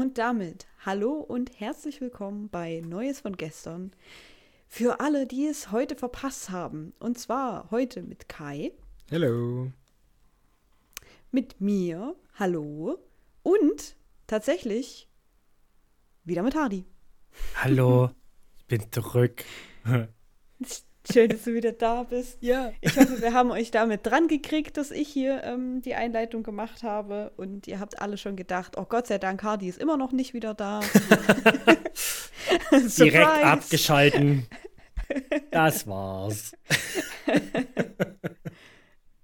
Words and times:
Und 0.00 0.16
damit 0.16 0.66
hallo 0.86 1.12
und 1.12 1.60
herzlich 1.60 2.00
willkommen 2.00 2.48
bei 2.48 2.80
Neues 2.80 3.20
von 3.20 3.36
gestern. 3.36 3.92
Für 4.66 4.98
alle, 4.98 5.26
die 5.26 5.46
es 5.46 5.72
heute 5.72 5.94
verpasst 5.94 6.48
haben. 6.48 6.94
Und 7.00 7.18
zwar 7.18 7.70
heute 7.70 8.02
mit 8.02 8.26
Kai. 8.26 8.72
Hallo. 9.10 9.70
Mit 11.30 11.60
mir. 11.60 12.16
Hallo. 12.38 12.96
Und 13.42 13.94
tatsächlich 14.26 15.06
wieder 16.24 16.42
mit 16.42 16.54
Hardy. 16.54 16.86
Hallo. 17.56 18.08
ich 18.58 18.64
bin 18.68 18.90
zurück. 18.90 19.44
Schön, 21.12 21.28
dass 21.28 21.42
du 21.44 21.54
wieder 21.54 21.72
da 21.72 22.04
bist. 22.04 22.38
Ja. 22.40 22.72
Ich 22.80 22.96
hoffe, 22.96 23.20
wir 23.20 23.32
haben 23.32 23.50
euch 23.50 23.70
damit 23.70 24.06
dran 24.06 24.28
gekriegt, 24.28 24.76
dass 24.76 24.90
ich 24.90 25.08
hier 25.08 25.42
ähm, 25.44 25.82
die 25.82 25.94
Einleitung 25.94 26.42
gemacht 26.42 26.82
habe. 26.82 27.32
Und 27.36 27.66
ihr 27.66 27.80
habt 27.80 28.00
alle 28.00 28.16
schon 28.16 28.36
gedacht, 28.36 28.76
oh 28.76 28.84
Gott 28.84 29.06
sei 29.06 29.18
Dank, 29.18 29.42
Hardy 29.42 29.68
ist 29.68 29.80
immer 29.80 29.96
noch 29.96 30.12
nicht 30.12 30.34
wieder 30.34 30.54
da. 30.54 30.80
Direkt 32.72 33.44
abgeschalten. 33.44 34.46
Das 35.50 35.86
war's. 35.86 36.52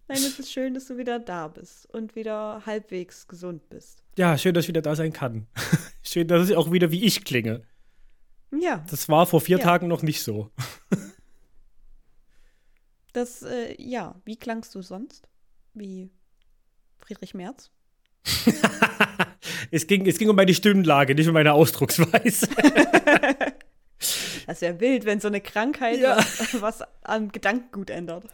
Nein, 0.08 0.18
es 0.18 0.38
ist 0.38 0.52
schön, 0.52 0.74
dass 0.74 0.86
du 0.86 0.96
wieder 0.98 1.18
da 1.18 1.48
bist 1.48 1.92
und 1.92 2.14
wieder 2.14 2.62
halbwegs 2.64 3.26
gesund 3.26 3.68
bist. 3.68 4.04
Ja, 4.16 4.38
schön, 4.38 4.54
dass 4.54 4.64
ich 4.64 4.68
wieder 4.68 4.82
da 4.82 4.94
sein 4.94 5.12
kann. 5.12 5.46
schön, 6.02 6.28
dass 6.28 6.48
ich 6.48 6.56
auch 6.56 6.70
wieder 6.70 6.90
wie 6.90 7.04
ich 7.04 7.24
klinge. 7.24 7.62
Ja. 8.56 8.84
Das 8.88 9.08
war 9.08 9.26
vor 9.26 9.40
vier 9.40 9.58
ja. 9.58 9.64
Tagen 9.64 9.88
noch 9.88 10.02
nicht 10.02 10.22
so. 10.22 10.50
Das, 13.16 13.40
äh, 13.40 13.74
ja, 13.78 14.14
wie 14.26 14.36
klangst 14.36 14.74
du 14.74 14.82
sonst? 14.82 15.26
Wie 15.72 16.10
Friedrich 16.98 17.32
Merz? 17.32 17.70
es, 19.70 19.86
ging, 19.86 20.06
es 20.06 20.18
ging 20.18 20.28
um 20.28 20.36
meine 20.36 20.52
Stimmlage, 20.52 21.14
nicht 21.14 21.26
um 21.26 21.32
meine 21.32 21.54
Ausdrucksweise. 21.54 22.46
das 24.46 24.60
wäre 24.60 24.78
wild, 24.80 25.06
wenn 25.06 25.20
so 25.20 25.28
eine 25.28 25.40
Krankheit 25.40 25.98
ja. 25.98 26.18
was, 26.18 26.52
was 26.60 26.82
am 27.04 27.32
Gedankengut 27.32 27.88
ändert. 27.88 28.26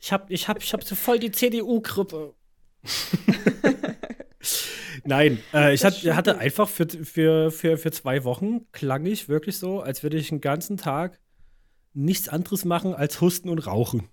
ich 0.00 0.10
habe 0.10 0.32
ich 0.32 0.48
hab, 0.48 0.60
ich 0.60 0.72
hab 0.72 0.82
so 0.82 0.96
voll 0.96 1.20
die 1.20 1.30
CDU-Grippe. 1.30 2.34
Nein, 5.04 5.40
äh, 5.54 5.74
ich 5.74 5.84
hatte, 5.84 6.16
hatte 6.16 6.38
einfach 6.38 6.68
für, 6.68 6.88
für, 6.88 7.52
für, 7.52 7.78
für 7.78 7.92
zwei 7.92 8.24
Wochen 8.24 8.66
klang 8.72 9.06
ich 9.06 9.28
wirklich 9.28 9.58
so, 9.58 9.80
als 9.80 10.02
würde 10.02 10.16
ich 10.16 10.30
den 10.30 10.40
ganzen 10.40 10.76
Tag 10.76 11.20
nichts 11.98 12.28
anderes 12.28 12.64
machen 12.64 12.94
als 12.94 13.20
husten 13.20 13.48
und 13.48 13.66
rauchen. 13.66 14.08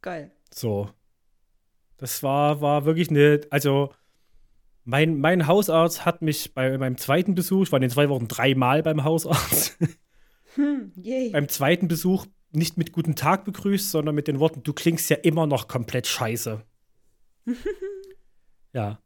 Geil. 0.00 0.32
So. 0.52 0.90
Das 1.98 2.22
war, 2.22 2.60
war 2.60 2.84
wirklich 2.84 3.10
eine, 3.10 3.42
also 3.50 3.94
mein, 4.84 5.20
mein 5.20 5.46
Hausarzt 5.46 6.04
hat 6.04 6.22
mich 6.22 6.54
bei 6.54 6.76
meinem 6.78 6.96
zweiten 6.96 7.34
Besuch, 7.34 7.64
ich 7.64 7.72
war 7.72 7.76
in 7.76 7.82
den 7.82 7.90
zwei 7.90 8.08
Wochen 8.08 8.26
dreimal 8.26 8.82
beim 8.82 9.04
Hausarzt, 9.04 9.78
hm, 10.54 10.92
beim 11.30 11.48
zweiten 11.48 11.86
Besuch 11.86 12.26
nicht 12.50 12.76
mit 12.76 12.92
guten 12.92 13.14
Tag 13.14 13.44
begrüßt, 13.44 13.90
sondern 13.90 14.14
mit 14.14 14.26
den 14.28 14.40
Worten, 14.40 14.62
du 14.62 14.72
klingst 14.72 15.08
ja 15.10 15.16
immer 15.16 15.46
noch 15.46 15.68
komplett 15.68 16.06
scheiße. 16.06 16.64
ja. 18.72 19.00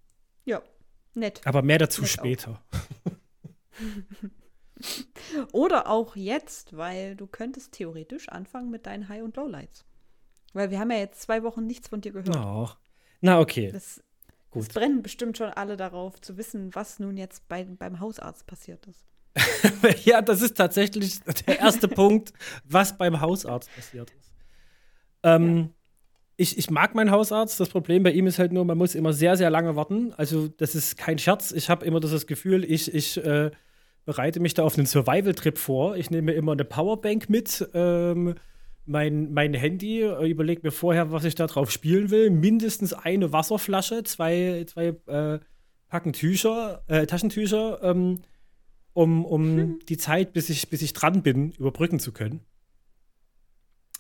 Ja, 0.45 0.62
nett. 1.15 1.41
Aber 1.45 1.62
mehr 1.62 1.78
dazu 1.78 2.03
nett 2.03 2.11
später. 2.11 2.65
Oder 5.53 5.89
auch 5.89 6.17
jetzt, 6.17 6.77
weil 6.77 7.17
du 7.17 7.27
könntest 7.27 7.73
theoretisch 7.73 8.29
anfangen 8.29 8.71
mit 8.71 8.87
deinen 8.87 9.09
High- 9.09 9.23
und 9.23 9.37
Lowlights. 9.37 9.85
Weil 10.53 10.71
wir 10.71 10.79
haben 10.79 10.91
ja 10.91 10.99
jetzt 10.99 11.23
zwei 11.23 11.43
Wochen 11.43 11.67
nichts 11.67 11.89
von 11.89 12.01
dir 12.01 12.13
gehört. 12.13 12.37
Oh. 12.37 12.69
Na, 13.21 13.41
okay. 13.41 13.71
Das, 13.73 14.03
Gut. 14.51 14.63
das 14.63 14.75
brennen 14.75 15.03
bestimmt 15.03 15.37
schon 15.37 15.51
alle 15.51 15.77
darauf, 15.77 16.21
zu 16.21 16.37
wissen, 16.37 16.75
was 16.75 16.99
nun 16.99 17.17
jetzt 17.17 17.49
bei, 17.49 17.65
beim 17.65 18.01
Hausarzt 18.01 18.47
passiert 18.47 18.87
ist. 18.87 19.05
ja, 20.05 20.23
das 20.23 20.41
ist 20.41 20.57
tatsächlich 20.57 21.21
der 21.47 21.59
erste 21.59 21.89
Punkt, 21.89 22.33
was 22.65 22.97
beim 22.97 23.21
Hausarzt 23.21 23.71
passiert 23.75 24.11
ist. 24.11 24.33
Ähm, 25.23 25.56
ja. 25.56 25.69
ich, 26.37 26.59
ich 26.59 26.71
mag 26.71 26.95
meinen 26.95 27.11
Hausarzt. 27.11 27.61
Das 27.61 27.69
Problem 27.69 28.03
bei 28.03 28.12
ihm 28.12 28.27
ist 28.27 28.39
halt 28.39 28.53
nur, 28.53 28.65
man 28.65 28.79
muss 28.79 28.95
immer 28.95 29.12
sehr, 29.12 29.37
sehr 29.37 29.50
lange 29.50 29.77
warten. 29.77 30.15
Also, 30.15 30.49
das 30.49 30.75
ist 30.75 30.97
kein 30.97 31.19
Scherz. 31.19 31.53
Ich 31.53 31.69
habe 31.69 31.84
immer 31.84 32.00
das 32.00 32.27
Gefühl, 32.27 32.65
ich, 32.65 32.95
ich 32.95 33.19
äh, 33.19 33.50
bereite 34.06 34.41
mich 34.41 34.55
da 34.55 34.62
auf 34.62 34.78
einen 34.78 34.87
Survival-Trip 34.87 35.59
vor. 35.59 35.97
Ich 35.97 36.11
nehme 36.11 36.33
immer 36.33 36.53
eine 36.53 36.65
Powerbank 36.65 37.28
mit, 37.28 37.69
ähm, 37.75 38.37
mein, 38.87 39.33
mein 39.33 39.53
Handy, 39.53 40.00
äh, 40.03 40.31
überlege 40.31 40.62
mir 40.62 40.71
vorher, 40.71 41.12
was 41.12 41.25
ich 41.25 41.34
da 41.34 41.47
drauf 41.47 41.71
spielen 41.71 42.11
will. 42.11 42.31
Mindestens 42.31 42.94
eine 42.94 43.33
Wasserflasche, 43.33 44.05
zwei, 44.05 44.65
zwei 44.69 44.94
äh, 45.06 45.41
Packen 45.89 46.12
Tücher, 46.12 46.83
äh, 46.87 47.06
Taschentücher, 47.06 47.81
ähm, 47.83 48.22
um, 48.93 49.25
um 49.25 49.56
hm. 49.56 49.78
die 49.89 49.99
Zeit, 49.99 50.33
bis 50.33 50.49
ich, 50.49 50.71
bis 50.71 50.83
ich 50.83 50.93
dran 50.93 51.23
bin, 51.23 51.50
überbrücken 51.53 51.99
zu 51.99 52.12
können. 52.12 52.41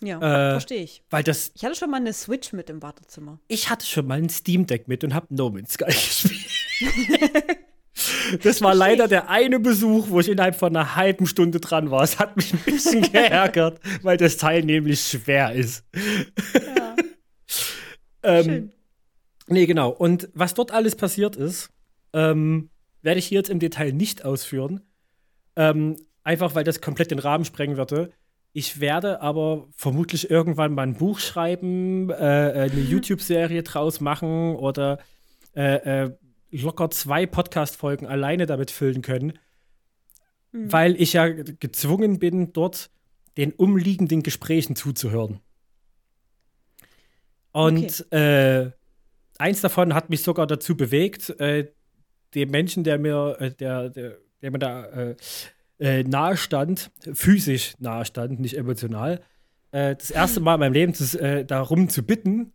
Ja, 0.00 0.18
äh, 0.18 0.50
verstehe 0.52 0.82
ich. 0.82 1.02
Weil 1.10 1.24
das. 1.24 1.52
Ich 1.54 1.64
hatte 1.64 1.74
schon 1.74 1.90
mal 1.90 1.96
eine 1.96 2.12
Switch 2.12 2.52
mit 2.52 2.70
im 2.70 2.82
Wartezimmer. 2.82 3.40
Ich 3.48 3.70
hatte 3.70 3.86
schon 3.86 4.06
mal 4.06 4.18
ein 4.18 4.28
Steam 4.28 4.66
Deck 4.66 4.88
mit 4.88 5.04
und 5.04 5.14
habe 5.14 5.26
No 5.30 5.50
Man's 5.50 5.72
Sky 5.72 5.84
gespielt. 5.86 7.58
Das 8.42 8.62
war 8.62 8.74
leider 8.74 9.08
der 9.08 9.30
eine 9.30 9.60
Besuch, 9.60 10.08
wo 10.10 10.20
ich 10.20 10.28
innerhalb 10.28 10.56
von 10.56 10.74
einer 10.74 10.96
halben 10.96 11.26
Stunde 11.26 11.60
dran 11.60 11.90
war. 11.90 12.02
Es 12.02 12.18
hat 12.18 12.36
mich 12.36 12.52
ein 12.52 12.60
bisschen 12.60 13.02
geärgert, 13.12 13.80
weil 14.02 14.16
das 14.16 14.36
Teil 14.36 14.62
nämlich 14.64 15.00
schwer 15.00 15.52
ist. 15.52 15.84
Ja. 16.54 16.96
ähm, 18.22 18.44
Schön. 18.44 18.72
Nee, 19.48 19.66
genau. 19.66 19.90
Und 19.90 20.28
was 20.34 20.54
dort 20.54 20.72
alles 20.72 20.96
passiert 20.96 21.36
ist, 21.36 21.70
ähm, 22.12 22.70
werde 23.02 23.18
ich 23.18 23.26
hier 23.26 23.38
jetzt 23.38 23.50
im 23.50 23.60
Detail 23.60 23.92
nicht 23.92 24.24
ausführen. 24.24 24.80
Ähm, 25.54 25.96
einfach 26.24 26.54
weil 26.54 26.64
das 26.64 26.80
komplett 26.80 27.10
den 27.10 27.20
Rahmen 27.20 27.44
sprengen 27.44 27.76
würde. 27.76 28.10
Ich 28.52 28.80
werde 28.80 29.20
aber 29.20 29.68
vermutlich 29.76 30.30
irgendwann 30.30 30.74
mal 30.74 30.82
ein 30.82 30.96
Buch 30.96 31.20
schreiben, 31.20 32.10
äh, 32.10 32.14
äh 32.14 32.70
eine 32.70 32.80
YouTube-Serie 32.80 33.62
draus 33.62 34.00
machen 34.00 34.56
oder 34.56 34.98
äh, 35.54 36.04
äh, 36.04 36.16
locker 36.62 36.90
zwei 36.90 37.26
Podcast-Folgen 37.26 38.06
alleine 38.06 38.46
damit 38.46 38.70
füllen 38.70 39.02
können, 39.02 39.38
mhm. 40.52 40.72
weil 40.72 41.00
ich 41.00 41.12
ja 41.12 41.28
gezwungen 41.28 42.18
bin, 42.18 42.52
dort 42.52 42.90
den 43.36 43.52
umliegenden 43.52 44.22
Gesprächen 44.22 44.76
zuzuhören. 44.76 45.40
Und 47.52 48.04
okay. 48.06 48.64
äh, 48.64 48.70
eins 49.38 49.60
davon 49.60 49.94
hat 49.94 50.10
mich 50.10 50.22
sogar 50.22 50.46
dazu 50.46 50.76
bewegt, 50.76 51.30
äh, 51.40 51.70
dem 52.34 52.50
Menschen, 52.50 52.84
der 52.84 52.98
mir, 52.98 53.36
äh, 53.40 53.50
der, 53.50 53.88
der, 53.90 54.18
der 54.42 54.50
mir 54.50 54.58
da 54.58 54.84
äh, 54.86 55.16
äh 55.78 56.04
nahe 56.04 56.36
stand, 56.36 56.90
physisch 57.12 57.74
nahe 57.78 58.04
stand, 58.04 58.40
nicht 58.40 58.56
emotional, 58.56 59.20
äh, 59.72 59.96
das 59.96 60.10
erste 60.10 60.40
Mal 60.42 60.54
in 60.54 60.60
meinem 60.60 60.72
Leben 60.72 60.94
zu, 60.94 61.18
äh, 61.18 61.44
darum 61.44 61.88
zu 61.88 62.02
bitten, 62.02 62.52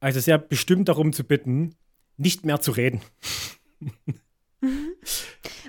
also 0.00 0.20
sehr 0.20 0.38
bestimmt 0.38 0.88
darum 0.88 1.12
zu 1.12 1.24
bitten, 1.24 1.74
nicht 2.16 2.44
mehr 2.44 2.60
zu 2.60 2.72
reden. 2.72 3.00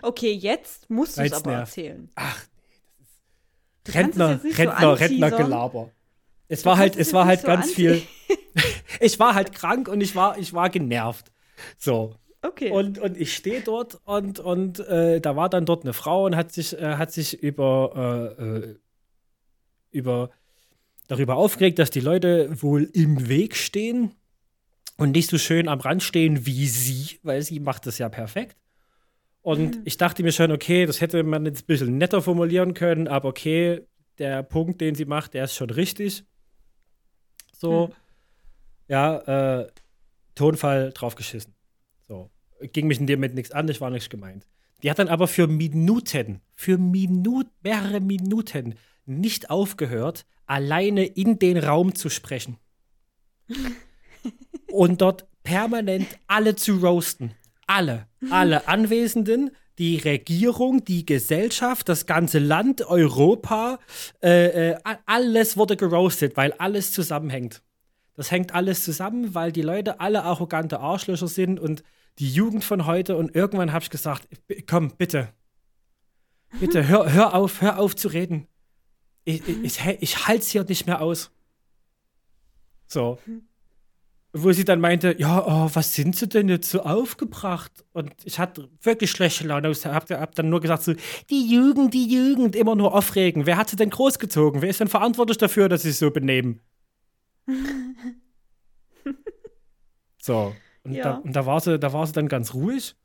okay, 0.01 0.31
jetzt 0.31 0.89
musst 0.89 1.17
du 1.17 1.21
es 1.21 1.33
aber 1.33 1.51
nervt. 1.51 1.77
erzählen. 1.77 2.09
Ach, 2.15 2.45
nee, 2.57 2.73
das 3.83 3.87
ist 3.87 3.95
Rentner, 3.95 4.43
Rentner, 4.43 4.79
so 4.81 4.91
Rentnergelaber. 4.93 5.91
Es 6.47 6.65
war 6.65 6.77
halt, 6.77 6.95
es 6.95 7.13
war 7.13 7.25
halt 7.25 7.41
so 7.41 7.47
ganz 7.47 7.71
viel. 7.71 8.01
ich 8.99 9.19
war 9.19 9.33
halt 9.33 9.53
krank 9.53 9.87
und 9.87 10.01
ich 10.01 10.15
war, 10.15 10.37
ich 10.37 10.53
war 10.53 10.69
genervt. 10.69 11.31
So. 11.77 12.15
Okay. 12.41 12.71
Und, 12.71 12.99
und 12.99 13.17
ich 13.17 13.33
stehe 13.33 13.61
dort 13.61 14.01
und, 14.03 14.39
und 14.39 14.79
äh, 14.79 15.21
da 15.21 15.35
war 15.35 15.49
dann 15.49 15.65
dort 15.65 15.83
eine 15.83 15.93
Frau 15.93 16.25
und 16.25 16.35
hat 16.35 16.51
sich, 16.51 16.77
äh, 16.77 16.97
hat 16.97 17.11
sich 17.11 17.41
über, 17.41 18.35
äh, 18.37 18.43
äh 18.43 18.75
über 19.91 20.31
darüber 21.07 21.35
aufgeregt, 21.35 21.79
dass 21.79 21.91
die 21.91 21.99
Leute 21.99 22.61
wohl 22.61 22.83
im 22.93 23.29
Weg 23.29 23.55
stehen 23.55 24.11
und 24.97 25.11
nicht 25.11 25.29
so 25.29 25.37
schön 25.37 25.67
am 25.67 25.79
Rand 25.79 26.03
stehen 26.03 26.45
wie 26.45 26.67
sie, 26.67 27.19
weil 27.23 27.41
sie 27.41 27.59
macht 27.59 27.85
das 27.85 27.97
ja 27.97 28.09
perfekt. 28.09 28.57
Und 29.41 29.78
mhm. 29.78 29.81
ich 29.85 29.97
dachte 29.97 30.23
mir 30.23 30.31
schon, 30.31 30.51
okay, 30.51 30.85
das 30.85 31.01
hätte 31.01 31.23
man 31.23 31.45
jetzt 31.45 31.63
ein 31.63 31.67
bisschen 31.67 31.97
netter 31.97 32.22
formulieren 32.22 32.73
können, 32.73 33.07
aber 33.07 33.29
okay, 33.29 33.81
der 34.17 34.43
Punkt, 34.43 34.79
den 34.79 34.95
sie 34.95 35.05
macht, 35.05 35.34
der 35.34 35.45
ist 35.45 35.55
schon 35.55 35.69
richtig. 35.69 36.23
So, 37.51 37.87
mhm. 37.87 37.93
ja, 38.87 39.61
äh, 39.61 39.67
Tonfall 40.35 40.91
draufgeschissen. 40.93 41.53
So, 42.07 42.29
ging 42.61 42.87
mich 42.87 42.99
in 42.99 43.07
dem 43.07 43.19
Moment 43.19 43.35
nichts 43.35 43.51
an, 43.51 43.67
ich 43.67 43.81
war 43.81 43.89
nichts 43.89 44.09
gemeint. 44.09 44.47
Die 44.81 44.89
hat 44.89 44.99
dann 44.99 45.07
aber 45.07 45.28
für 45.28 45.47
Minuten, 45.47 46.41
für 46.55 46.78
Minuten, 46.78 47.49
mehrere 47.63 47.99
Minuten 47.99 48.75
nicht 49.05 49.49
aufgehört, 49.49 50.25
alleine 50.46 51.05
in 51.05 51.39
den 51.39 51.57
Raum 51.57 51.96
zu 51.96 52.09
sprechen. 52.09 52.57
und 54.73 55.02
dort 55.02 55.25
permanent 55.43 56.08
alle 56.28 56.55
zu 56.55 56.78
roasten. 56.78 57.34
Alle, 57.67 58.08
alle 58.29 58.67
Anwesenden, 58.67 59.52
die 59.78 59.97
Regierung, 59.97 60.84
die 60.84 61.05
Gesellschaft, 61.05 61.87
das 61.87 62.05
ganze 62.05 62.40
Land, 62.40 62.81
Europa, 62.81 63.79
äh, 64.22 64.72
äh, 64.72 64.78
alles 65.05 65.55
wurde 65.58 65.78
geroastet, 65.78 66.35
weil 66.35 66.52
alles 66.53 66.91
zusammenhängt. 66.91 67.61
Das 68.16 68.31
hängt 68.31 68.53
alles 68.53 68.84
zusammen, 68.84 69.34
weil 69.34 69.52
die 69.52 69.61
Leute 69.61 69.99
alle 69.99 70.23
arrogante 70.23 70.79
Arschlöcher 70.79 71.28
sind 71.28 71.59
und 71.59 71.84
die 72.20 72.31
Jugend 72.31 72.64
von 72.64 72.85
heute 72.85 73.16
und 73.16 73.35
irgendwann 73.35 73.72
habe 73.72 73.84
ich 73.84 73.90
gesagt, 73.90 74.28
komm, 74.67 74.91
bitte. 74.97 75.29
Bitte, 76.59 76.87
hör, 76.87 77.11
hör 77.11 77.34
auf, 77.34 77.61
hör 77.61 77.79
auf 77.79 77.96
zu 77.96 78.09
reden. 78.09 78.47
Ich, 79.23 79.47
ich, 79.47 79.64
ich, 79.64 79.85
ich 80.02 80.28
halte 80.28 80.41
es 80.41 80.49
hier 80.49 80.64
nicht 80.66 80.85
mehr 80.85 81.02
aus. 81.02 81.31
So. 82.87 83.17
Wo 84.35 84.52
sie 84.52 84.66
dann 84.66 84.82
meinte, 84.82 85.16
ja, 85.20 85.46
oh, 85.46 85.70
was 85.74 85.94
sind 85.94 86.16
sie 86.16 86.28
denn 86.28 86.50
jetzt 86.50 86.72
so 86.72 86.82
aufgebracht? 86.82 87.72
Und 87.94 88.12
ich 88.24 88.40
hatte 88.40 88.68
wirklich 88.82 89.12
schlechte 89.12 89.46
Laune. 89.46 89.70
Ich 89.70 89.85
habe 89.85 90.20
hab 90.20 90.34
dann 90.34 90.50
nur 90.50 90.59
gesagt, 90.59 90.82
so, 90.82 90.94
die 91.30 91.53
Jugend, 91.53 91.94
die 91.94 92.08
Jugend, 92.08 92.56
immer 92.56 92.76
nur 92.76 92.96
aufregen. 92.96 93.46
Wer 93.46 93.58
hat 93.58 93.70
sie 93.70 93.76
denn 93.76 93.91
großgezogen? 93.91 94.64
Wer 94.64 94.70
ist 94.70 94.80
denn 94.80 94.88
verantwortlich 94.88 95.38
dafür, 95.38 95.70
dass 95.70 95.84
sie 95.84 95.90
sich 95.90 96.00
so 96.00 96.09
benehmen? 96.09 96.62
so. 100.20 100.56
Und, 100.84 100.94
ja. 100.94 101.03
da, 101.03 101.18
und 101.18 101.35
da, 101.35 101.46
war 101.46 101.59
sie, 101.59 101.78
da 101.78 101.94
war 101.94 102.08
sie 102.08 102.14
dann 102.14 102.28
ganz 102.28 102.56
ruhig. 102.56 102.96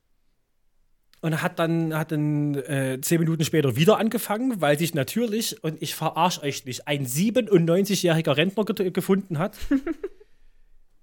Und 1.21 1.43
hat 1.43 1.59
dann, 1.59 1.95
hat 1.95 2.11
dann 2.11 2.55
äh, 2.55 3.01
zehn 3.03 3.21
Minuten 3.21 3.45
später 3.45 3.77
wieder 3.77 3.99
angefangen, 3.99 4.63
weil 4.63 4.79
sich 4.79 4.95
natürlich, 4.95 5.63
und 5.63 5.83
ich 5.83 5.95
verarsche 5.95 6.43
euch 6.43 6.65
nicht, 6.65 6.89
ein 6.89 7.07
97-jähriger 7.07 8.37
Rentner 8.37 8.65
ge 8.65 8.91
gefunden 8.91 9.39
hat, 9.39 9.59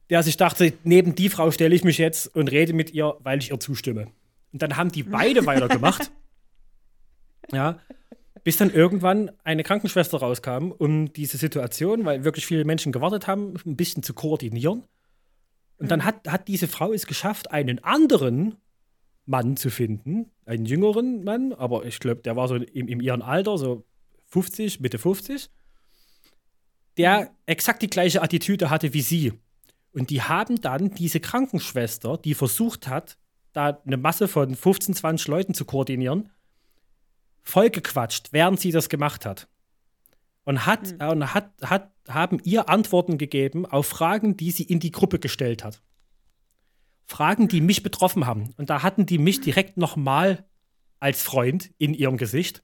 der 0.09 0.23
sich 0.23 0.37
dachte, 0.37 0.73
neben 0.83 1.15
die 1.15 1.29
Frau 1.29 1.51
stelle 1.51 1.75
ich 1.75 1.83
mich 1.83 1.97
jetzt 1.97 2.33
und 2.35 2.51
rede 2.51 2.73
mit 2.73 2.93
ihr, 2.93 3.15
weil 3.21 3.39
ich 3.39 3.51
ihr 3.51 3.59
zustimme. 3.59 4.07
Und 4.53 4.61
dann 4.61 4.77
haben 4.77 4.91
die 4.91 5.03
beide 5.03 5.45
weitergemacht. 5.45 6.11
Ja. 7.51 7.79
Bis 8.43 8.57
dann 8.57 8.69
irgendwann 8.69 9.31
eine 9.43 9.63
Krankenschwester 9.63 10.19
rauskam, 10.19 10.71
um 10.71 11.11
diese 11.11 11.37
Situation, 11.37 12.05
weil 12.05 12.23
wirklich 12.23 12.45
viele 12.45 12.65
Menschen 12.65 12.91
gewartet 12.91 13.27
haben, 13.27 13.55
ein 13.65 13.75
bisschen 13.75 14.03
zu 14.03 14.13
koordinieren. 14.13 14.83
Und 15.77 15.91
dann 15.91 16.05
hat, 16.05 16.27
hat 16.27 16.47
diese 16.47 16.67
Frau 16.67 16.93
es 16.93 17.07
geschafft, 17.07 17.51
einen 17.51 17.83
anderen 17.83 18.55
Mann 19.25 19.57
zu 19.57 19.69
finden, 19.69 20.31
einen 20.45 20.65
jüngeren 20.65 21.23
Mann, 21.23 21.53
aber 21.53 21.85
ich 21.85 21.99
glaube, 21.99 22.21
der 22.21 22.35
war 22.35 22.47
so 22.47 22.55
in, 22.55 22.87
in 22.87 22.99
ihrem 22.99 23.23
Alter, 23.23 23.57
so 23.57 23.85
50, 24.27 24.79
Mitte 24.79 24.99
50, 24.99 25.49
der 26.97 27.31
exakt 27.45 27.81
die 27.81 27.89
gleiche 27.89 28.21
Attitüde 28.21 28.69
hatte 28.69 28.93
wie 28.93 29.01
sie. 29.01 29.33
Und 29.95 30.09
die 30.09 30.21
haben 30.21 30.59
dann 30.59 30.91
diese 30.91 31.21
Krankenschwester, 31.21 32.17
die 32.17 32.33
versucht 32.33 32.89
hat, 32.89 33.17
da 33.53 33.81
eine 33.85 33.95
Masse 33.95 34.27
von 34.27 34.53
15, 34.53 34.93
20 34.93 35.27
Leuten 35.29 35.53
zu 35.53 35.63
koordinieren, 35.63 36.29
vollgequatscht, 37.43 38.33
während 38.33 38.59
sie 38.59 38.71
das 38.71 38.89
gemacht 38.89 39.25
hat. 39.25 39.47
Und, 40.43 40.65
hat, 40.65 40.91
mhm. 40.91 41.07
und 41.07 41.33
hat, 41.33 41.49
hat, 41.61 41.93
haben 42.09 42.41
ihr 42.43 42.67
Antworten 42.67 43.17
gegeben 43.17 43.65
auf 43.65 43.87
Fragen, 43.87 44.35
die 44.35 44.51
sie 44.51 44.63
in 44.63 44.81
die 44.81 44.91
Gruppe 44.91 45.17
gestellt 45.17 45.63
hat. 45.63 45.81
Fragen, 47.05 47.47
die 47.47 47.61
mich 47.61 47.81
betroffen 47.81 48.25
haben. 48.25 48.53
Und 48.57 48.69
da 48.69 48.83
hatten 48.83 49.05
die 49.05 49.17
mich 49.17 49.39
direkt 49.39 49.77
nochmal 49.77 50.43
als 50.99 51.23
Freund 51.23 51.71
in 51.77 51.93
ihrem 51.93 52.17
Gesicht. 52.17 52.63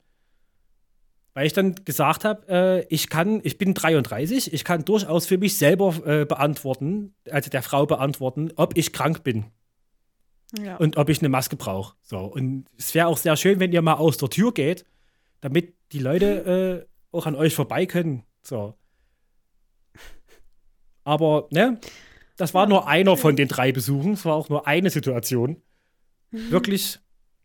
Weil 1.34 1.46
ich 1.46 1.54
dann 1.54 1.74
gesagt 1.84 2.24
habe, 2.24 2.46
äh, 2.48 2.86
ich 2.94 3.08
kann, 3.08 3.40
ich 3.42 3.56
bin 3.56 3.72
33, 3.72 4.52
ich 4.52 4.64
kann 4.64 4.84
durchaus 4.84 5.26
für 5.26 5.38
mich 5.38 5.56
selber 5.56 5.94
äh, 6.04 6.24
beantworten, 6.26 7.14
also 7.30 7.48
der 7.48 7.62
Frau 7.62 7.86
beantworten, 7.86 8.52
ob 8.56 8.76
ich 8.76 8.92
krank 8.92 9.22
bin. 9.22 9.46
Ja. 10.62 10.76
Und 10.76 10.98
ob 10.98 11.08
ich 11.08 11.20
eine 11.20 11.30
Maske 11.30 11.56
brauche. 11.56 11.96
So. 12.02 12.18
Und 12.18 12.66
es 12.76 12.94
wäre 12.94 13.06
auch 13.06 13.16
sehr 13.16 13.36
schön, 13.36 13.58
wenn 13.58 13.72
ihr 13.72 13.80
mal 13.80 13.94
aus 13.94 14.18
der 14.18 14.28
Tür 14.28 14.52
geht, 14.52 14.84
damit 15.40 15.72
die 15.92 15.98
Leute 15.98 16.86
äh, 16.86 17.16
auch 17.16 17.24
an 17.24 17.34
euch 17.34 17.54
vorbei 17.54 17.86
können. 17.86 18.24
So. 18.42 18.74
Aber, 21.04 21.48
ne? 21.50 21.80
Das 22.36 22.52
war 22.52 22.64
ja, 22.64 22.68
nur 22.68 22.86
einer 22.86 23.16
von 23.16 23.36
den 23.36 23.48
drei 23.48 23.72
Besuchen. 23.72 24.12
Es 24.12 24.26
war 24.26 24.34
auch 24.34 24.50
nur 24.50 24.66
eine 24.66 24.90
Situation. 24.90 25.62
Mhm. 26.30 26.50
Wirklich, 26.50 26.98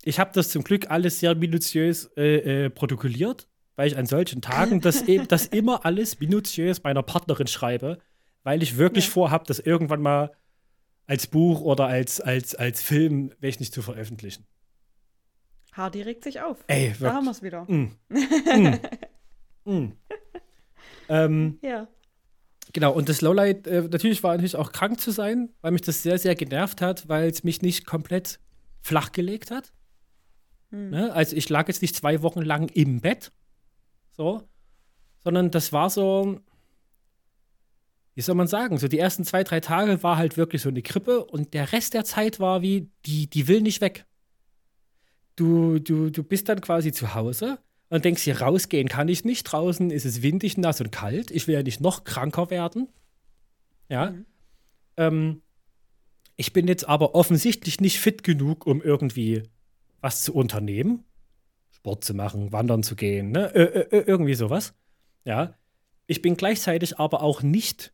ich 0.04 0.20
habe 0.20 0.32
das 0.34 0.50
zum 0.50 0.66
Glück 0.66 0.92
alles 0.92 1.22
sehr 1.22 1.34
minutiös 1.34 2.12
äh, 2.18 2.66
äh, 2.66 2.70
protokolliert 2.70 3.48
weil 3.78 3.88
ich 3.88 3.98
an 3.98 4.08
solchen 4.08 4.42
Tagen 4.42 4.82
das, 4.82 5.08
e, 5.08 5.20
das 5.26 5.46
immer 5.48 5.86
alles 5.86 6.20
minutiös 6.20 6.84
meiner 6.84 7.04
Partnerin 7.04 7.48
schreibe, 7.48 8.00
weil 8.44 8.62
ich 8.62 8.78
wirklich 8.78 9.06
ja. 9.06 9.12
vorhabe, 9.12 9.46
das 9.48 9.60
irgendwann 9.60 10.02
mal 10.02 10.32
als 11.06 11.28
Buch 11.28 11.62
oder 11.62 11.86
als, 11.86 12.20
als, 12.20 12.54
als 12.56 12.82
Film, 12.82 13.32
nicht, 13.40 13.74
zu 13.74 13.82
veröffentlichen. 13.82 14.46
Hardy 15.72 16.02
regt 16.02 16.24
sich 16.24 16.42
auf. 16.42 16.58
Ey, 16.68 16.88
wirklich. 16.88 17.00
Da 17.00 17.14
haben 17.14 17.26
wir 17.26 17.32
es 17.32 17.42
wieder. 17.42 17.64
Mm. 17.64 17.92
Mm. 19.66 19.74
mm. 19.74 19.98
ähm, 21.10 21.60
ja. 21.62 21.90
Genau, 22.72 22.94
und 22.94 23.10
das 23.10 23.20
Lowlight, 23.20 23.68
äh, 23.68 23.82
natürlich 23.82 24.24
war 24.24 24.32
natürlich 24.34 24.56
auch 24.56 24.72
krank 24.72 25.00
zu 25.00 25.12
sein, 25.12 25.50
weil 25.62 25.72
mich 25.72 25.82
das 25.82 26.04
sehr, 26.04 26.18
sehr 26.18 26.36
genervt 26.36 26.82
hat, 26.82 27.10
weil 27.10 27.30
es 27.30 27.44
mich 27.44 27.62
nicht 27.62 27.86
komplett 27.86 28.40
flachgelegt 28.82 29.52
hat. 29.52 29.74
Hm. 30.72 30.90
Ne? 30.90 31.14
Also 31.14 31.36
ich 31.36 31.50
lag 31.50 31.68
jetzt 31.68 31.82
nicht 31.82 31.96
zwei 31.96 32.22
Wochen 32.22 32.42
lang 32.42 32.70
im 32.70 33.02
Bett, 33.02 33.34
so, 34.18 34.44
sondern 35.24 35.52
das 35.52 35.72
war 35.72 35.90
so, 35.90 36.40
wie 38.16 38.22
soll 38.22 38.36
man 38.36 38.48
sagen, 38.48 38.78
so 38.78 38.88
die 38.88 39.00
ersten 39.00 39.24
zwei, 39.24 39.44
drei 39.44 39.60
Tage 39.60 40.02
war 40.04 40.18
halt 40.18 40.38
wirklich 40.38 40.62
so 40.64 40.70
eine 40.70 40.82
Krippe 40.82 41.24
und 41.24 41.54
der 41.54 41.72
Rest 41.72 41.94
der 41.94 42.04
Zeit 42.04 42.40
war 42.40 42.62
wie, 42.62 42.90
die, 43.06 43.30
die 43.30 43.48
will 43.48 43.62
nicht 43.62 43.80
weg. 43.80 44.06
Du, 45.36 45.78
du, 45.78 46.10
du 46.10 46.24
bist 46.24 46.50
dann 46.50 46.62
quasi 46.62 46.92
zu 46.92 47.14
Hause 47.14 47.60
und 47.90 48.06
denkst 48.06 48.24
hier, 48.24 48.42
rausgehen 48.42 48.88
kann 48.88 49.08
ich 49.08 49.24
nicht. 49.24 49.44
Draußen 49.44 49.92
ist 49.92 50.06
es 50.06 50.24
windig, 50.24 50.58
nass 50.58 50.82
und 50.82 50.92
kalt. 50.92 51.30
Ich 51.30 51.48
will 51.48 51.54
ja 51.54 51.62
nicht 51.62 51.80
noch 51.80 52.04
kranker 52.04 52.50
werden. 52.50 52.90
Ja. 53.88 54.12
Mhm. 54.12 54.26
Ähm, 54.98 55.42
ich 56.36 56.54
bin 56.54 56.68
jetzt 56.68 56.88
aber 56.88 57.16
offensichtlich 57.16 57.80
nicht 57.80 58.00
fit 58.00 58.24
genug, 58.24 58.66
um 58.66 58.82
irgendwie 58.82 59.44
was 60.02 60.24
zu 60.24 60.34
unternehmen. 60.34 61.04
Sport 61.88 62.04
zu 62.04 62.14
machen, 62.14 62.52
wandern 62.52 62.84
zu 62.84 62.98
gehen, 62.98 63.32
ne? 63.32 63.50
Ö 63.56 63.64
-ö 63.64 64.04
irgendwie 64.08 64.34
sowas. 64.34 64.74
Ja. 65.24 65.54
Ich 66.06 66.22
bin 66.22 66.36
gleichzeitig 66.36 67.00
aber 67.00 67.22
auch 67.22 67.42
nicht 67.42 67.94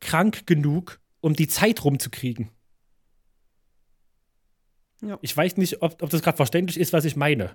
krank 0.00 0.48
genug, 0.48 1.00
um 1.20 1.34
die 1.34 1.46
Zeit 1.46 1.84
rumzukriegen. 1.84 2.50
Ja. 5.00 5.16
Ich 5.22 5.36
weiß 5.36 5.58
nicht, 5.58 5.80
ob, 5.80 6.02
ob 6.02 6.10
das 6.10 6.22
gerade 6.22 6.36
verständlich 6.36 6.80
ist, 6.80 6.92
was 6.92 7.04
ich 7.04 7.14
meine. 7.14 7.54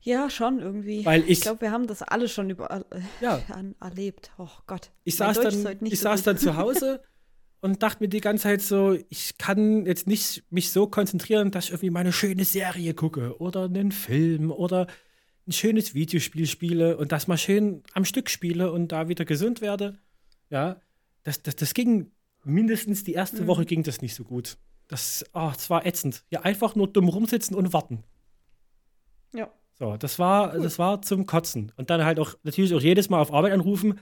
Ja, 0.00 0.30
schon 0.30 0.60
irgendwie. 0.60 1.04
Weil 1.04 1.22
ich, 1.22 1.30
ich 1.30 1.40
glaube, 1.40 1.62
wir 1.62 1.72
haben 1.72 1.88
das 1.88 2.02
alle 2.02 2.28
schon 2.28 2.50
über, 2.50 2.70
äh, 2.70 3.00
ja. 3.20 3.42
erlebt. 3.80 4.30
Oh 4.38 4.48
Gott. 4.68 4.92
Ich 5.02 5.16
saß, 5.16 5.40
dann, 5.40 5.84
ich 5.84 5.98
so 5.98 6.04
saß 6.04 6.22
dann 6.22 6.38
zu 6.38 6.56
Hause 6.56 7.02
und 7.60 7.82
dachte 7.82 8.02
mir 8.02 8.08
die 8.08 8.20
ganze 8.20 8.44
Zeit 8.44 8.62
so, 8.62 8.96
ich 9.08 9.36
kann 9.38 9.84
jetzt 9.86 10.06
nicht 10.06 10.44
mich 10.50 10.70
so 10.70 10.86
konzentrieren, 10.86 11.50
dass 11.50 11.66
ich 11.66 11.70
irgendwie 11.70 11.90
meine 11.90 12.12
schöne 12.12 12.44
Serie 12.44 12.94
gucke 12.94 13.40
oder 13.40 13.64
einen 13.64 13.92
Film 13.92 14.50
oder 14.50 14.86
ein 15.46 15.52
schönes 15.52 15.94
Videospiel 15.94 16.46
spiele 16.46 16.96
und 16.96 17.10
das 17.10 17.26
mal 17.26 17.38
schön 17.38 17.82
am 17.94 18.04
Stück 18.04 18.30
spiele 18.30 18.70
und 18.70 18.92
da 18.92 19.08
wieder 19.08 19.24
gesund 19.24 19.60
werde. 19.60 19.98
Ja, 20.50 20.80
das, 21.24 21.42
das, 21.42 21.56
das 21.56 21.74
ging 21.74 22.12
mindestens 22.44 23.02
die 23.04 23.14
erste 23.14 23.42
mhm. 23.42 23.46
Woche 23.48 23.64
ging 23.64 23.82
das 23.82 24.02
nicht 24.02 24.14
so 24.14 24.24
gut. 24.24 24.56
Das, 24.86 25.24
oh, 25.34 25.50
das 25.52 25.68
war 25.68 25.84
ätzend. 25.84 26.24
Ja, 26.30 26.42
einfach 26.42 26.74
nur 26.74 26.88
dumm 26.88 27.08
rumsitzen 27.08 27.56
und 27.56 27.72
warten. 27.72 28.04
Ja. 29.34 29.50
So, 29.78 29.96
das 29.96 30.18
war, 30.18 30.54
cool. 30.54 30.62
das 30.62 30.78
war 30.78 31.02
zum 31.02 31.26
Kotzen. 31.26 31.72
Und 31.76 31.90
dann 31.90 32.04
halt 32.04 32.18
auch 32.18 32.34
natürlich 32.42 32.74
auch 32.74 32.80
jedes 32.80 33.10
Mal 33.10 33.20
auf 33.20 33.32
Arbeit 33.32 33.52
anrufen 33.52 34.00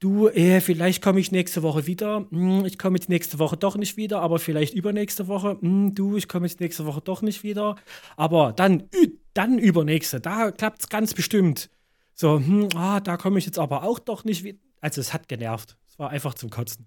du, 0.00 0.28
äh, 0.28 0.60
vielleicht 0.60 1.02
komme 1.02 1.20
ich 1.20 1.30
nächste 1.30 1.62
Woche 1.62 1.86
wieder. 1.86 2.26
Hm, 2.30 2.64
ich 2.64 2.78
komme 2.78 2.96
jetzt 2.96 3.08
nächste 3.08 3.38
Woche 3.38 3.56
doch 3.56 3.76
nicht 3.76 3.96
wieder, 3.96 4.20
aber 4.20 4.38
vielleicht 4.38 4.74
übernächste 4.74 5.28
Woche. 5.28 5.58
Hm, 5.60 5.94
du, 5.94 6.16
ich 6.16 6.26
komme 6.26 6.46
jetzt 6.46 6.60
nächste 6.60 6.86
Woche 6.86 7.00
doch 7.00 7.22
nicht 7.22 7.42
wieder. 7.44 7.76
Aber 8.16 8.52
dann, 8.52 8.88
dann 9.34 9.58
übernächste, 9.58 10.20
da 10.20 10.50
klappt 10.50 10.80
es 10.80 10.88
ganz 10.88 11.14
bestimmt. 11.14 11.70
So, 12.14 12.38
hm, 12.38 12.70
ah, 12.74 13.00
da 13.00 13.16
komme 13.16 13.38
ich 13.38 13.46
jetzt 13.46 13.58
aber 13.58 13.84
auch 13.84 13.98
doch 13.98 14.24
nicht 14.24 14.42
wieder. 14.42 14.58
Also 14.80 15.00
es 15.00 15.12
hat 15.12 15.28
genervt. 15.28 15.76
Es 15.86 15.98
war 15.98 16.10
einfach 16.10 16.34
zum 16.34 16.50
Kotzen. 16.50 16.86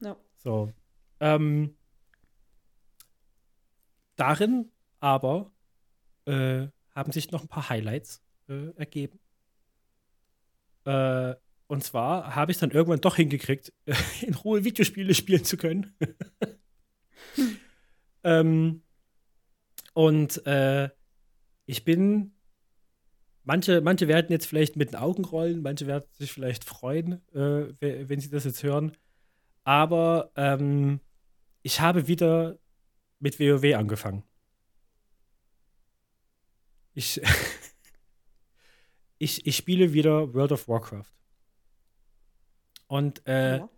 Ja. 0.00 0.16
So. 0.38 0.72
Ähm, 1.20 1.76
darin 4.16 4.70
aber 5.00 5.52
äh, 6.24 6.68
haben 6.94 7.12
sich 7.12 7.30
noch 7.30 7.42
ein 7.42 7.48
paar 7.48 7.68
Highlights 7.68 8.22
äh, 8.48 8.70
ergeben. 8.76 9.18
Äh, 10.84 11.34
und 11.70 11.84
zwar 11.84 12.34
habe 12.34 12.50
ich 12.50 12.56
es 12.56 12.60
dann 12.60 12.72
irgendwann 12.72 13.00
doch 13.00 13.14
hingekriegt, 13.14 13.72
in 14.22 14.34
Ruhe 14.34 14.64
Videospiele 14.64 15.14
spielen 15.14 15.44
zu 15.44 15.56
können. 15.56 15.94
hm. 17.36 17.56
ähm, 18.24 18.82
und 19.94 20.44
äh, 20.46 20.90
ich 21.66 21.84
bin. 21.84 22.34
Manche, 23.44 23.80
manche 23.80 24.06
werden 24.06 24.30
jetzt 24.30 24.46
vielleicht 24.46 24.76
mit 24.76 24.90
den 24.90 24.96
Augen 24.96 25.24
rollen, 25.24 25.62
manche 25.62 25.86
werden 25.86 26.04
sich 26.12 26.30
vielleicht 26.30 26.64
freuen, 26.64 27.26
äh, 27.32 27.72
wenn 27.80 28.20
sie 28.20 28.28
das 28.28 28.44
jetzt 28.44 28.62
hören. 28.62 28.96
Aber 29.62 30.30
ähm, 30.36 31.00
ich 31.62 31.80
habe 31.80 32.06
wieder 32.06 32.58
mit 33.18 33.40
WoW 33.40 33.74
angefangen. 33.74 34.24
Ich, 36.94 37.20
ich, 39.18 39.46
ich 39.46 39.56
spiele 39.56 39.92
wieder 39.92 40.34
World 40.34 40.52
of 40.52 40.68
Warcraft. 40.68 41.19
Und 42.90 43.24
äh, 43.28 43.58
ja. 43.58 43.68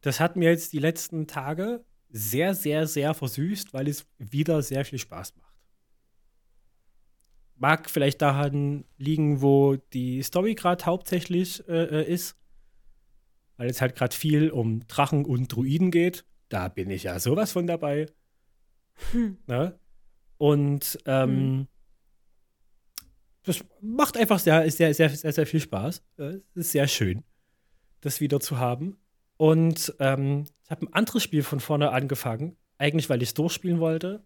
das 0.00 0.20
hat 0.20 0.36
mir 0.36 0.50
jetzt 0.50 0.72
die 0.72 0.78
letzten 0.78 1.26
Tage 1.26 1.84
sehr, 2.08 2.54
sehr, 2.54 2.86
sehr 2.86 3.14
versüßt, 3.14 3.74
weil 3.74 3.88
es 3.88 4.06
wieder 4.18 4.62
sehr 4.62 4.84
viel 4.84 5.00
Spaß 5.00 5.34
macht. 5.34 5.56
Mag 7.56 7.90
vielleicht 7.90 8.22
daran 8.22 8.84
liegen, 8.96 9.42
wo 9.42 9.74
die 9.92 10.22
Story 10.22 10.54
gerade 10.54 10.86
hauptsächlich 10.86 11.68
äh, 11.68 12.02
äh 12.02 12.08
ist, 12.08 12.36
weil 13.56 13.68
es 13.68 13.80
halt 13.80 13.96
gerade 13.96 14.14
viel 14.14 14.50
um 14.50 14.86
Drachen 14.86 15.24
und 15.24 15.48
Druiden 15.48 15.90
geht. 15.90 16.24
Da 16.48 16.68
bin 16.68 16.90
ich 16.90 17.02
ja 17.02 17.18
sowas 17.18 17.50
von 17.50 17.66
dabei. 17.66 18.06
Hm. 19.10 19.38
Ne? 19.48 19.76
Und 20.38 20.96
ähm, 21.06 21.30
hm. 21.30 21.68
das 23.42 23.64
macht 23.80 24.16
einfach 24.16 24.38
sehr, 24.38 24.70
sehr, 24.70 24.94
sehr, 24.94 25.10
sehr, 25.10 25.32
sehr 25.32 25.46
viel 25.46 25.60
Spaß. 25.60 26.04
Es 26.18 26.40
ist 26.54 26.70
sehr 26.70 26.86
schön, 26.86 27.24
das 28.00 28.20
wieder 28.20 28.40
zu 28.40 28.58
haben. 28.58 28.96
Und 29.36 29.94
ähm, 30.00 30.44
ich 30.64 30.70
habe 30.70 30.86
ein 30.86 30.92
anderes 30.92 31.22
Spiel 31.22 31.42
von 31.42 31.60
vorne 31.60 31.90
angefangen, 31.90 32.56
eigentlich 32.78 33.08
weil 33.10 33.22
ich 33.22 33.30
es 33.30 33.34
durchspielen 33.34 33.80
wollte. 33.80 34.24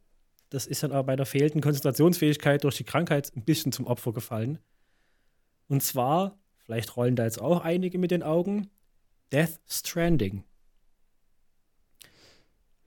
Das 0.51 0.67
ist 0.67 0.83
dann 0.83 0.93
aber 0.93 1.05
bei 1.05 1.17
der 1.17 1.27
fehlenden 1.27 1.61
Konzentrationsfähigkeit 1.61 2.65
durch 2.65 2.77
die 2.77 2.85
Krankheit 2.85 3.33
ein 3.37 3.45
bisschen 3.45 3.73
zum 3.73 3.87
Opfer 3.87 4.13
gefallen. 4.13 4.59
Und 5.69 5.83
zwar, 5.83 6.39
vielleicht 6.65 6.97
rollen 6.97 7.17
da 7.17 7.25
jetzt 7.25 7.41
auch 7.41 7.61
einige 7.61 7.99
mit 7.99 8.11
den 8.11 8.23
Augen, 8.23 8.69
Death 9.33 9.61
Stranding. 9.69 10.45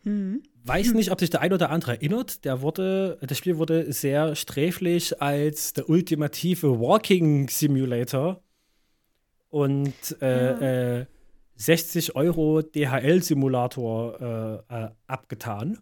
Hm. 0.03 0.43
Weiß 0.65 0.93
nicht, 0.93 1.11
ob 1.11 1.19
sich 1.19 1.29
der 1.29 1.41
ein 1.41 1.53
oder 1.53 1.69
andere 1.69 1.93
erinnert. 1.93 2.43
Der 2.45 2.61
wurde, 2.61 3.17
das 3.21 3.37
Spiel 3.37 3.57
wurde 3.57 3.91
sehr 3.91 4.35
sträflich 4.35 5.21
als 5.21 5.73
der 5.73 5.89
ultimative 5.89 6.79
Walking 6.79 7.49
Simulator 7.49 8.41
und 9.53 10.17
äh, 10.19 10.25
ja. 10.25 11.01
äh, 11.01 11.05
60 11.57 12.15
Euro 12.15 12.63
DHL-Simulator 12.63 14.65
äh, 14.67 14.85
äh, 14.85 14.89
abgetan. 15.05 15.77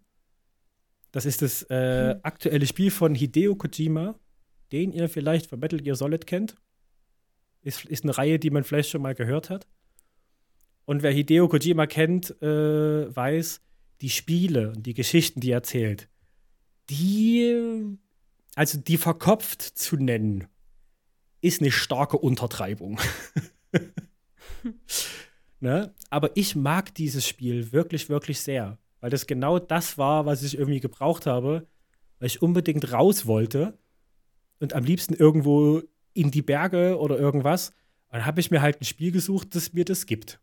Das 1.14 1.26
ist 1.26 1.42
das 1.42 1.64
äh, 1.70 2.16
hm. 2.16 2.20
aktuelle 2.24 2.68
Spiel 2.68 2.92
von 2.92 3.16
Hideo 3.16 3.56
Kojima, 3.56 4.16
den 4.74 4.92
ihr 4.92 5.08
vielleicht 5.08 5.48
von 5.48 5.62
Metal 5.62 5.80
Gear 5.80 5.96
Solid 5.96 6.28
kennt. 6.28 6.58
Ist, 7.62 7.86
ist 7.86 8.04
eine 8.04 8.18
Reihe, 8.18 8.40
die 8.40 8.50
man 8.50 8.66
vielleicht 8.66 8.90
schon 8.90 9.04
mal 9.04 9.16
gehört 9.16 9.50
hat. 9.50 9.68
Und 10.84 11.02
wer 11.02 11.14
Hideo 11.14 11.48
Kojima 11.48 11.88
kennt, 11.88 12.42
äh, 12.42 13.16
weiß, 13.16 13.62
die 14.02 14.10
Spiele 14.10 14.72
und 14.72 14.86
die 14.86 14.94
Geschichten, 14.94 15.40
die 15.40 15.52
er 15.52 15.60
erzählt, 15.60 16.10
die, 16.90 17.98
also 18.56 18.80
die 18.80 18.98
verkopft 18.98 19.62
zu 19.62 19.96
nennen, 19.96 20.50
ist 21.40 21.62
eine 21.62 21.72
starke 21.72 22.18
Untertreibung. 22.18 23.00
ne? 25.60 25.94
Aber 26.10 26.36
ich 26.36 26.56
mag 26.56 26.94
dieses 26.96 27.28
Spiel 27.28 27.72
wirklich, 27.72 28.10
wirklich 28.10 28.40
sehr, 28.40 28.78
weil 29.00 29.10
das 29.10 29.28
genau 29.28 29.60
das 29.60 29.98
war, 29.98 30.26
was 30.26 30.44
ich 30.44 30.58
irgendwie 30.58 30.80
gebraucht 30.80 31.26
habe, 31.26 31.68
weil 32.20 32.28
ich 32.28 32.42
unbedingt 32.42 32.92
raus 32.92 33.26
wollte 33.26 33.78
und 34.60 34.74
am 34.74 34.84
liebsten 34.84 35.14
irgendwo 35.14 35.82
in 36.14 36.32
die 36.32 36.42
Berge 36.42 37.00
oder 37.00 37.18
irgendwas. 37.18 37.70
Und 38.10 38.18
dann 38.18 38.26
habe 38.26 38.40
ich 38.42 38.52
mir 38.52 38.62
halt 38.62 38.82
ein 38.82 38.86
Spiel 38.86 39.12
gesucht, 39.12 39.56
das 39.56 39.74
mir 39.74 39.86
das 39.86 40.06
gibt. 40.06 40.40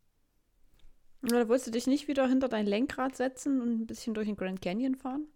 Oder 1.23 1.49
wolltest 1.49 1.69
du 1.69 1.71
dich 1.73 1.87
nicht 1.87 2.09
wieder 2.09 2.29
hinter 2.29 2.49
dein 2.49 2.67
Lenkrad 2.67 3.17
setzen 3.17 3.61
und 3.61 3.81
ein 3.81 3.87
bisschen 3.87 4.15
durch 4.15 4.27
den 4.27 4.37
Grand 4.37 4.63
Canyon 4.63 4.95
fahren? 4.95 5.27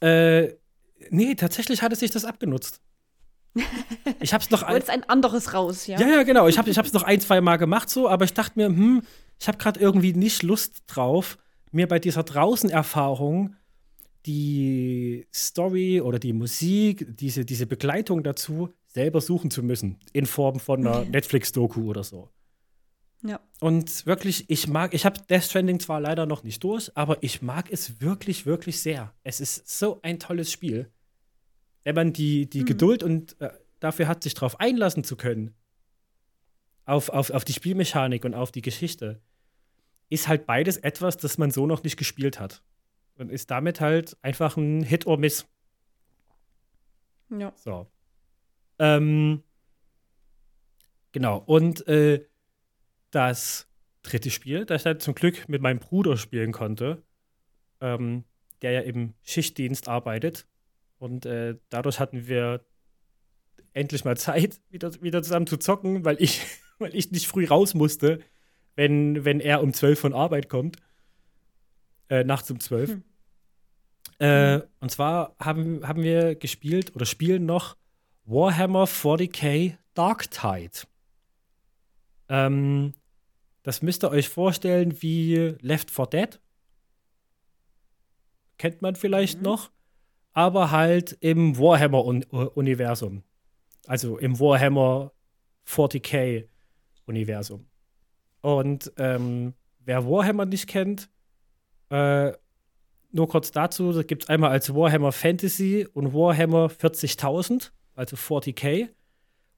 Äh, 0.00 0.54
nee, 1.10 1.34
tatsächlich 1.34 1.82
hatte 1.82 1.96
sich 1.96 2.10
das 2.10 2.24
abgenutzt. 2.24 2.80
Ich 4.20 4.34
hab's 4.34 4.50
noch 4.50 4.62
ein. 4.62 4.82
Ein 4.88 5.04
anderes 5.04 5.54
raus, 5.54 5.86
ja? 5.86 6.00
Ja, 6.00 6.08
ja, 6.08 6.22
genau. 6.22 6.48
Ich, 6.48 6.58
hab, 6.58 6.66
ich 6.66 6.76
hab's 6.78 6.92
noch 6.92 7.02
ein, 7.02 7.20
zwei 7.20 7.40
Mal 7.40 7.56
gemacht 7.56 7.88
so, 7.88 8.08
aber 8.08 8.24
ich 8.24 8.34
dachte 8.34 8.58
mir, 8.58 8.66
hm, 8.66 9.02
ich 9.38 9.48
habe 9.48 9.58
gerade 9.58 9.80
irgendwie 9.80 10.12
nicht 10.12 10.42
Lust 10.42 10.82
drauf, 10.86 11.38
mir 11.70 11.86
bei 11.86 11.98
dieser 11.98 12.22
Draußenerfahrung 12.22 13.56
die 14.26 15.26
Story 15.34 16.00
oder 16.00 16.18
die 16.18 16.32
Musik, 16.32 17.06
diese, 17.16 17.44
diese 17.44 17.66
Begleitung 17.66 18.22
dazu 18.22 18.70
selber 18.86 19.20
suchen 19.20 19.50
zu 19.50 19.62
müssen. 19.62 19.98
In 20.12 20.26
Form 20.26 20.60
von 20.60 20.86
einer 20.86 21.04
Netflix-Doku 21.10 21.88
oder 21.88 22.04
so. 22.04 22.30
Ja. 23.22 23.40
Und 23.60 24.06
wirklich, 24.06 24.48
ich 24.50 24.68
mag, 24.68 24.94
ich 24.94 25.06
habe 25.06 25.20
Death 25.28 25.44
Stranding 25.44 25.80
zwar 25.80 26.00
leider 26.00 26.26
noch 26.26 26.42
nicht 26.42 26.62
durch, 26.62 26.90
aber 26.94 27.22
ich 27.22 27.42
mag 27.42 27.70
es 27.70 28.00
wirklich, 28.00 28.46
wirklich 28.46 28.80
sehr. 28.80 29.12
Es 29.22 29.40
ist 29.40 29.66
so 29.66 30.00
ein 30.02 30.18
tolles 30.18 30.52
Spiel. 30.52 30.90
Wenn 31.84 31.94
man 31.94 32.12
die, 32.12 32.48
die 32.48 32.62
mhm. 32.62 32.66
Geduld 32.66 33.02
und 33.02 33.40
äh, 33.40 33.50
dafür 33.80 34.08
hat, 34.08 34.22
sich 34.22 34.34
darauf 34.34 34.58
einlassen 34.60 35.04
zu 35.04 35.16
können, 35.16 35.54
auf, 36.86 37.08
auf, 37.08 37.30
auf 37.30 37.44
die 37.44 37.52
Spielmechanik 37.52 38.24
und 38.24 38.34
auf 38.34 38.52
die 38.52 38.62
Geschichte, 38.62 39.20
ist 40.10 40.28
halt 40.28 40.46
beides 40.46 40.76
etwas, 40.78 41.16
das 41.16 41.38
man 41.38 41.50
so 41.50 41.66
noch 41.66 41.82
nicht 41.82 41.96
gespielt 41.96 42.40
hat. 42.40 42.62
Und 43.16 43.30
ist 43.30 43.50
damit 43.50 43.80
halt 43.80 44.16
einfach 44.22 44.56
ein 44.56 44.82
Hit 44.82 45.06
or 45.06 45.18
Miss. 45.18 45.46
Ja. 47.30 47.52
So. 47.56 47.86
Ähm, 48.78 49.42
genau. 51.12 51.38
Und 51.38 51.86
äh, 51.86 52.26
das 53.10 53.68
dritte 54.02 54.30
Spiel, 54.30 54.66
das 54.66 54.80
ich 54.80 54.84
dann 54.84 55.00
zum 55.00 55.14
Glück 55.14 55.48
mit 55.48 55.62
meinem 55.62 55.78
Bruder 55.78 56.16
spielen 56.16 56.52
konnte, 56.52 57.02
ähm, 57.80 58.24
der 58.62 58.72
ja 58.72 58.80
im 58.80 59.14
Schichtdienst 59.22 59.88
arbeitet. 59.88 60.46
Und 60.98 61.26
äh, 61.26 61.56
dadurch 61.68 62.00
hatten 62.00 62.26
wir 62.26 62.64
endlich 63.72 64.04
mal 64.04 64.16
Zeit, 64.16 64.60
wieder, 64.70 64.90
wieder 65.02 65.22
zusammen 65.22 65.46
zu 65.46 65.56
zocken, 65.56 66.04
weil 66.04 66.16
ich, 66.20 66.42
weil 66.78 66.94
ich 66.94 67.10
nicht 67.10 67.26
früh 67.26 67.46
raus 67.46 67.74
musste, 67.74 68.20
wenn, 68.76 69.24
wenn 69.24 69.40
er 69.40 69.62
um 69.62 69.72
12 69.72 69.98
von 69.98 70.12
Arbeit 70.12 70.48
kommt. 70.48 70.76
Äh, 72.08 72.24
nachts 72.24 72.50
um 72.50 72.60
12. 72.60 72.90
Hm. 72.90 73.02
Äh, 74.18 74.60
und 74.80 74.90
zwar 74.90 75.34
haben, 75.38 75.86
haben 75.86 76.02
wir 76.02 76.34
gespielt 76.34 76.94
oder 76.94 77.06
spielen 77.06 77.46
noch 77.46 77.76
Warhammer 78.24 78.84
40k 78.84 79.76
Dark 79.94 80.30
Tide. 80.30 80.86
Ähm, 82.28 82.94
das 83.62 83.82
müsst 83.82 84.04
ihr 84.04 84.10
euch 84.10 84.28
vorstellen 84.28 85.00
wie 85.02 85.56
Left 85.60 85.90
4 85.90 86.06
Dead. 86.06 86.40
Kennt 88.58 88.82
man 88.82 88.94
vielleicht 88.94 89.38
mhm. 89.38 89.44
noch. 89.44 89.70
Aber 90.34 90.70
halt 90.70 91.16
im 91.20 91.58
Warhammer-Universum. 91.58 93.22
Also 93.86 94.18
im 94.18 94.38
Warhammer 94.38 95.12
40k-Universum. 95.66 97.66
Und 98.40 98.92
ähm, 98.98 99.54
wer 99.80 100.06
Warhammer 100.06 100.44
nicht 100.44 100.68
kennt, 100.68 101.08
äh, 101.90 102.32
nur 103.12 103.28
kurz 103.28 103.52
dazu, 103.52 103.92
da 103.92 104.02
gibt 104.02 104.24
es 104.24 104.28
einmal 104.28 104.50
als 104.50 104.74
Warhammer 104.74 105.12
Fantasy 105.12 105.86
und 105.92 106.12
Warhammer 106.12 106.66
40.000, 106.66 107.70
also 107.94 108.16
40k. 108.16 108.88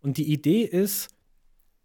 Und 0.02 0.18
die 0.18 0.30
Idee 0.30 0.62
ist, 0.62 1.08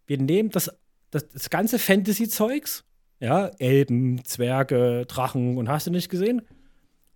wir 0.05 0.17
nehmen 0.17 0.49
das 0.49 0.69
das, 1.11 1.27
das 1.27 1.49
ganze 1.49 1.77
Fantasy-Zeugs, 1.77 2.83
ja, 3.19 3.47
Elben, 3.59 4.23
Zwerge, 4.25 5.05
Drachen 5.07 5.57
und 5.57 5.69
hast 5.69 5.87
du 5.87 5.91
nicht 5.91 6.09
gesehen? 6.09 6.41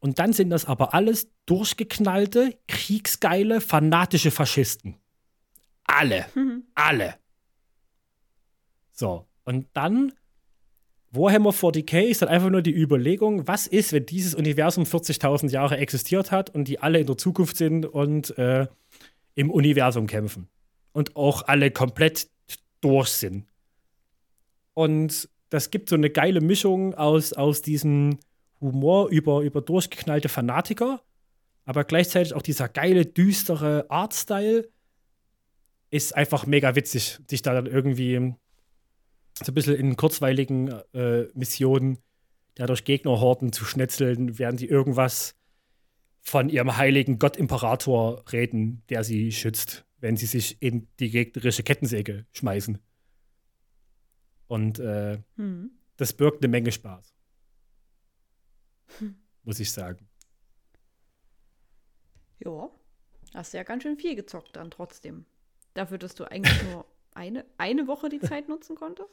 Und 0.05 0.19
dann 0.19 0.33
sind 0.33 0.51
das 0.51 0.65
aber 0.65 0.93
alles 0.93 1.31
durchgeknallte, 1.47 2.59
kriegsgeile, 2.67 3.59
fanatische 3.59 4.29
Faschisten. 4.29 4.99
Alle. 5.83 6.27
Mhm. 6.35 6.61
Alle. 6.75 7.15
So. 8.91 9.25
Und 9.45 9.65
dann 9.73 10.13
Warhammer 11.09 11.49
40k 11.49 12.03
ist 12.03 12.21
dann 12.21 12.29
einfach 12.29 12.51
nur 12.51 12.61
die 12.61 12.71
Überlegung, 12.71 13.47
was 13.47 13.65
ist, 13.65 13.93
wenn 13.93 14.05
dieses 14.05 14.35
Universum 14.35 14.83
40.000 14.83 15.49
Jahre 15.49 15.77
existiert 15.77 16.31
hat 16.31 16.51
und 16.51 16.67
die 16.67 16.79
alle 16.79 16.99
in 16.99 17.07
der 17.07 17.17
Zukunft 17.17 17.57
sind 17.57 17.87
und 17.87 18.37
äh, 18.37 18.67
im 19.33 19.49
Universum 19.49 20.05
kämpfen. 20.05 20.49
Und 20.93 21.15
auch 21.15 21.47
alle 21.47 21.71
komplett 21.71 22.29
durch 22.79 23.09
sind. 23.09 23.47
Und 24.75 25.29
das 25.49 25.71
gibt 25.71 25.89
so 25.89 25.95
eine 25.95 26.11
geile 26.11 26.41
Mischung 26.41 26.93
aus, 26.93 27.33
aus 27.33 27.63
diesem 27.63 28.19
Humor 28.61 29.09
über, 29.09 29.41
über 29.41 29.61
durchgeknallte 29.61 30.29
Fanatiker, 30.29 31.01
aber 31.65 31.83
gleichzeitig 31.83 32.33
auch 32.33 32.41
dieser 32.41 32.69
geile, 32.69 33.05
düstere 33.05 33.89
Artstyle 33.89 34.69
ist 35.89 36.15
einfach 36.15 36.45
mega 36.45 36.75
witzig, 36.75 37.19
sich 37.29 37.41
da 37.41 37.53
dann 37.53 37.65
irgendwie 37.65 38.35
so 39.43 39.51
ein 39.51 39.53
bisschen 39.53 39.75
in 39.75 39.95
kurzweiligen 39.97 40.71
äh, 40.93 41.25
Missionen 41.33 41.97
dadurch 42.55 42.85
Gegnerhorden 42.85 43.51
zu 43.51 43.65
schnetzeln, 43.65 44.39
während 44.39 44.61
die 44.61 44.67
irgendwas 44.67 45.35
von 46.21 46.49
ihrem 46.49 46.77
heiligen 46.77 47.19
Gott-Imperator 47.19 48.23
reden, 48.31 48.83
der 48.89 49.03
sie 49.03 49.31
schützt, 49.31 49.85
wenn 49.99 50.17
sie 50.17 50.25
sich 50.25 50.61
in 50.61 50.87
die 50.99 51.09
gegnerische 51.09 51.63
Kettensäge 51.63 52.25
schmeißen. 52.33 52.79
Und 54.47 54.79
äh, 54.79 55.19
hm. 55.35 55.71
das 55.97 56.13
birgt 56.13 56.43
eine 56.43 56.49
Menge 56.49 56.71
Spaß. 56.71 57.14
Hm. 58.99 59.15
Muss 59.43 59.59
ich 59.59 59.71
sagen. 59.71 60.07
Ja, 62.39 62.69
hast 63.33 63.53
ja 63.53 63.63
ganz 63.63 63.83
schön 63.83 63.97
viel 63.97 64.15
gezockt 64.15 64.55
dann 64.55 64.71
trotzdem. 64.71 65.25
Dafür, 65.73 65.97
dass 65.97 66.15
du 66.15 66.25
eigentlich 66.25 66.63
nur 66.63 66.85
eine, 67.13 67.45
eine 67.57 67.87
Woche 67.87 68.09
die 68.09 68.19
Zeit 68.19 68.49
nutzen 68.49 68.75
konntest? 68.75 69.09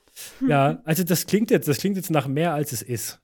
Ja, 0.47 0.81
also 0.85 1.05
das 1.05 1.27
klingt 1.27 1.51
jetzt, 1.51 1.69
das 1.69 1.79
klingt 1.79 1.97
jetzt 1.97 2.11
nach 2.11 2.27
mehr 2.27 2.53
als 2.53 2.73
es 2.73 2.83
ist. 2.83 3.21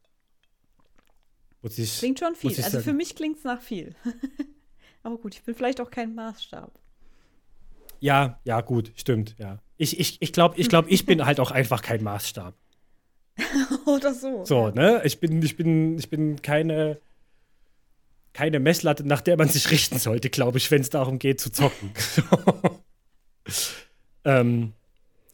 Muss 1.63 1.77
ich, 1.79 1.99
klingt 1.99 2.21
schon 2.21 2.35
viel. 2.37 2.51
Also 2.51 2.63
sagen. 2.63 2.85
für 2.85 2.93
mich 2.93 3.17
klingt 3.17 3.39
es 3.39 3.45
nach 3.45 3.61
viel. 3.61 3.95
Aber 5.03 5.19
gut, 5.19 5.35
ich 5.35 5.43
bin 5.43 5.55
vielleicht 5.55 5.81
auch 5.81 5.91
kein 5.91 6.15
Maßstab. 6.15 6.79
Ja, 8.01 8.41
ja, 8.45 8.61
gut, 8.61 8.93
stimmt, 8.95 9.35
ja. 9.39 9.61
Ich, 9.77 9.99
ich, 9.99 10.23
ich 10.23 10.33
glaube, 10.33 10.57
ich, 10.59 10.69
glaub, 10.69 10.89
ich 10.89 11.05
bin 11.05 11.25
halt 11.25 11.41
auch 11.41 11.51
einfach 11.51 11.83
kein 11.83 12.03
Maßstab. 12.03 12.55
Oder 13.87 14.15
so. 14.15 14.45
So, 14.45 14.71
ne? 14.71 15.03
Ich 15.05 15.21
bin, 15.21 15.43
ich 15.43 15.57
bin, 15.57 15.99
ich 15.99 16.11
bin 16.11 16.43
keine, 16.43 17.01
keine 18.33 18.61
Messlatte, 18.61 19.05
nach 19.05 19.21
der 19.21 19.37
man 19.37 19.49
sich 19.49 19.71
richten 19.71 19.99
sollte, 19.99 20.31
glaube 20.31 20.59
ich, 20.59 20.71
wenn 20.71 20.81
es 20.81 20.91
darum 20.91 21.19
geht 21.19 21.41
zu 21.41 21.51
zocken. 21.51 21.91
ähm, 24.25 24.73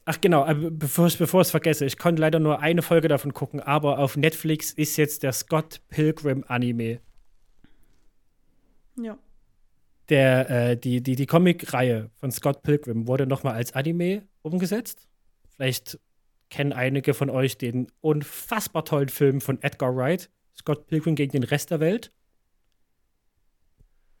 ach 0.05 0.21
genau, 0.21 0.47
bevor 0.71 1.07
ich 1.07 1.19
es 1.19 1.51
vergesse, 1.51 1.85
ich 1.85 1.97
konnte 1.97 2.21
leider 2.21 2.39
nur 2.39 2.59
eine 2.61 2.81
Folge 2.81 3.07
davon 3.07 3.33
gucken, 3.33 3.59
aber 3.59 3.99
auf 3.99 4.17
Netflix 4.17 4.71
ist 4.71 4.97
jetzt 4.97 5.23
der 5.23 5.33
Scott 5.33 5.81
Pilgrim 5.89 6.43
Anime. 6.47 6.99
Ja. 9.01 9.17
Der, 10.09 10.49
äh, 10.49 10.77
die, 10.77 11.01
die, 11.01 11.15
die 11.15 11.25
Comic-Reihe 11.25 12.11
von 12.19 12.31
Scott 12.31 12.61
Pilgrim 12.61 13.07
wurde 13.07 13.25
nochmal 13.25 13.55
als 13.55 13.73
Anime 13.73 14.23
umgesetzt. 14.43 15.07
Vielleicht 15.55 15.99
kennen 16.49 16.73
einige 16.73 17.13
von 17.13 17.29
euch 17.29 17.57
den 17.57 17.91
unfassbar 18.01 18.85
tollen 18.85 19.09
Film 19.09 19.41
von 19.41 19.61
Edgar 19.61 19.95
Wright, 19.95 20.29
Scott 20.55 20.87
Pilgrim 20.87 21.15
gegen 21.15 21.31
den 21.31 21.43
Rest 21.43 21.71
der 21.71 21.79
Welt. 21.79 22.11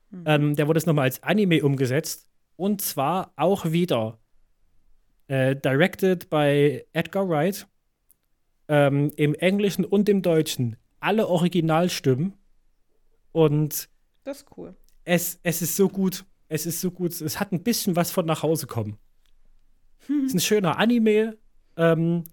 Mhm. 0.09 0.23
Ähm, 0.25 0.55
der 0.55 0.67
wurde 0.67 0.77
es 0.77 0.85
nochmal 0.85 1.05
als 1.05 1.23
Anime 1.23 1.63
umgesetzt. 1.63 2.27
Und 2.55 2.81
zwar 2.81 3.33
auch 3.35 3.71
wieder 3.71 4.19
äh, 5.27 5.55
directed 5.55 6.29
by 6.29 6.83
Edgar 6.93 7.27
Wright. 7.27 7.67
Ähm, 8.67 9.11
Im 9.15 9.35
Englischen 9.35 9.85
und 9.85 10.09
im 10.09 10.21
Deutschen 10.21 10.77
alle 10.99 11.27
Originalstimmen. 11.27 12.33
Und 13.31 13.89
das 14.23 14.37
ist 14.37 14.47
cool. 14.57 14.75
Es, 15.03 15.39
es 15.43 15.61
ist 15.61 15.75
so 15.75 15.87
gut. 15.87 16.25
Es 16.47 16.65
ist 16.65 16.81
so 16.81 16.89
gut. 16.89 17.19
Es 17.21 17.39
hat 17.39 17.51
ein 17.51 17.63
bisschen 17.63 17.95
was 17.95 18.11
von 18.11 18.25
nach 18.25 18.41
Hause 18.41 18.65
kommen. 18.65 18.97
es 19.99 20.09
ist 20.27 20.33
ein 20.33 20.39
schöner 20.39 20.79
Anime. 20.79 21.37
Ähm, 21.77 22.23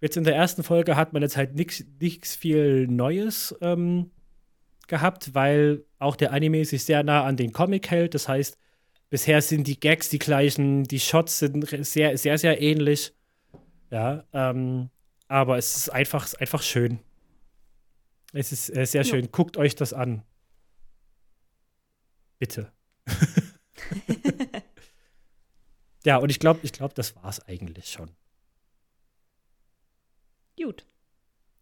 jetzt 0.00 0.16
in 0.16 0.24
der 0.24 0.36
ersten 0.36 0.62
Folge 0.62 0.96
hat 0.96 1.12
man 1.12 1.22
jetzt 1.22 1.36
halt 1.36 1.54
nichts 1.54 2.36
viel 2.36 2.86
Neues 2.86 3.54
ähm, 3.60 4.10
gehabt, 4.86 5.34
weil 5.34 5.84
auch 5.98 6.16
der 6.16 6.32
Anime 6.32 6.64
sich 6.64 6.84
sehr 6.84 7.02
nah 7.02 7.24
an 7.24 7.36
den 7.36 7.52
Comic 7.52 7.90
hält. 7.90 8.14
Das 8.14 8.28
heißt, 8.28 8.58
bisher 9.10 9.42
sind 9.42 9.66
die 9.66 9.80
Gags 9.80 10.08
die 10.08 10.18
gleichen, 10.18 10.84
die 10.84 11.00
Shots 11.00 11.38
sind 11.38 11.66
sehr, 11.84 12.16
sehr, 12.18 12.38
sehr 12.38 12.60
ähnlich. 12.60 13.14
Ja, 13.90 14.24
ähm, 14.32 14.90
aber 15.28 15.58
es 15.58 15.76
ist 15.76 15.90
einfach, 15.90 16.32
einfach 16.34 16.62
schön. 16.62 17.00
Es 18.32 18.52
ist 18.52 18.74
äh, 18.74 18.84
sehr 18.84 19.04
schön. 19.04 19.24
Ja. 19.24 19.28
Guckt 19.32 19.56
euch 19.56 19.74
das 19.74 19.92
an. 19.92 20.22
Bitte. 22.38 22.72
ja, 26.04 26.16
und 26.18 26.30
ich 26.30 26.38
glaube, 26.38 26.60
ich 26.62 26.72
glaube, 26.72 26.94
das 26.94 27.16
war 27.16 27.28
es 27.28 27.40
eigentlich 27.46 27.86
schon. 27.90 28.10
Gut. 30.60 30.86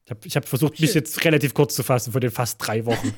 Ich 0.05 0.11
habe 0.11 0.29
hab 0.29 0.49
versucht, 0.49 0.77
Schön. 0.77 0.87
mich 0.87 0.95
jetzt 0.95 1.25
relativ 1.25 1.53
kurz 1.53 1.75
zu 1.75 1.83
fassen 1.83 2.13
vor 2.13 2.21
den 2.21 2.31
fast 2.31 2.59
drei 2.65 2.87
Wochen. 2.87 3.15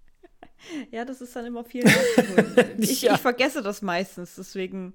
ja, 0.90 1.04
das 1.04 1.20
ist 1.20 1.34
dann 1.36 1.46
immer 1.46 1.64
viel 1.64 1.84
nachzuholen. 1.84 2.74
ich, 2.78 3.02
ja. 3.02 3.14
ich 3.14 3.20
vergesse 3.20 3.62
das 3.62 3.80
meistens, 3.82 4.34
deswegen 4.34 4.94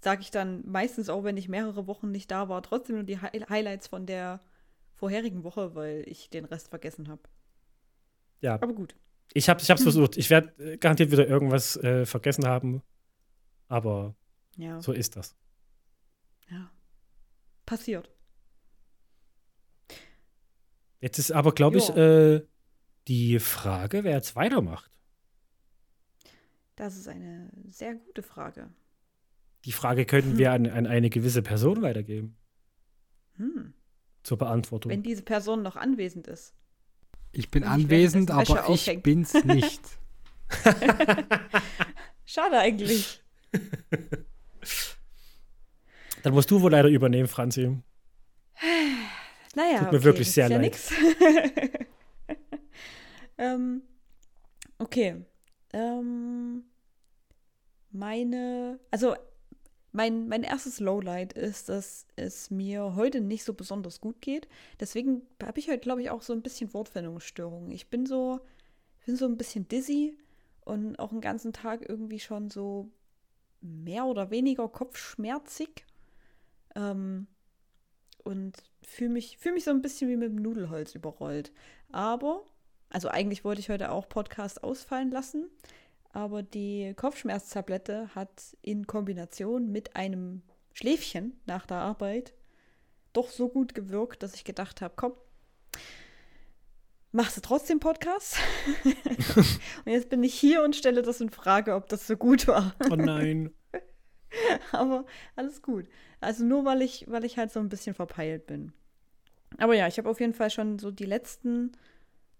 sage 0.00 0.22
ich 0.22 0.30
dann 0.30 0.62
meistens 0.66 1.08
auch, 1.08 1.24
wenn 1.24 1.36
ich 1.36 1.48
mehrere 1.48 1.86
Wochen 1.86 2.10
nicht 2.10 2.30
da 2.30 2.48
war, 2.48 2.62
trotzdem 2.62 2.96
nur 2.96 3.04
die 3.04 3.20
Hi 3.20 3.30
Highlights 3.48 3.88
von 3.88 4.06
der 4.06 4.40
vorherigen 4.94 5.44
Woche, 5.44 5.74
weil 5.74 6.04
ich 6.06 6.30
den 6.30 6.44
Rest 6.44 6.68
vergessen 6.68 7.08
habe. 7.08 7.22
Ja. 8.40 8.54
Aber 8.54 8.72
gut. 8.72 8.94
Ich 9.34 9.48
habe 9.48 9.60
es 9.60 9.68
hm. 9.68 9.78
versucht. 9.78 10.16
Ich 10.16 10.30
werde 10.30 10.52
äh, 10.58 10.76
garantiert 10.78 11.10
wieder 11.10 11.26
irgendwas 11.26 11.76
äh, 11.76 12.06
vergessen 12.06 12.46
haben. 12.46 12.82
Aber 13.68 14.14
ja. 14.58 14.80
so 14.82 14.92
ist 14.92 15.16
das. 15.16 15.34
Ja. 16.50 16.70
Passiert. 17.64 18.10
Jetzt 21.00 21.18
ist 21.18 21.30
aber, 21.30 21.52
glaube 21.52 21.78
ich, 21.78 21.88
äh, 21.90 22.44
die 23.06 23.38
Frage, 23.38 24.04
wer 24.04 24.16
jetzt 24.16 24.36
weitermacht. 24.36 24.90
Das 26.76 26.96
ist 26.96 27.08
eine 27.08 27.50
sehr 27.66 27.94
gute 27.94 28.22
Frage. 28.22 28.68
Die 29.64 29.72
Frage 29.72 30.06
könnten 30.06 30.32
hm. 30.32 30.38
wir 30.38 30.52
an, 30.52 30.66
an, 30.66 30.86
eine 30.86 31.08
gewisse 31.08 31.42
Person 31.42 31.82
weitergeben. 31.82 32.36
Hm. 33.36 33.74
Zur 34.24 34.38
Beantwortung. 34.38 34.90
Wenn 34.90 35.02
diese 35.02 35.22
Person 35.22 35.62
noch 35.62 35.76
anwesend 35.76 36.26
ist. 36.26 36.54
Ich 37.32 37.50
bin 37.50 37.62
anwesend, 37.62 38.30
aber 38.30 38.68
ich 38.70 39.02
bin's 39.02 39.34
nicht. 39.44 39.80
Schade 42.24 42.58
eigentlich. 42.58 43.22
Dann 46.22 46.34
musst 46.34 46.50
du 46.50 46.60
wohl 46.60 46.70
leider 46.70 46.88
übernehmen, 46.88 47.28
Franzi. 47.28 47.76
Naja, 49.54 49.78
Tut 49.78 49.92
mir 49.92 49.98
okay, 49.98 50.04
wirklich 50.04 50.32
sehr 50.32 50.48
ja 50.48 50.56
leid. 50.56 50.78
ähm, 53.38 53.82
okay. 54.78 55.24
Ähm, 55.72 56.64
meine, 57.90 58.78
also 58.90 59.14
mein, 59.92 60.28
mein 60.28 60.42
erstes 60.42 60.80
Lowlight 60.80 61.32
ist, 61.32 61.68
dass 61.68 62.06
es 62.16 62.50
mir 62.50 62.94
heute 62.94 63.20
nicht 63.20 63.44
so 63.44 63.54
besonders 63.54 64.00
gut 64.00 64.20
geht. 64.20 64.48
Deswegen 64.78 65.22
habe 65.42 65.58
ich 65.58 65.68
heute, 65.68 65.80
glaube 65.80 66.02
ich, 66.02 66.10
auch 66.10 66.22
so 66.22 66.32
ein 66.32 66.42
bisschen 66.42 66.72
Wortfindungsstörungen. 66.74 67.70
Ich 67.70 67.88
bin 67.88 68.06
so, 68.06 68.40
ich 69.00 69.06
bin 69.06 69.16
so 69.16 69.24
ein 69.24 69.36
bisschen 69.36 69.66
dizzy 69.66 70.16
und 70.64 70.98
auch 70.98 71.10
den 71.10 71.20
ganzen 71.20 71.52
Tag 71.52 71.88
irgendwie 71.88 72.20
schon 72.20 72.50
so 72.50 72.90
mehr 73.60 74.04
oder 74.04 74.30
weniger 74.30 74.68
kopfschmerzig. 74.68 75.84
Ähm, 76.78 77.26
und 78.24 78.56
fühle 78.82 79.10
mich, 79.10 79.38
fühl 79.38 79.52
mich 79.52 79.64
so 79.64 79.70
ein 79.70 79.82
bisschen 79.82 80.08
wie 80.08 80.16
mit 80.16 80.30
dem 80.30 80.36
Nudelholz 80.36 80.94
überrollt. 80.94 81.52
Aber, 81.90 82.44
also 82.90 83.08
eigentlich 83.08 83.44
wollte 83.44 83.60
ich 83.60 83.68
heute 83.68 83.90
auch 83.90 84.08
Podcast 84.08 84.62
ausfallen 84.62 85.10
lassen, 85.10 85.50
aber 86.12 86.42
die 86.42 86.94
Kopfschmerztablette 86.94 88.14
hat 88.14 88.56
in 88.62 88.86
Kombination 88.86 89.70
mit 89.70 89.96
einem 89.96 90.42
Schläfchen 90.72 91.40
nach 91.46 91.66
der 91.66 91.78
Arbeit 91.78 92.34
doch 93.12 93.30
so 93.30 93.48
gut 93.48 93.74
gewirkt, 93.74 94.22
dass 94.22 94.34
ich 94.34 94.44
gedacht 94.44 94.80
habe, 94.80 94.94
komm, 94.96 95.12
machst 97.12 97.36
du 97.36 97.40
trotzdem 97.40 97.80
Podcast? 97.80 98.36
und 99.34 99.92
jetzt 99.92 100.08
bin 100.08 100.22
ich 100.22 100.34
hier 100.34 100.62
und 100.62 100.76
stelle 100.76 101.02
das 101.02 101.20
in 101.20 101.30
Frage, 101.30 101.74
ob 101.74 101.88
das 101.88 102.06
so 102.06 102.16
gut 102.16 102.46
war. 102.46 102.74
oh 102.90 102.96
nein. 102.96 103.52
Aber 104.72 105.04
alles 105.36 105.62
gut. 105.62 105.88
Also 106.20 106.44
nur 106.44 106.64
weil 106.64 106.82
ich, 106.82 107.06
weil 107.08 107.24
ich 107.24 107.38
halt 107.38 107.52
so 107.52 107.60
ein 107.60 107.68
bisschen 107.68 107.94
verpeilt 107.94 108.46
bin. 108.46 108.72
Aber 109.56 109.74
ja, 109.74 109.86
ich 109.86 109.98
habe 109.98 110.08
auf 110.08 110.20
jeden 110.20 110.34
Fall 110.34 110.50
schon 110.50 110.78
so 110.78 110.90
die 110.90 111.06
letzten 111.06 111.72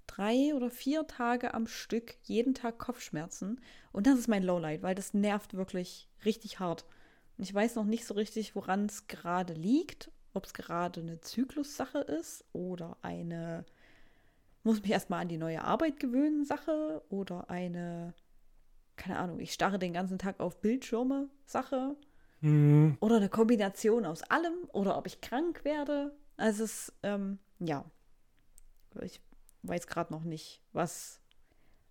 drei 0.07 0.55
oder 0.55 0.71
vier 0.71 1.07
Tage 1.07 1.55
am 1.55 1.67
Stück 1.67 2.17
jeden 2.23 2.55
Tag 2.55 2.79
Kopfschmerzen. 2.79 3.61
Und 3.93 4.07
das 4.07 4.19
ist 4.19 4.29
mein 4.29 4.43
Lowlight, 4.43 4.83
weil 4.83 4.95
das 4.95 5.15
nervt 5.15 5.55
wirklich 5.55 6.09
richtig 6.25 6.61
hart. 6.61 6.85
Und 7.37 7.45
ich 7.45 7.55
weiß 7.55 7.77
noch 7.77 7.85
nicht 7.85 8.05
so 8.05 8.15
richtig, 8.15 8.55
woran 8.55 8.87
es 8.87 9.07
gerade 9.07 9.55
liegt. 9.55 10.11
Ob 10.35 10.45
es 10.45 10.55
gerade 10.55 11.01
eine 11.01 11.21
Zyklussache 11.21 11.99
ist 12.01 12.45
oder 12.53 12.97
eine 13.03 13.65
muss 14.69 14.83
mich 14.83 14.91
erstmal 14.91 15.23
an 15.23 15.29
die 15.29 15.39
neue 15.39 15.65
Arbeit 15.65 15.99
gewöhnen 15.99 16.45
Sache 16.45 17.03
oder 17.09 17.49
eine, 17.49 18.13
keine 18.99 19.19
Ahnung, 19.19 19.41
ich 19.41 19.53
starre 19.53 19.79
den 19.79 19.95
ganzen 19.95 20.19
Tag 20.19 20.41
auf 20.41 20.61
Bildschirme 20.61 21.29
Sache. 21.47 21.97
Mhm. 22.41 22.97
Oder 23.01 23.17
eine 23.17 23.29
Kombination 23.29 24.05
aus 24.05 24.23
allem 24.23 24.55
oder 24.73 24.99
ob 24.99 25.07
ich 25.07 25.21
krank 25.21 25.65
werde. 25.65 26.15
Also 26.37 26.65
es, 26.65 26.93
ähm, 27.03 27.39
ja. 27.59 27.85
Ich 29.03 29.21
weiß 29.63 29.87
gerade 29.87 30.13
noch 30.13 30.25
nicht, 30.25 30.63
was, 30.73 31.21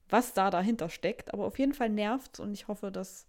was 0.10 0.34
da 0.34 0.50
dahinter 0.50 0.90
steckt. 0.90 1.34
Aber 1.34 1.46
auf 1.46 1.58
jeden 1.58 1.74
Fall 1.74 1.90
nervt 1.90 2.40
und 2.40 2.54
ich 2.54 2.68
hoffe, 2.68 2.92
dass 2.92 3.26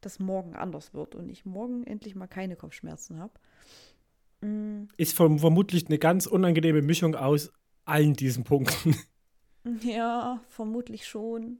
das 0.00 0.18
morgen 0.18 0.54
anders 0.56 0.94
wird 0.94 1.14
und 1.14 1.28
ich 1.28 1.44
morgen 1.44 1.84
endlich 1.84 2.14
mal 2.14 2.26
keine 2.26 2.56
Kopfschmerzen 2.56 3.18
habe. 3.18 3.32
Mhm. 4.40 4.88
Ist 4.96 5.16
vermutlich 5.16 5.86
eine 5.86 5.98
ganz 5.98 6.26
unangenehme 6.26 6.82
Mischung 6.82 7.14
aus 7.14 7.52
allen 7.84 8.14
diesen 8.14 8.44
Punkten. 8.44 8.96
Ja, 9.82 10.40
vermutlich 10.48 11.06
schon. 11.06 11.58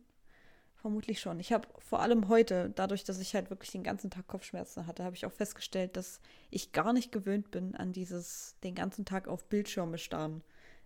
Vermutlich 0.81 1.21
schon. 1.21 1.41
Ich 1.41 1.53
habe 1.53 1.69
vor 1.79 2.01
allem 2.01 2.29
heute, 2.29 2.73
dadurch, 2.75 3.05
dass 3.05 3.19
ich 3.19 3.35
halt 3.35 3.51
wirklich 3.51 3.71
den 3.71 3.83
ganzen 3.83 4.11
Tag 4.11 4.27
Kopfschmerzen 4.29 4.87
hatte, 4.87 5.05
habe 5.05 5.15
ich 5.15 5.27
auch 5.27 5.33
festgestellt, 5.33 5.97
dass 5.97 6.21
ich 6.51 6.73
gar 6.73 6.95
nicht 6.95 7.13
gewöhnt 7.13 7.51
bin 7.51 7.75
an 7.75 7.93
dieses 7.93 8.57
den 8.65 8.75
ganzen 8.75 9.05
Tag 9.05 9.29
auf 9.29 9.45
Bildschirme 9.45 9.99
starren. 9.99 10.43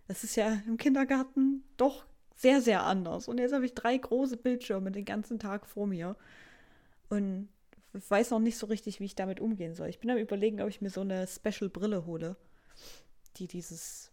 Das 0.09 0.25
ist 0.25 0.35
ja 0.35 0.61
im 0.67 0.75
Kindergarten 0.75 1.63
doch 1.77 2.05
sehr, 2.35 2.61
sehr 2.61 2.83
anders. 2.83 3.29
Und 3.29 3.37
jetzt 3.37 3.53
habe 3.53 3.65
ich 3.65 3.73
drei 3.73 3.97
große 3.97 4.35
Bildschirme 4.35 4.91
den 4.91 5.05
ganzen 5.05 5.39
Tag 5.39 5.65
vor 5.65 5.87
mir. 5.87 6.17
Und 7.07 7.47
weiß 7.93 8.31
noch 8.31 8.39
nicht 8.39 8.57
so 8.57 8.67
richtig, 8.67 8.99
wie 8.99 9.05
ich 9.05 9.15
damit 9.15 9.39
umgehen 9.39 9.75
soll. 9.75 9.87
Ich 9.87 9.99
bin 9.99 10.09
am 10.09 10.17
überlegen, 10.17 10.61
ob 10.61 10.67
ich 10.67 10.81
mir 10.81 10.89
so 10.89 11.01
eine 11.01 11.25
Special-Brille 11.25 12.05
hole, 12.05 12.35
die 13.37 13.47
dieses, 13.47 14.11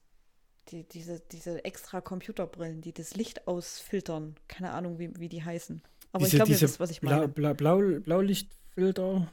die, 0.68 0.84
diese, 0.84 1.20
diese 1.32 1.64
extra 1.64 2.00
Computerbrillen, 2.00 2.80
die 2.80 2.92
das 2.92 3.14
Licht 3.14 3.46
ausfiltern. 3.46 4.36
Keine 4.48 4.72
Ahnung, 4.72 4.98
wie, 4.98 5.18
wie 5.18 5.28
die 5.28 5.44
heißen. 5.44 5.82
Aber 6.12 6.24
diese, 6.24 6.36
ich 6.36 6.38
glaube, 6.38 6.52
ihr 6.52 6.60
wisst, 6.60 6.80
was 6.80 6.90
ich 6.90 7.02
meine. 7.02 7.28
Blau, 7.28 7.54
Blau, 7.54 7.78
Blaulichtfilter. 8.00 9.32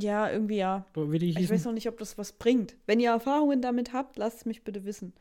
Ja, 0.00 0.30
irgendwie 0.30 0.56
ja. 0.56 0.86
ich 0.94 1.50
weiß 1.50 1.64
noch 1.64 1.72
nicht, 1.72 1.88
ob 1.88 1.98
das 1.98 2.16
was 2.16 2.32
bringt. 2.32 2.76
Wenn 2.86 3.00
ihr 3.00 3.10
Erfahrungen 3.10 3.60
damit 3.60 3.92
habt, 3.92 4.16
lasst 4.16 4.38
es 4.38 4.44
mich 4.46 4.64
bitte 4.64 4.84
wissen. 4.84 5.12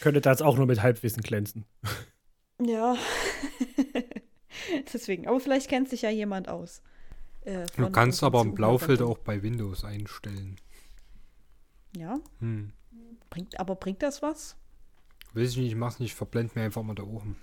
Könnte 0.00 0.20
da 0.20 0.30
jetzt 0.30 0.42
auch 0.42 0.56
nur 0.56 0.66
mit 0.66 0.82
Halbwissen 0.82 1.22
glänzen. 1.22 1.64
Ja. 2.60 2.96
Deswegen. 4.92 5.28
Aber 5.28 5.38
vielleicht 5.38 5.68
kennt 5.68 5.88
sich 5.88 6.02
ja 6.02 6.10
jemand 6.10 6.48
aus. 6.48 6.82
Äh, 7.42 7.66
du 7.76 7.88
kannst 7.90 8.24
aber 8.24 8.40
einen 8.40 8.54
Blaufilter 8.54 9.06
auch 9.06 9.18
bei 9.18 9.44
Windows 9.44 9.84
einstellen. 9.84 10.56
Ja. 11.96 12.18
Hm. 12.40 12.72
Bringt, 13.30 13.58
aber 13.60 13.76
bringt 13.76 14.02
das 14.02 14.22
was? 14.22 14.56
Weiß 15.34 15.50
ich 15.50 15.56
nicht, 15.56 15.68
ich 15.68 15.76
mach's 15.76 16.00
nicht, 16.00 16.14
verblend 16.14 16.56
mir 16.56 16.62
einfach 16.62 16.82
mal 16.82 16.94
da 16.94 17.02
oben. 17.02 17.36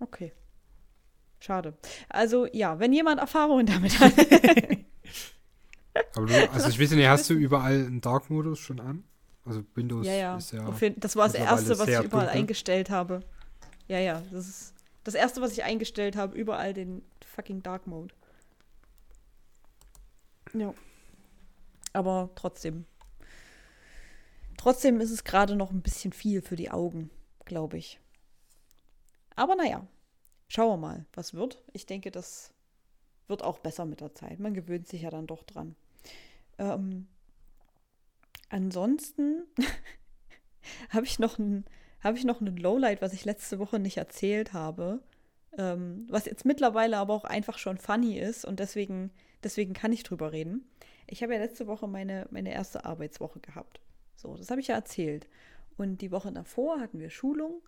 Okay. 0.00 0.32
Schade. 1.38 1.74
Also 2.08 2.46
ja, 2.52 2.78
wenn 2.78 2.92
jemand 2.92 3.20
Erfahrungen 3.20 3.66
damit 3.66 3.98
hat. 3.98 4.12
aber 6.14 6.26
du, 6.26 6.50
also 6.52 6.68
ich 6.68 6.78
weiß 6.80 6.90
nicht, 6.92 7.06
hast 7.06 7.30
du 7.30 7.34
überall 7.34 7.86
einen 7.86 8.00
Dark-Modus 8.00 8.58
schon 8.58 8.80
an? 8.80 9.04
Also 9.44 9.64
Windows 9.74 10.06
ja, 10.06 10.12
ja. 10.12 10.36
ist 10.36 10.52
ja. 10.52 10.70
Das 10.96 11.16
war 11.16 11.26
das 11.26 11.34
Erste, 11.34 11.78
was 11.78 11.88
ich 11.88 11.94
überall 11.94 12.26
dunkel. 12.26 12.40
eingestellt 12.40 12.90
habe. 12.90 13.20
Ja, 13.88 13.98
ja, 13.98 14.22
das 14.30 14.48
ist 14.48 14.74
das 15.04 15.14
Erste, 15.14 15.40
was 15.40 15.52
ich 15.52 15.64
eingestellt 15.64 16.14
habe, 16.16 16.36
überall 16.36 16.74
den 16.74 17.02
fucking 17.24 17.62
Dark 17.62 17.86
Mode. 17.86 18.14
Ja. 20.52 20.74
Aber 21.92 22.30
trotzdem. 22.34 22.84
Trotzdem 24.60 25.00
ist 25.00 25.10
es 25.10 25.24
gerade 25.24 25.56
noch 25.56 25.70
ein 25.70 25.80
bisschen 25.80 26.12
viel 26.12 26.42
für 26.42 26.54
die 26.54 26.70
Augen, 26.70 27.08
glaube 27.46 27.78
ich. 27.78 27.98
Aber 29.34 29.56
naja, 29.56 29.86
schauen 30.48 30.68
wir 30.68 30.76
mal, 30.76 31.06
was 31.14 31.32
wird. 31.32 31.64
Ich 31.72 31.86
denke, 31.86 32.10
das 32.10 32.52
wird 33.26 33.42
auch 33.42 33.60
besser 33.60 33.86
mit 33.86 34.02
der 34.02 34.14
Zeit. 34.14 34.38
Man 34.38 34.52
gewöhnt 34.52 34.86
sich 34.86 35.00
ja 35.00 35.08
dann 35.08 35.26
doch 35.26 35.44
dran. 35.44 35.76
Ähm, 36.58 37.08
ansonsten 38.50 39.44
habe 40.90 41.06
ich 41.06 41.18
noch 41.18 41.38
ein 41.38 41.64
ich 42.14 42.24
noch 42.24 42.42
ein 42.42 42.54
Lowlight, 42.54 43.00
was 43.00 43.14
ich 43.14 43.24
letzte 43.24 43.60
Woche 43.60 43.78
nicht 43.78 43.96
erzählt 43.96 44.52
habe. 44.52 45.02
Ähm, 45.56 46.06
was 46.10 46.26
jetzt 46.26 46.44
mittlerweile 46.44 46.98
aber 46.98 47.14
auch 47.14 47.24
einfach 47.24 47.56
schon 47.56 47.78
funny 47.78 48.18
ist 48.18 48.44
und 48.44 48.60
deswegen, 48.60 49.10
deswegen 49.42 49.72
kann 49.72 49.94
ich 49.94 50.02
drüber 50.02 50.32
reden. 50.32 50.68
Ich 51.06 51.22
habe 51.22 51.32
ja 51.32 51.40
letzte 51.40 51.66
Woche 51.66 51.88
meine, 51.88 52.26
meine 52.30 52.52
erste 52.52 52.84
Arbeitswoche 52.84 53.40
gehabt. 53.40 53.80
So, 54.20 54.36
das 54.36 54.50
habe 54.50 54.60
ich 54.60 54.68
ja 54.68 54.74
erzählt. 54.74 55.28
Und 55.76 56.00
die 56.00 56.10
Woche 56.10 56.32
davor 56.32 56.80
hatten 56.80 56.98
wir 57.00 57.10
Schulung 57.10 57.62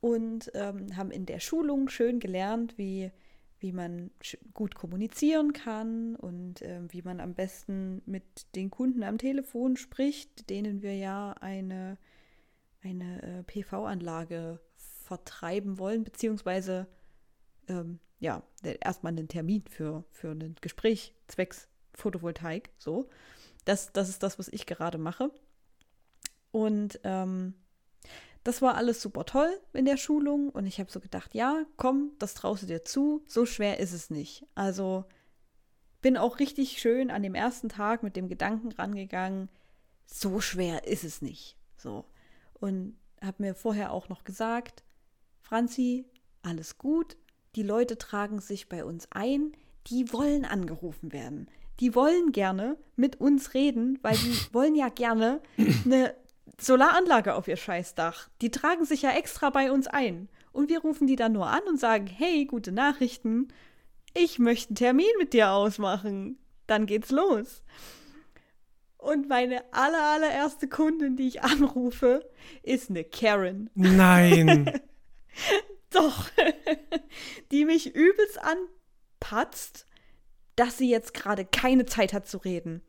und 0.00 0.50
ähm, 0.54 0.96
haben 0.96 1.10
in 1.10 1.26
der 1.26 1.40
Schulung 1.40 1.88
schön 1.88 2.20
gelernt, 2.20 2.76
wie, 2.76 3.10
wie 3.58 3.72
man 3.72 4.10
gut 4.54 4.74
kommunizieren 4.74 5.52
kann 5.52 6.14
und 6.16 6.62
äh, 6.62 6.80
wie 6.90 7.02
man 7.02 7.20
am 7.20 7.34
besten 7.34 8.02
mit 8.06 8.54
den 8.54 8.70
Kunden 8.70 9.02
am 9.02 9.18
Telefon 9.18 9.76
spricht, 9.76 10.50
denen 10.50 10.82
wir 10.82 10.94
ja 10.94 11.34
eine 11.40 11.98
eine 12.82 13.22
äh, 13.22 13.42
PV-Anlage 13.44 14.60
vertreiben 14.76 15.78
wollen, 15.78 16.04
beziehungsweise 16.04 16.86
ähm, 17.68 17.98
ja, 18.20 18.42
erstmal 18.80 19.12
einen 19.12 19.28
Termin 19.28 19.64
für, 19.68 20.04
für 20.10 20.30
ein 20.30 20.56
Gespräch 20.60 21.14
zwecks 21.28 21.68
Photovoltaik. 21.94 22.70
So. 22.78 23.08
Das, 23.64 23.92
das 23.92 24.08
ist 24.08 24.22
das, 24.22 24.38
was 24.38 24.48
ich 24.48 24.66
gerade 24.66 24.98
mache. 24.98 25.30
Und 26.50 27.00
ähm, 27.04 27.54
das 28.44 28.62
war 28.62 28.76
alles 28.76 29.02
super 29.02 29.24
toll 29.24 29.50
in 29.72 29.84
der 29.84 29.96
Schulung 29.96 30.48
und 30.48 30.66
ich 30.66 30.80
habe 30.80 30.90
so 30.90 31.00
gedacht, 31.00 31.34
ja, 31.34 31.64
komm, 31.76 32.12
das 32.18 32.34
traust 32.34 32.62
du 32.62 32.66
dir 32.66 32.84
zu, 32.84 33.22
so 33.26 33.44
schwer 33.44 33.78
ist 33.78 33.92
es 33.92 34.10
nicht. 34.10 34.46
Also 34.54 35.04
bin 36.00 36.16
auch 36.16 36.38
richtig 36.38 36.78
schön 36.78 37.10
an 37.10 37.22
dem 37.22 37.34
ersten 37.34 37.68
Tag 37.68 38.02
mit 38.02 38.16
dem 38.16 38.28
Gedanken 38.28 38.72
rangegangen, 38.72 39.50
so 40.06 40.40
schwer 40.40 40.86
ist 40.86 41.04
es 41.04 41.20
nicht. 41.20 41.56
So 41.76 42.06
und 42.60 42.96
habe 43.22 43.42
mir 43.42 43.54
vorher 43.54 43.92
auch 43.92 44.08
noch 44.08 44.24
gesagt, 44.24 44.84
Franzi, 45.40 46.06
alles 46.42 46.78
gut, 46.78 47.16
die 47.54 47.62
Leute 47.62 47.98
tragen 47.98 48.40
sich 48.40 48.68
bei 48.68 48.84
uns 48.84 49.08
ein, 49.10 49.52
die 49.86 50.12
wollen 50.12 50.44
angerufen 50.44 51.12
werden. 51.12 51.48
Die 51.80 51.94
wollen 51.94 52.32
gerne 52.32 52.76
mit 52.96 53.20
uns 53.20 53.54
reden, 53.54 53.98
weil 54.02 54.16
die 54.16 54.36
wollen 54.52 54.74
ja 54.74 54.88
gerne 54.88 55.40
eine 55.84 56.14
Solaranlage 56.60 57.34
auf 57.34 57.48
ihr 57.48 57.56
Scheißdach. 57.56 58.28
Die 58.40 58.50
tragen 58.50 58.84
sich 58.84 59.02
ja 59.02 59.12
extra 59.12 59.50
bei 59.50 59.70
uns 59.70 59.86
ein. 59.86 60.28
Und 60.52 60.68
wir 60.68 60.80
rufen 60.80 61.06
die 61.06 61.16
dann 61.16 61.32
nur 61.32 61.46
an 61.46 61.62
und 61.68 61.78
sagen, 61.78 62.06
hey, 62.06 62.44
gute 62.46 62.72
Nachrichten, 62.72 63.48
ich 64.14 64.38
möchte 64.38 64.70
einen 64.70 64.76
Termin 64.76 65.06
mit 65.18 65.32
dir 65.32 65.50
ausmachen. 65.50 66.38
Dann 66.66 66.86
geht's 66.86 67.10
los. 67.10 67.62
Und 68.96 69.28
meine 69.28 69.62
aller, 69.72 70.02
allererste 70.02 70.68
Kundin, 70.68 71.16
die 71.16 71.28
ich 71.28 71.42
anrufe, 71.42 72.28
ist 72.62 72.90
eine 72.90 73.04
Karen. 73.04 73.70
Nein. 73.74 74.80
Doch. 75.90 76.28
die 77.52 77.64
mich 77.64 77.94
übelst 77.94 78.38
anpatzt, 78.42 79.86
dass 80.56 80.78
sie 80.78 80.90
jetzt 80.90 81.14
gerade 81.14 81.44
keine 81.44 81.86
Zeit 81.86 82.12
hat 82.12 82.26
zu 82.26 82.38
reden. 82.38 82.82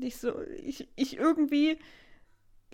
Ich 0.00 0.18
so, 0.18 0.34
ich, 0.62 0.88
ich 0.96 1.16
irgendwie, 1.16 1.78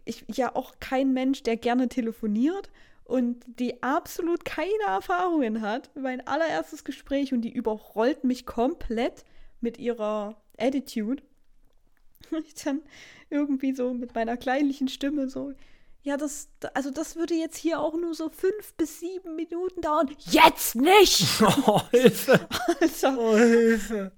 ich 0.07 0.25
ja 0.29 0.55
auch 0.57 0.75
kein 0.81 1.13
Mensch, 1.13 1.43
der 1.43 1.57
gerne 1.57 1.89
telefoniert 1.89 2.71
und 3.05 3.45
die 3.59 3.83
absolut 3.83 4.45
keine 4.45 4.85
Erfahrungen 4.87 5.61
hat. 5.61 5.91
Mein 5.95 6.27
allererstes 6.27 6.85
Gespräch 6.85 7.33
und 7.33 7.43
die 7.43 7.53
überrollt 7.53 8.25
mich 8.25 8.47
komplett 8.47 9.25
mit 9.61 9.79
ihrer 9.79 10.41
Attitude. 10.57 11.23
ich 12.47 12.55
dann 12.55 12.81
irgendwie 13.29 13.73
so 13.75 13.93
mit 13.93 14.15
meiner 14.15 14.37
kleinlichen 14.37 14.89
Stimme 14.89 15.29
so, 15.29 15.53
ja, 16.03 16.17
das, 16.17 16.49
also 16.73 16.93
das 16.93 17.17
würde 17.17 17.35
jetzt 17.35 17.57
hier 17.57 17.81
auch 17.81 17.95
nur 17.95 18.15
so 18.15 18.29
fünf 18.29 18.75
bis 18.77 19.01
sieben 19.01 19.35
Minuten 19.35 19.81
dauern. 19.81 20.09
Jetzt 20.31 20.77
nicht! 20.77 21.27
Oh, 21.67 21.81
Hilfe! 21.91 22.49
Alter. 22.81 23.19
Oh, 23.19 23.37
Hilfe! 23.37 24.13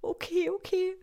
Okay, 0.00 0.50
okay. 0.50 0.96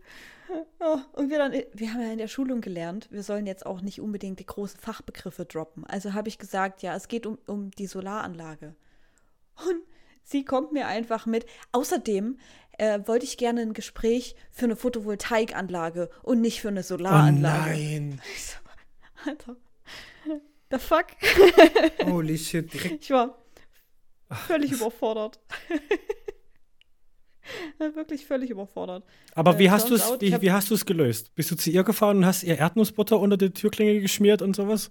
Oh, 0.80 0.98
und 1.12 1.30
wir 1.30 1.38
dann, 1.38 1.52
wir 1.52 1.92
haben 1.92 2.00
ja 2.00 2.12
in 2.12 2.18
der 2.18 2.28
Schulung 2.28 2.60
gelernt, 2.60 3.08
wir 3.10 3.22
sollen 3.22 3.46
jetzt 3.46 3.66
auch 3.66 3.82
nicht 3.82 4.00
unbedingt 4.00 4.40
die 4.40 4.46
großen 4.46 4.80
Fachbegriffe 4.80 5.44
droppen. 5.44 5.84
Also 5.86 6.14
habe 6.14 6.28
ich 6.28 6.38
gesagt, 6.38 6.82
ja, 6.82 6.96
es 6.96 7.08
geht 7.08 7.26
um, 7.26 7.38
um 7.46 7.70
die 7.72 7.86
Solaranlage. 7.86 8.74
Und 9.66 9.82
sie 10.22 10.44
kommt 10.44 10.72
mir 10.72 10.86
einfach 10.86 11.26
mit. 11.26 11.46
Außerdem 11.72 12.38
äh, 12.78 13.00
wollte 13.04 13.26
ich 13.26 13.36
gerne 13.36 13.60
ein 13.60 13.74
Gespräch 13.74 14.34
für 14.50 14.64
eine 14.64 14.76
Photovoltaikanlage 14.76 16.08
und 16.22 16.40
nicht 16.40 16.62
für 16.62 16.68
eine 16.68 16.82
Solaranlage. 16.82 17.72
Oh 17.72 17.76
nein. 17.76 18.20
So, 18.36 19.30
Alter. 19.30 19.56
The 20.70 20.78
fuck? 20.78 21.06
Holy 22.04 22.38
shit. 22.38 22.72
Direkt. 22.72 23.04
Ich 23.04 23.10
war 23.10 23.36
völlig 24.46 24.72
überfordert. 24.72 25.40
Wirklich 27.78 28.26
völlig 28.26 28.50
überfordert. 28.50 29.04
Aber 29.34 29.58
wie, 29.58 29.66
äh, 29.66 29.70
hast 29.70 29.90
wie, 30.20 30.40
wie 30.40 30.52
hast 30.52 30.70
du 30.70 30.74
es 30.74 30.86
gelöst? 30.86 31.34
Bist 31.34 31.50
du 31.50 31.56
zu 31.56 31.70
ihr 31.70 31.84
gefahren 31.84 32.18
und 32.18 32.26
hast 32.26 32.42
ihr 32.42 32.58
Erdnussbutter 32.58 33.18
unter 33.18 33.36
die 33.36 33.50
Türklinge 33.50 34.00
geschmiert 34.00 34.42
und 34.42 34.56
sowas? 34.56 34.90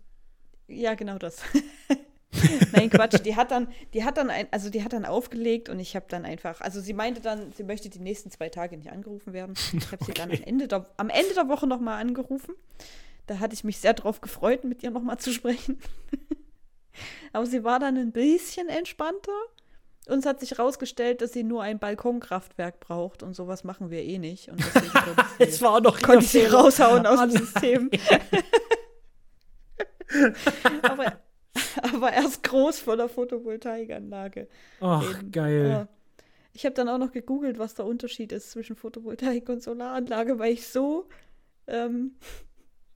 Ja, 0.67 0.95
genau 0.95 1.17
das. 1.17 1.41
Nein, 2.73 2.89
Quatsch. 2.89 3.19
Die 3.25 3.35
hat 3.35 3.51
dann, 3.51 3.67
die 3.93 4.03
hat 4.03 4.17
dann, 4.17 4.29
ein, 4.29 4.47
also 4.51 4.69
die 4.69 4.83
hat 4.83 4.93
dann 4.93 5.05
aufgelegt 5.05 5.69
und 5.69 5.79
ich 5.79 5.95
habe 5.95 6.05
dann 6.09 6.25
einfach, 6.25 6.61
also 6.61 6.79
sie 6.79 6.93
meinte 6.93 7.21
dann, 7.21 7.51
sie 7.53 7.63
möchte 7.63 7.89
die 7.89 7.99
nächsten 7.99 8.29
zwei 8.29 8.49
Tage 8.49 8.77
nicht 8.77 8.91
angerufen 8.91 9.33
werden. 9.33 9.55
Ich 9.73 9.87
habe 9.87 9.95
okay. 10.01 10.05
sie 10.05 10.13
dann 10.13 10.31
am 10.31 10.43
Ende, 10.43 10.67
der, 10.67 10.85
am 10.97 11.09
Ende 11.09 11.33
der 11.33 11.47
Woche 11.47 11.65
nochmal 11.65 11.99
angerufen. 11.99 12.53
Da 13.25 13.39
hatte 13.39 13.53
ich 13.53 13.63
mich 13.63 13.79
sehr 13.79 13.93
drauf 13.93 14.21
gefreut, 14.21 14.63
mit 14.63 14.83
ihr 14.83 14.91
nochmal 14.91 15.17
zu 15.17 15.31
sprechen. 15.31 15.79
Aber 17.33 17.45
sie 17.45 17.63
war 17.63 17.79
dann 17.79 17.97
ein 17.97 18.11
bisschen 18.11 18.69
entspannter. 18.69 19.31
Uns 20.07 20.25
hat 20.25 20.39
sich 20.39 20.51
herausgestellt, 20.51 21.21
dass 21.21 21.33
sie 21.33 21.43
nur 21.43 21.61
ein 21.61 21.77
Balkonkraftwerk 21.77 22.79
braucht 22.79 23.21
und 23.21 23.35
sowas 23.35 23.63
machen 23.63 23.91
wir 23.91 24.01
eh 24.01 24.17
nicht. 24.17 24.49
Und 24.49 24.63
es 25.39 25.61
war 25.61 25.81
noch 25.81 26.01
konnte 26.01 26.25
ich 26.25 26.31
sie 26.31 26.45
raushauen 26.45 27.05
aus 27.05 27.19
dem 27.19 27.31
System. 27.31 27.91
Aber 30.81 31.19
aber 31.81 32.13
erst 32.13 32.43
groß 32.43 32.79
von 32.79 32.97
der 32.97 33.09
Photovoltaikanlage. 33.09 34.47
Ach, 34.79 35.03
Eben. 35.19 35.31
geil. 35.31 35.87
Ich 36.53 36.65
habe 36.65 36.75
dann 36.75 36.89
auch 36.89 36.97
noch 36.97 37.11
gegoogelt, 37.11 37.59
was 37.59 37.75
der 37.75 37.85
Unterschied 37.85 38.31
ist 38.31 38.51
zwischen 38.51 38.75
Photovoltaik 38.75 39.49
und 39.49 39.61
Solaranlage, 39.63 40.39
weil 40.39 40.53
ich 40.53 40.67
so, 40.67 41.07
ähm, 41.67 42.15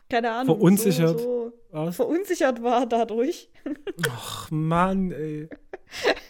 keine 0.09 0.31
Ahnung, 0.31 0.57
verunsichert, 0.57 1.19
so, 1.19 1.53
so 1.71 1.91
verunsichert 1.91 2.61
war 2.61 2.85
dadurch. 2.85 3.49
Ach 4.09 4.51
Mann, 4.51 5.11
ey. 5.11 5.49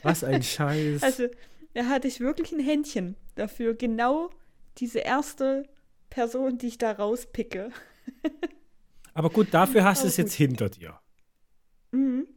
Was 0.02 0.24
ein 0.24 0.44
Scheiß. 0.44 1.04
Also, 1.04 1.28
da 1.74 1.86
hatte 1.86 2.08
ich 2.08 2.20
wirklich 2.20 2.52
ein 2.52 2.60
Händchen 2.60 3.16
dafür, 3.36 3.74
genau 3.74 4.30
diese 4.78 5.00
erste 5.00 5.68
Person, 6.10 6.58
die 6.58 6.68
ich 6.68 6.78
da 6.78 6.92
rauspicke. 6.92 7.72
Aber 9.14 9.30
gut, 9.30 9.54
dafür 9.54 9.84
hast 9.84 10.04
du 10.04 10.08
es 10.08 10.18
jetzt 10.18 10.34
hinter 10.34 10.70
dir. 10.70 11.00
Mhm. 11.92 12.28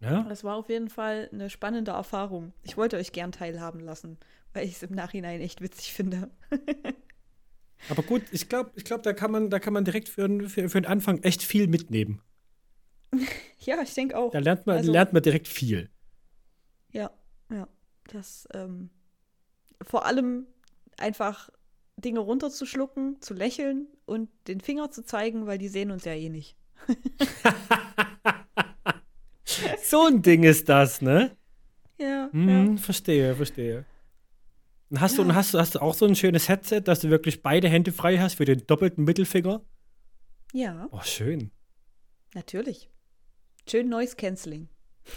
Ja? 0.00 0.22
Das 0.28 0.44
war 0.44 0.56
auf 0.56 0.68
jeden 0.68 0.88
Fall 0.88 1.28
eine 1.32 1.50
spannende 1.50 1.92
Erfahrung. 1.92 2.52
Ich 2.62 2.76
wollte 2.76 2.96
euch 2.96 3.12
gern 3.12 3.32
teilhaben 3.32 3.80
lassen, 3.80 4.18
weil 4.52 4.66
ich 4.66 4.76
es 4.76 4.82
im 4.82 4.94
Nachhinein 4.94 5.40
echt 5.40 5.60
witzig 5.60 5.92
finde. 5.92 6.30
Aber 7.88 8.02
gut, 8.02 8.22
ich 8.32 8.48
glaube, 8.48 8.70
ich 8.74 8.84
glaub, 8.84 9.02
da, 9.02 9.12
kann 9.12 9.30
man, 9.30 9.50
da 9.50 9.58
kann 9.58 9.72
man 9.72 9.84
direkt 9.84 10.08
für, 10.08 10.28
für, 10.48 10.68
für 10.68 10.80
den 10.80 10.86
Anfang 10.86 11.22
echt 11.22 11.42
viel 11.42 11.68
mitnehmen. 11.68 12.20
ja, 13.60 13.80
ich 13.82 13.94
denke 13.94 14.16
auch. 14.16 14.30
Da 14.30 14.40
lernt 14.40 14.66
man, 14.66 14.78
also, 14.78 14.92
lernt 14.92 15.12
man 15.12 15.22
direkt 15.22 15.48
viel. 15.48 15.88
Ja, 16.92 17.10
ja. 17.50 17.68
Das 18.08 18.48
ähm, 18.54 18.90
vor 19.82 20.06
allem 20.06 20.46
einfach 20.96 21.50
Dinge 21.96 22.20
runterzuschlucken, 22.20 23.20
zu 23.20 23.34
lächeln 23.34 23.86
und 24.06 24.30
den 24.46 24.60
Finger 24.60 24.90
zu 24.90 25.04
zeigen, 25.04 25.46
weil 25.46 25.58
die 25.58 25.68
sehen 25.68 25.90
uns 25.90 26.04
ja 26.04 26.12
eh 26.12 26.28
nicht. 26.28 26.56
so 29.82 30.06
ein 30.06 30.22
Ding 30.22 30.44
ist 30.44 30.68
das, 30.68 31.02
ne? 31.02 31.36
Ja. 31.98 32.28
Hm, 32.32 32.76
ja. 32.76 32.76
Verstehe, 32.76 33.34
verstehe. 33.34 33.84
Und 34.90 35.00
hast, 35.00 35.18
ja. 35.18 35.24
du, 35.24 35.34
hast, 35.34 35.54
hast 35.54 35.74
du 35.74 35.82
auch 35.82 35.94
so 35.94 36.06
ein 36.06 36.14
schönes 36.14 36.48
Headset, 36.48 36.82
dass 36.82 37.00
du 37.00 37.10
wirklich 37.10 37.42
beide 37.42 37.68
Hände 37.68 37.92
frei 37.92 38.18
hast 38.18 38.36
für 38.36 38.44
den 38.44 38.66
doppelten 38.66 39.04
Mittelfinger? 39.04 39.62
Ja. 40.52 40.88
Oh, 40.92 41.02
schön. 41.02 41.50
Natürlich. 42.34 42.88
Schön 43.68 43.88
Noise 43.88 44.16
Cancelling. 44.16 44.68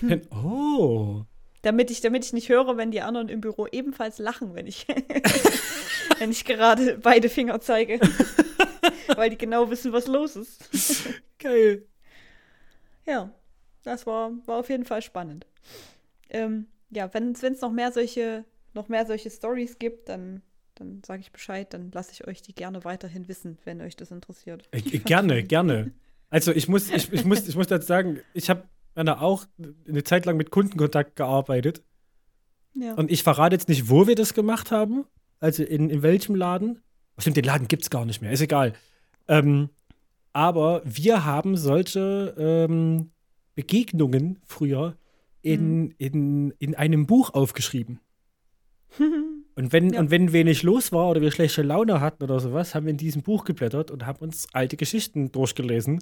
Oh. 0.32 1.26
Damit 1.64 1.92
ich, 1.92 2.02
damit 2.02 2.26
ich 2.26 2.34
nicht 2.34 2.50
höre, 2.50 2.76
wenn 2.78 2.92
die 2.92 3.02
anderen 3.02 3.30
im 3.30 3.42
Büro 3.42 3.68
ebenfalls 3.68 4.18
lachen, 4.18 4.56
wenn 4.56 4.66
ich, 4.66 4.88
wenn 6.18 6.32
ich 6.32 6.46
gerade 6.46 6.98
beide 6.98 7.30
Finger 7.30 7.62
zeige. 7.62 8.00
Weil 9.16 9.30
die 9.30 9.38
genau 9.38 9.70
wissen, 9.70 9.94
was 9.94 10.08
los 10.08 10.36
ist. 10.36 11.10
Geil. 11.40 11.86
Ja, 13.06 13.32
das 13.84 14.06
war, 14.06 14.32
war 14.46 14.58
auf 14.58 14.70
jeden 14.70 14.86
Fall 14.86 15.02
spannend. 15.02 15.46
Ähm, 16.30 16.68
ja, 16.90 17.14
wenn 17.14 17.32
es 17.32 17.62
noch 17.62 17.72
mehr 17.72 17.92
solche, 17.92 18.46
noch 18.74 18.88
mehr 18.88 19.06
solche 19.06 19.30
Stories 19.30 19.78
gibt, 19.80 20.10
dann, 20.10 20.42
dann 20.76 21.02
sage 21.06 21.22
ich 21.22 21.32
Bescheid, 21.32 21.74
dann 21.74 21.92
lasse 21.92 22.12
ich 22.12 22.28
euch 22.28 22.42
die 22.42 22.56
gerne 22.56 22.84
weiterhin 22.84 23.28
wissen, 23.28 23.58
wenn 23.66 23.82
euch 23.82 23.96
das 23.96 24.12
interessiert. 24.12 24.68
Äh, 24.72 24.82
gerne, 24.82 25.44
gerne. 25.44 25.92
Also 26.30 26.52
ich 26.52 26.68
muss, 26.68 26.90
ich, 26.90 27.12
ich 27.12 27.26
muss, 27.26 27.48
ich 27.48 27.56
muss 27.56 27.68
dazu 27.68 27.86
sagen, 27.86 28.22
ich 28.34 28.50
habe 28.50 28.64
auch 28.96 29.46
eine 29.88 30.04
Zeit 30.04 30.26
lang 30.26 30.38
mit 30.38 30.52
Kundenkontakt 30.52 31.16
gearbeitet. 31.16 31.84
Ja. 32.74 32.94
Und 32.94 33.12
ich 33.12 33.24
verrate 33.24 33.56
jetzt 33.56 33.70
nicht, 33.70 33.90
wo 33.90 34.08
wir 34.08 34.16
das 34.16 34.34
gemacht 34.34 34.72
haben, 34.72 35.06
also 35.40 35.64
in, 35.64 35.90
in 35.90 36.04
welchem 36.04 36.36
Laden. 36.36 36.82
Stimmt, 37.18 37.38
den 37.38 37.44
Laden 37.44 37.68
gibt 37.68 37.84
es 37.84 37.90
gar 37.90 38.06
nicht 38.06 38.22
mehr, 38.22 38.32
ist 38.32 38.42
egal. 38.42 38.74
Ähm, 39.28 39.70
aber 40.34 40.82
wir 40.86 41.26
haben 41.26 41.58
solche 41.58 42.34
ähm, 42.38 43.12
Begegnungen 43.56 44.40
früher 44.46 44.96
in, 45.42 45.82
mhm. 45.82 45.96
in, 45.98 46.52
in 46.60 46.76
einem 46.76 47.06
Buch 47.06 47.34
aufgeschrieben. 47.34 48.00
und, 49.56 49.74
wenn, 49.74 49.94
ja. 49.94 50.00
und 50.00 50.12
wenn 50.12 50.32
wenig 50.32 50.64
los 50.64 50.92
war 50.92 51.10
oder 51.10 51.22
wir 51.22 51.32
schlechte 51.32 51.62
Laune 51.62 52.00
hatten 52.00 52.24
oder 52.24 52.40
sowas, 52.40 52.76
haben 52.76 52.86
wir 52.86 52.92
in 52.92 52.98
diesem 52.98 53.24
Buch 53.24 53.44
geblättert 53.44 53.92
und 53.92 54.06
haben 54.06 54.20
uns 54.20 54.48
alte 54.54 54.78
Geschichten 54.78 55.32
durchgelesen. 55.32 56.00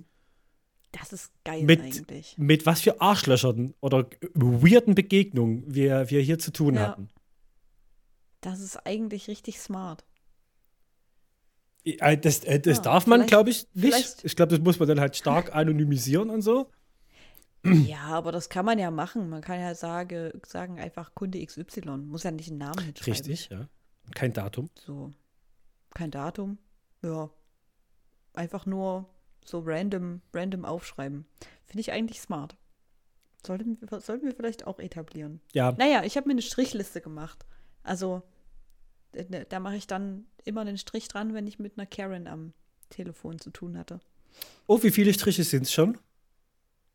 Das 0.91 1.13
ist 1.13 1.31
geil 1.45 1.63
mit, 1.63 1.81
eigentlich. 1.81 2.35
Mit 2.37 2.65
was 2.65 2.81
für 2.81 2.99
Arschlöchern 2.99 3.75
oder 3.79 4.09
weirden 4.33 4.95
Begegnungen 4.95 5.63
wir, 5.67 6.09
wir 6.09 6.21
hier 6.21 6.39
zu 6.39 6.51
tun 6.51 6.75
ja. 6.75 6.87
hatten. 6.87 7.09
Das 8.41 8.59
ist 8.59 8.77
eigentlich 8.85 9.27
richtig 9.27 9.59
smart. 9.59 10.05
Äh, 11.83 12.17
das, 12.17 12.43
äh, 12.43 12.59
das 12.59 12.77
ja, 12.77 12.83
darf 12.83 13.07
man, 13.07 13.25
glaube 13.27 13.49
ich, 13.49 13.67
nicht. 13.73 14.23
Ich 14.23 14.35
glaube, 14.35 14.55
das 14.55 14.63
muss 14.63 14.79
man 14.79 14.87
dann 14.87 14.99
halt 14.99 15.15
stark 15.15 15.55
anonymisieren 15.55 16.29
und 16.29 16.41
so. 16.41 16.71
Ja, 17.63 18.03
aber 18.03 18.31
das 18.31 18.49
kann 18.49 18.65
man 18.65 18.79
ja 18.79 18.89
machen. 18.89 19.29
Man 19.29 19.41
kann 19.41 19.59
ja 19.59 19.75
sage, 19.75 20.39
sagen 20.45 20.79
einfach 20.79 21.13
Kunde 21.13 21.45
XY. 21.45 21.97
Muss 21.97 22.23
ja 22.23 22.31
nicht 22.31 22.49
einen 22.49 22.59
Namen 22.59 22.79
hinschreiben. 22.85 23.13
Richtig, 23.13 23.49
ja. 23.49 23.67
Kein 24.15 24.31
Datum. 24.31 24.69
So. 24.75 25.11
Kein 25.93 26.09
Datum. 26.09 26.57
Ja. 27.03 27.29
Einfach 28.33 28.65
nur 28.65 29.09
so 29.49 29.59
random, 29.59 30.21
random 30.33 30.63
aufschreiben. 30.63 31.25
Finde 31.65 31.81
ich 31.81 31.91
eigentlich 31.91 32.21
smart. 32.21 32.55
Sollten, 33.45 33.77
sollten 33.99 34.25
wir 34.25 34.35
vielleicht 34.35 34.67
auch 34.67 34.79
etablieren. 34.79 35.41
Ja. 35.53 35.71
Naja, 35.73 36.03
ich 36.03 36.17
habe 36.17 36.27
mir 36.27 36.33
eine 36.33 36.41
Strichliste 36.41 37.01
gemacht. 37.01 37.45
Also, 37.83 38.21
da 39.49 39.59
mache 39.59 39.77
ich 39.77 39.87
dann 39.87 40.25
immer 40.43 40.61
einen 40.61 40.77
Strich 40.77 41.07
dran, 41.07 41.33
wenn 41.33 41.47
ich 41.47 41.57
mit 41.57 41.77
einer 41.77 41.87
Karen 41.87 42.27
am 42.27 42.53
Telefon 42.89 43.39
zu 43.39 43.49
tun 43.49 43.77
hatte. 43.77 43.99
Oh, 44.67 44.81
wie 44.83 44.91
viele 44.91 45.13
Striche 45.13 45.43
sind 45.43 45.63
es 45.63 45.71
schon? 45.71 45.97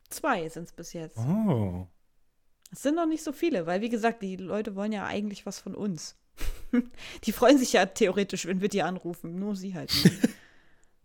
Zwei 0.09 0.47
sind 0.49 0.65
es 0.65 0.71
bis 0.71 0.93
jetzt. 0.93 1.17
Oh. 1.17 1.87
Es 2.71 2.83
sind 2.83 2.95
noch 2.95 3.07
nicht 3.07 3.23
so 3.23 3.31
viele, 3.31 3.65
weil 3.65 3.81
wie 3.81 3.89
gesagt, 3.89 4.21
die 4.21 4.35
Leute 4.35 4.75
wollen 4.75 4.91
ja 4.91 5.05
eigentlich 5.05 5.45
was 5.45 5.59
von 5.59 5.75
uns. 5.75 6.15
die 7.23 7.31
freuen 7.31 7.57
sich 7.57 7.73
ja 7.73 7.85
theoretisch, 7.85 8.45
wenn 8.45 8.61
wir 8.61 8.69
die 8.69 8.83
anrufen, 8.83 9.39
nur 9.39 9.55
sie 9.55 9.73
halt 9.73 9.91
nicht. 10.03 10.29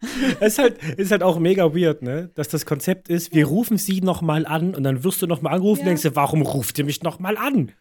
es 0.40 0.54
ist 0.54 0.58
halt, 0.58 0.82
ist 0.98 1.10
halt 1.10 1.22
auch 1.22 1.38
mega 1.38 1.74
weird, 1.74 2.02
ne? 2.02 2.30
Dass 2.34 2.48
das 2.48 2.64
Konzept 2.64 3.08
ist, 3.08 3.34
wir 3.34 3.46
rufen 3.46 3.76
sie 3.76 4.00
nochmal 4.00 4.46
an 4.46 4.74
und 4.74 4.82
dann 4.82 5.04
wirst 5.04 5.20
du 5.20 5.26
nochmal 5.26 5.54
angerufen 5.54 5.80
ja. 5.80 5.84
und 5.84 5.88
denkst 5.88 6.02
du, 6.02 6.16
warum 6.16 6.42
ruft 6.42 6.78
ihr 6.78 6.84
mich 6.84 7.02
nochmal 7.02 7.36
an? 7.36 7.72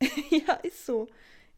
ja, 0.30 0.54
ist 0.62 0.84
so. 0.84 1.08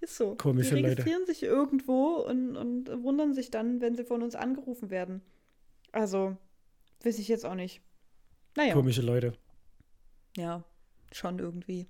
Ist 0.01 0.17
so. 0.17 0.35
Komische 0.37 0.77
die 0.77 0.83
registrieren 0.83 1.21
Leute. 1.21 1.33
sich 1.33 1.43
irgendwo 1.43 2.15
und, 2.17 2.57
und 2.57 3.03
wundern 3.03 3.35
sich 3.35 3.51
dann, 3.51 3.81
wenn 3.81 3.97
sie 3.97 4.05
von 4.05 4.23
uns 4.23 4.35
angerufen 4.35 4.91
werden. 4.91 5.21
Also, 5.93 6.37
weiß 7.03 7.19
ich 7.19 7.29
jetzt 7.29 7.45
auch 7.45 7.55
nicht. 7.55 7.83
Naja. 8.57 8.75
Komische 8.75 9.03
Leute. 9.03 9.35
Ja, 10.37 10.65
schon 11.13 11.39
irgendwie. 11.39 11.87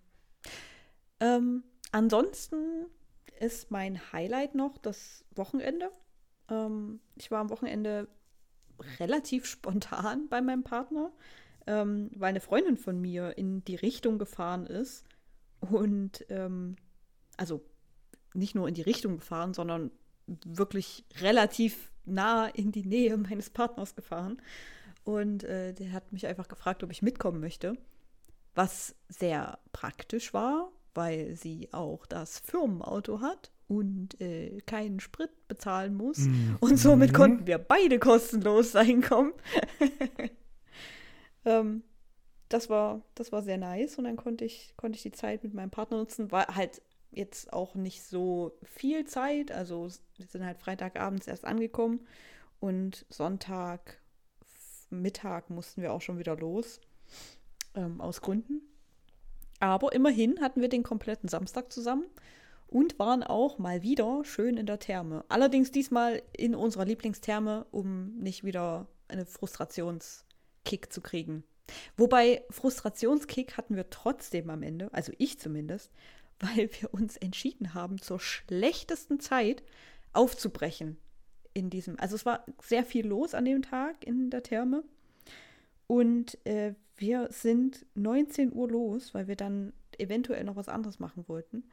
Ähm, 1.21 1.63
ansonsten 1.93 2.87
ist 3.39 3.71
mein 3.71 4.13
Highlight 4.13 4.55
noch 4.55 4.77
das 4.79 5.25
Wochenende. 5.35 5.91
Ähm, 6.51 7.01
ich 7.17 7.31
war 7.31 7.41
am 7.41 7.51
Wochenende 7.51 8.09
relativ 8.99 9.47
spontan 9.47 10.29
bei 10.29 10.41
meinem 10.41 10.63
Partner, 10.63 11.13
ähm, 11.67 12.11
weil 12.15 12.31
eine 12.31 12.41
Freundin 12.41 12.77
von 12.77 13.01
mir 13.01 13.37
in 13.37 13.65
die 13.65 13.77
Richtung 13.77 14.19
gefahren 14.19 14.67
ist 14.67 15.05
und 15.61 16.25
ähm, 16.29 16.77
also 17.37 17.63
nicht 18.35 18.55
nur 18.55 18.69
in 18.69 18.75
die 18.75 18.83
Richtung 18.83 19.19
gefahren, 19.19 19.55
sondern 19.55 19.91
wirklich 20.27 21.05
relativ 21.21 21.91
nah 22.05 22.47
in 22.47 22.73
die 22.73 22.85
Nähe 22.85 23.17
meines 23.17 23.51
Partners 23.51 23.95
gefahren. 23.95 24.41
Und 25.05 25.45
äh, 25.45 25.73
der 25.73 25.93
hat 25.93 26.13
mich 26.13 26.27
einfach 26.27 26.49
gefragt, 26.49 26.83
ob 26.83 26.91
ich 26.91 27.03
mitkommen 27.03 27.41
möchte. 27.41 27.77
Was 28.55 28.95
sehr 29.09 29.59
praktisch 29.73 30.35
war, 30.35 30.71
weil 30.95 31.37
sie 31.37 31.73
auch 31.73 32.07
das 32.07 32.39
Firmenauto 32.39 33.21
hat 33.21 33.51
und 33.71 34.21
äh, 34.21 34.61
keinen 34.67 34.99
Sprit 34.99 35.31
bezahlen 35.47 35.95
muss. 35.95 36.19
Mhm. 36.19 36.57
Und 36.59 36.77
somit 36.77 37.15
konnten 37.15 37.47
wir 37.47 37.57
beide 37.59 38.01
kostenlos 38.01 38.75
reinkommen. 38.75 39.33
ähm, 41.45 41.85
das, 42.49 42.69
war, 42.69 43.03
das 43.15 43.31
war 43.31 43.43
sehr 43.43 43.59
nice 43.59 43.97
und 43.97 44.05
dann 44.05 44.17
konnte 44.17 44.45
ich, 44.45 44.75
konnte 44.77 44.97
ich 44.97 45.05
die 45.05 45.13
Zeit 45.13 45.45
mit 45.45 45.55
meinem 45.55 45.71
Partner 45.71 45.99
nutzen. 45.99 46.33
War 46.33 46.49
halt 46.57 46.83
jetzt 47.13 47.53
auch 47.53 47.77
nicht 47.77 48.03
so 48.03 48.59
viel 48.65 49.05
Zeit. 49.05 49.53
Also 49.53 49.89
wir 50.17 50.27
sind 50.27 50.45
halt 50.45 50.59
Freitagabends 50.59 51.29
erst 51.29 51.45
angekommen 51.45 52.01
und 52.59 53.07
Sonntag 53.09 54.01
Mittag 54.91 55.49
mussten 55.49 55.81
wir 55.81 55.93
auch 55.93 56.03
schon 56.03 56.19
wieder 56.19 56.37
los. 56.37 56.81
Ähm, 57.77 58.01
aus 58.01 58.21
Gründen. 58.21 58.63
Aber 59.61 59.93
immerhin 59.93 60.41
hatten 60.41 60.61
wir 60.61 60.69
den 60.69 60.83
kompletten 60.83 61.29
Samstag 61.29 61.71
zusammen 61.71 62.07
und 62.71 62.99
waren 62.99 63.23
auch 63.23 63.59
mal 63.59 63.83
wieder 63.83 64.25
schön 64.25 64.57
in 64.57 64.67
der 64.67 64.79
Therme. 64.79 65.25
Allerdings 65.29 65.73
diesmal 65.73 66.23
in 66.37 66.55
unserer 66.55 66.85
Lieblingstherme, 66.85 67.67
um 67.73 68.17
nicht 68.17 68.45
wieder 68.45 68.87
einen 69.09 69.27
Frustrationskick 69.27 70.93
zu 70.93 71.01
kriegen. 71.01 71.43
Wobei 71.97 72.45
Frustrationskick 72.51 73.57
hatten 73.57 73.77
wir 73.77 73.91
trotzdem 73.91 74.51
am 74.51 74.63
Ende, 74.63 74.93
also 74.93 75.13
ich 75.19 75.39
zumindest, 75.39 75.91
weil 76.41 76.71
wir 76.81 76.95
uns 76.95 77.17
entschieden 77.17 77.75
haben, 77.75 78.01
zur 78.01 78.21
schlechtesten 78.21 79.21
Zeit 79.21 79.63
aufzubrechen 80.13 80.97
in 81.53 81.71
diesem. 81.71 81.99
Also 81.99 82.15
es 82.15 82.25
war 82.25 82.47
sehr 82.63 82.85
viel 82.85 83.07
los 83.07 83.35
an 83.35 83.45
dem 83.45 83.63
Tag 83.63 84.07
in 84.07 84.31
der 84.31 84.43
Therme. 84.43 84.85
Und 85.89 86.39
äh, 86.47 86.75
wir 86.97 87.29
sind 87.33 87.85
19 87.95 88.53
Uhr 88.53 88.69
los, 88.69 89.13
weil 89.13 89.27
wir 89.27 89.37
dann 89.37 89.73
eventuell 89.99 90.45
noch 90.45 90.55
was 90.57 90.69
anderes 90.69 91.01
machen 91.01 91.25
wollten, 91.27 91.65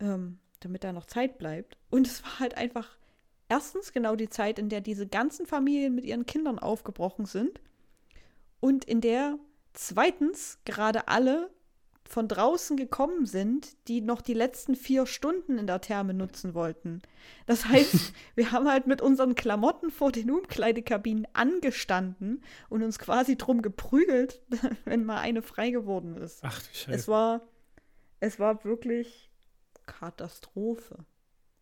ähm, 0.00 0.38
damit 0.60 0.84
da 0.84 0.92
noch 0.92 1.06
Zeit 1.06 1.38
bleibt. 1.38 1.76
Und 1.90 2.06
es 2.06 2.22
war 2.22 2.40
halt 2.40 2.56
einfach 2.56 2.96
erstens 3.48 3.92
genau 3.92 4.16
die 4.16 4.28
Zeit, 4.28 4.58
in 4.58 4.68
der 4.68 4.80
diese 4.80 5.06
ganzen 5.06 5.46
Familien 5.46 5.94
mit 5.94 6.04
ihren 6.04 6.26
Kindern 6.26 6.58
aufgebrochen 6.58 7.26
sind 7.26 7.60
und 8.60 8.84
in 8.84 9.00
der 9.00 9.38
zweitens 9.74 10.58
gerade 10.64 11.08
alle 11.08 11.50
von 12.06 12.28
draußen 12.28 12.76
gekommen 12.76 13.26
sind, 13.26 13.76
die 13.88 14.00
noch 14.00 14.20
die 14.20 14.34
letzten 14.34 14.76
vier 14.76 15.06
Stunden 15.06 15.58
in 15.58 15.66
der 15.66 15.80
Therme 15.80 16.12
nutzen 16.12 16.54
wollten. 16.54 17.00
Das 17.46 17.64
heißt, 17.68 18.12
wir 18.34 18.52
haben 18.52 18.68
halt 18.68 18.86
mit 18.86 19.00
unseren 19.00 19.34
Klamotten 19.34 19.90
vor 19.90 20.12
den 20.12 20.30
Umkleidekabinen 20.30 21.26
angestanden 21.32 22.42
und 22.68 22.82
uns 22.82 22.98
quasi 22.98 23.36
drum 23.36 23.62
geprügelt, 23.62 24.42
wenn 24.84 25.04
mal 25.04 25.18
eine 25.18 25.42
frei 25.42 25.70
geworden 25.70 26.16
ist. 26.16 26.40
Ach 26.42 26.60
du 26.60 26.74
Scheiße. 26.74 26.92
Es 26.92 27.08
war, 27.08 27.42
es 28.20 28.38
war 28.38 28.64
wirklich 28.64 29.30
Katastrophe. 29.86 31.04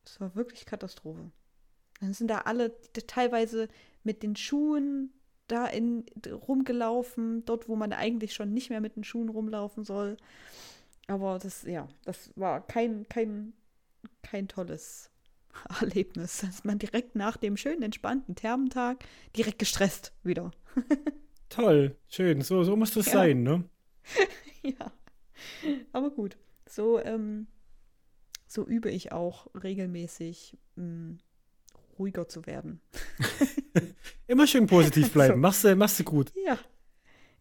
Es 0.04 0.20
war 0.20 0.34
wirklich 0.34 0.66
Katastrophe. 0.66 1.30
Dann 2.00 2.14
sind 2.14 2.28
da 2.28 2.38
alle 2.38 2.76
teilweise 3.06 3.68
mit 4.02 4.22
den 4.22 4.34
Schuhen 4.36 5.12
da 5.46 5.66
in, 5.66 6.04
rumgelaufen, 6.48 7.44
dort, 7.44 7.68
wo 7.68 7.76
man 7.76 7.92
eigentlich 7.92 8.34
schon 8.34 8.52
nicht 8.52 8.70
mehr 8.70 8.80
mit 8.80 8.96
den 8.96 9.04
Schuhen 9.04 9.28
rumlaufen 9.28 9.84
soll. 9.84 10.16
Aber 11.06 11.38
das, 11.38 11.62
ja, 11.64 11.88
das 12.04 12.32
war 12.36 12.66
kein, 12.66 13.08
kein, 13.08 13.52
kein 14.22 14.48
tolles 14.48 15.10
Erlebnis. 15.80 16.38
Dass 16.40 16.64
man 16.64 16.78
direkt 16.78 17.14
nach 17.14 17.36
dem 17.36 17.56
schönen, 17.56 17.82
entspannten 17.82 18.34
Thermentag 18.34 19.04
direkt 19.36 19.58
gestresst 19.58 20.12
wieder. 20.22 20.50
Toll, 21.48 21.96
schön. 22.08 22.40
So, 22.40 22.64
so 22.64 22.76
muss 22.76 22.94
das 22.94 23.06
ja. 23.06 23.12
sein, 23.12 23.42
ne? 23.42 23.64
ja. 24.62 24.92
Aber 25.92 26.10
gut. 26.10 26.38
So, 26.66 26.98
ähm, 26.98 27.46
so 28.52 28.66
übe 28.66 28.90
ich 28.90 29.12
auch 29.12 29.46
regelmäßig 29.54 30.58
mh, 30.76 30.84
mm, 30.84 31.18
ruhiger 31.98 32.28
zu 32.28 32.46
werden. 32.46 32.80
immer 34.26 34.46
schön 34.46 34.66
positiv 34.66 35.12
bleiben. 35.12 35.34
So. 35.36 35.40
Machst, 35.40 35.64
du, 35.64 35.76
machst 35.76 36.00
du 36.00 36.04
gut. 36.04 36.32
Ja. 36.44 36.58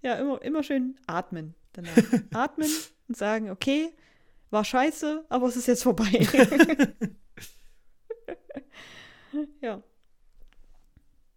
Ja, 0.02 0.16
immer, 0.16 0.42
immer 0.42 0.64
schön 0.64 0.98
atmen. 1.08 1.54
Danach. 1.74 1.96
atmen 2.34 2.70
und 3.08 3.18
sagen, 3.18 3.50
okay, 3.50 3.94
war 4.50 4.64
scheiße, 4.64 5.26
aber 5.30 5.48
es 5.48 5.56
ist 5.56 5.68
jetzt 5.68 5.84
vorbei. 5.84 6.28
ja. 9.62 9.84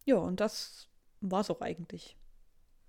Ja, 0.04 0.16
und 0.16 0.40
das 0.40 0.88
war 1.20 1.40
es 1.40 1.50
auch 1.50 1.60
eigentlich. 1.60 2.16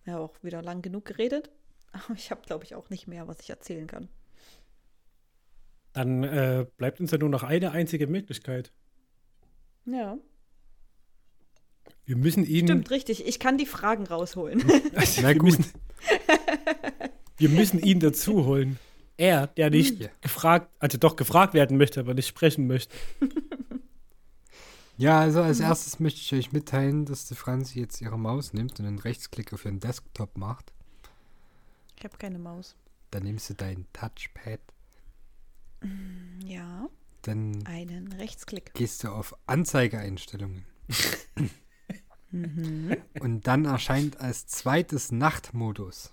Ja, 0.05 0.19
auch 0.19 0.35
wieder 0.43 0.61
lang 0.61 0.81
genug 0.81 1.05
geredet. 1.05 1.49
Aber 1.91 2.13
ich 2.15 2.29
habe, 2.29 2.41
glaube 2.41 2.65
ich, 2.65 2.75
auch 2.75 2.89
nicht 2.89 3.07
mehr, 3.07 3.27
was 3.27 3.39
ich 3.39 3.49
erzählen 3.49 3.87
kann. 3.87 4.09
Dann 5.95 6.23
äh, 6.25 6.65
bleibt 6.75 6.99
uns 6.99 7.11
ja 7.11 7.17
nur 7.17 7.29
noch 7.29 7.43
eine 7.43 7.71
einzige 7.71 8.05
Möglichkeit. 8.07 8.73
Ja. 9.85 10.17
Wir 12.03 12.17
müssen 12.17 12.45
ihn. 12.45 12.67
Stimmt, 12.67 12.91
richtig. 12.91 13.25
Ich 13.25 13.39
kann 13.39 13.57
die 13.57 13.65
Fragen 13.65 14.05
rausholen. 14.05 14.61
Na 15.21 15.33
gut. 15.33 15.43
Wir 15.43 15.43
müssen, 15.43 15.73
wir 17.37 17.49
müssen 17.49 17.79
ihn 17.79 18.01
dazu 18.01 18.45
holen. 18.45 18.77
Er, 19.15 19.47
der 19.47 19.69
nicht 19.69 20.01
ja. 20.01 20.09
gefragt, 20.19 20.69
also 20.79 20.97
doch 20.97 21.15
gefragt 21.15 21.53
werden 21.53 21.77
möchte, 21.77 22.01
aber 22.01 22.13
nicht 22.13 22.27
sprechen 22.27 22.67
möchte. 22.67 22.93
Ja, 24.97 25.19
also 25.19 25.41
als 25.41 25.61
erstes 25.61 25.99
möchte 26.01 26.19
ich 26.19 26.33
euch 26.33 26.51
mitteilen, 26.51 27.05
dass 27.05 27.25
die 27.25 27.35
Franzi 27.35 27.79
jetzt 27.79 28.01
ihre 28.01 28.19
Maus 28.19 28.51
nimmt 28.51 28.79
und 28.79 28.85
einen 28.85 28.99
Rechtsklick 28.99 29.53
auf 29.53 29.63
ihren 29.63 29.79
Desktop 29.79 30.37
macht. 30.37 30.73
Ich 31.97 32.03
habe 32.03 32.17
keine 32.17 32.39
Maus. 32.39 32.75
Dann 33.11 33.23
nimmst 33.23 33.49
du 33.49 33.53
dein 33.53 33.85
Touchpad. 33.93 34.59
Ja. 36.45 36.89
Dann 37.23 37.65
einen 37.65 38.11
Rechtsklick. 38.13 38.73
Gehst 38.73 39.03
du 39.03 39.09
auf 39.09 39.35
Anzeigeeinstellungen. 39.47 40.65
mhm. 42.31 42.95
Und 43.19 43.47
dann 43.47 43.65
erscheint 43.65 44.19
als 44.19 44.47
zweites 44.47 45.11
Nachtmodus. 45.11 46.11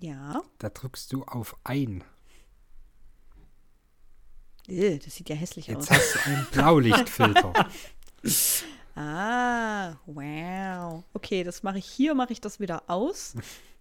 Ja. 0.00 0.42
Da 0.58 0.70
drückst 0.70 1.12
du 1.12 1.24
auf 1.24 1.56
Ein. 1.64 2.04
Ew, 4.66 4.98
das 4.98 5.14
sieht 5.14 5.28
ja 5.28 5.36
hässlich 5.36 5.66
Jetzt 5.66 5.90
aus. 5.90 5.96
Jetzt 5.96 6.14
hast 6.14 6.26
du 6.26 6.30
einen 6.30 6.46
Blaulichtfilter. 6.50 7.52
ah, 8.96 9.96
wow. 10.06 11.04
Okay, 11.12 11.44
das 11.44 11.62
mache 11.62 11.78
ich 11.78 11.86
hier, 11.86 12.14
mache 12.14 12.32
ich 12.32 12.40
das 12.40 12.60
wieder 12.60 12.84
aus, 12.88 13.34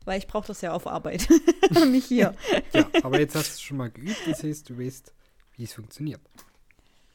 weil 0.06 0.20
ich 0.20 0.28
brauche 0.28 0.48
das 0.48 0.62
ja 0.62 0.74
auf 0.74 0.86
Arbeit 0.86 1.28
und 1.82 1.92
nicht 1.92 2.08
hier. 2.08 2.36
ja, 2.74 2.88
aber 3.04 3.20
jetzt 3.20 3.36
hast 3.36 3.50
du 3.50 3.54
es 3.54 3.62
schon 3.62 3.78
mal 3.78 3.90
geübt, 3.92 4.22
das 4.28 4.44
heißt, 4.44 4.70
du 4.70 4.78
weißt, 4.78 5.14
wie 5.58 5.64
es 5.64 5.74
funktioniert. 5.74 6.22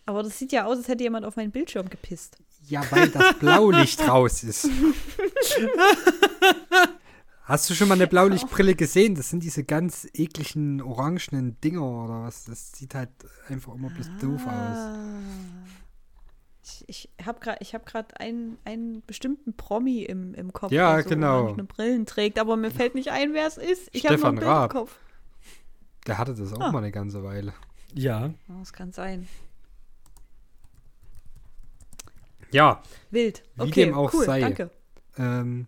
Aber 0.07 0.23
das 0.23 0.39
sieht 0.39 0.53
ja 0.53 0.65
aus, 0.65 0.79
als 0.79 0.89
hätte 0.89 1.03
jemand 1.03 1.27
auf 1.27 1.37
meinen 1.37 1.51
Bildschirm 1.51 1.91
gepisst. 1.91 2.39
Ja, 2.67 2.83
weil 2.91 3.09
das 3.09 3.35
Blaulicht 3.41 4.07
raus 4.09 4.43
ist. 4.43 4.69
Hast 7.45 7.71
du 7.71 7.75
schon 7.75 7.89
mal 7.89 7.95
eine 7.95 8.07
Blaulichtbrille 8.07 8.75
gesehen? 8.75 9.15
Das 9.15 9.31
sind 9.31 9.43
diese 9.43 9.65
ganz 9.65 10.07
ekligen 10.13 10.83
orangenen 10.83 11.59
Dinger 11.61 11.83
oder 11.83 12.23
was. 12.25 12.45
Das 12.45 12.73
sieht 12.73 12.95
halt 12.95 13.11
einfach 13.49 13.75
immer 13.75 13.89
bloß 13.91 14.09
ah. 14.09 14.19
doof 14.21 14.47
aus. 14.47 14.99
Ich, 16.87 17.09
ich 17.17 17.27
habe 17.27 17.41
gerade 17.41 17.65
hab 17.65 18.21
einen, 18.21 18.59
einen 18.65 19.03
bestimmten 19.07 19.57
Promi 19.57 20.03
im, 20.03 20.35
im 20.35 20.53
Kopf, 20.53 20.73
ja, 20.73 20.95
der 20.95 21.05
so 21.05 21.09
genau. 21.11 21.43
orangene 21.43 21.65
Brillen 21.65 22.07
trägt, 22.07 22.39
aber 22.39 22.57
mir 22.57 22.71
fällt 22.71 22.95
nicht 22.95 23.11
ein, 23.11 23.33
wer 23.35 23.47
es 23.47 23.57
ist. 23.57 23.89
Ich 23.93 24.07
habe 24.07 24.17
noch 24.17 24.29
ein 24.29 24.35
Bild 24.37 24.47
Raab. 24.47 24.73
im 24.73 24.79
Kopf. 24.79 24.99
Der 26.07 26.19
hatte 26.19 26.35
das 26.35 26.53
auch 26.53 26.61
ah. 26.61 26.73
mal 26.73 26.79
eine 26.79 26.93
ganze 26.93 27.23
Weile. 27.23 27.53
Ja. 27.95 28.33
Das 28.61 28.73
kann 28.73 28.93
sein. 28.93 29.29
Ja. 32.51 32.83
Wild. 33.11 33.43
Okay, 33.57 33.69
wie 33.69 33.73
dem 33.73 33.95
auch 33.95 34.13
cool, 34.15 34.25
sei. 34.25 34.41
Danke. 34.41 34.71
Ähm, 35.19 35.67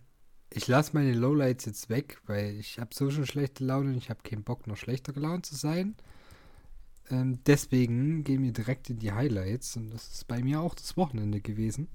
ich 0.49 0.67
lasse 0.67 0.91
meine 0.93 1.13
Lowlights 1.13 1.65
jetzt 1.65 1.89
weg, 1.89 2.21
weil 2.25 2.55
ich 2.59 2.79
habe 2.79 2.93
so 2.93 3.09
schon 3.09 3.25
schlechte 3.25 3.63
Laune 3.63 3.91
und 3.91 3.97
ich 3.97 4.09
habe 4.09 4.21
keinen 4.23 4.43
Bock, 4.43 4.67
noch 4.67 4.77
schlechter 4.77 5.13
gelaunt 5.13 5.45
zu 5.45 5.55
sein. 5.55 5.95
Ähm, 7.09 7.39
deswegen 7.45 8.23
gehen 8.23 8.43
wir 8.43 8.53
direkt 8.53 8.89
in 8.89 8.99
die 8.99 9.11
Highlights 9.11 9.75
und 9.77 9.89
das 9.91 10.11
ist 10.11 10.27
bei 10.27 10.41
mir 10.41 10.61
auch 10.61 10.75
das 10.75 10.95
Wochenende 10.97 11.41
gewesen. 11.41 11.87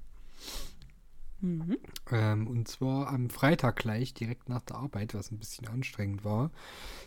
Mhm. 1.41 1.77
Ähm, 2.11 2.47
und 2.47 2.67
zwar 2.67 3.09
am 3.09 3.29
Freitag 3.29 3.77
gleich, 3.77 4.13
direkt 4.13 4.49
nach 4.49 4.61
der 4.61 4.77
Arbeit, 4.77 5.13
was 5.13 5.31
ein 5.31 5.37
bisschen 5.37 5.67
anstrengend 5.67 6.25
war, 6.25 6.51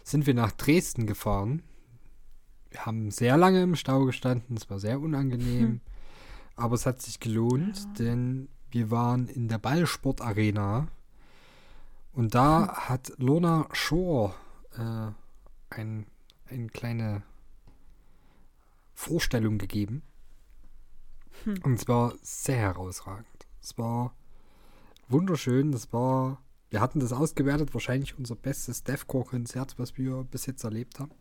sind 0.05 0.27
wir 0.27 0.35
nach 0.35 0.53
Dresden 0.53 1.07
gefahren. 1.07 1.63
Wir 2.71 2.87
haben 2.87 3.11
sehr 3.11 3.37
lange 3.37 3.63
im 3.63 3.75
Stau 3.75 4.05
gestanden, 4.05 4.57
es 4.57 4.71
war 4.71 4.79
sehr 4.79 5.01
unangenehm, 5.01 5.61
hm. 5.61 5.81
aber 6.55 6.77
es 6.77 6.87
hat 6.87 7.03
sich 7.03 7.19
gelohnt, 7.19 7.79
ja. 7.79 7.93
denn 7.99 8.49
wir 8.71 8.93
waren 8.93 9.27
in 9.27 9.49
der 9.49 9.59
Ballsportarena 9.59 10.87
und 12.13 12.35
da 12.35 12.61
hm. 12.61 12.89
hat 12.89 13.13
Lona 13.19 13.69
Shore 13.73 14.35
äh, 14.79 15.11
ein, 15.75 16.07
eine 16.49 16.69
kleine 16.69 17.23
Vorstellung 19.01 19.57
gegeben. 19.57 20.03
Hm. 21.45 21.59
Und 21.63 21.81
zwar 21.81 22.15
sehr 22.21 22.59
herausragend. 22.59 23.27
Es 23.63 23.79
war 23.79 24.15
wunderschön. 25.09 25.73
Das 25.73 25.91
war, 25.91 26.43
wir 26.69 26.83
hatten 26.83 27.01
das 27.01 27.15
ausgewertet, 27.15 27.73
wahrscheinlich 27.73 28.19
unser 28.19 28.37
bestes 28.37 28.85
Deathcore-Konzert, 28.85 29.79
was 29.79 29.97
wir 29.97 30.25
bis 30.25 30.45
jetzt 30.45 30.65
erlebt 30.65 31.01
haben. 31.01 31.13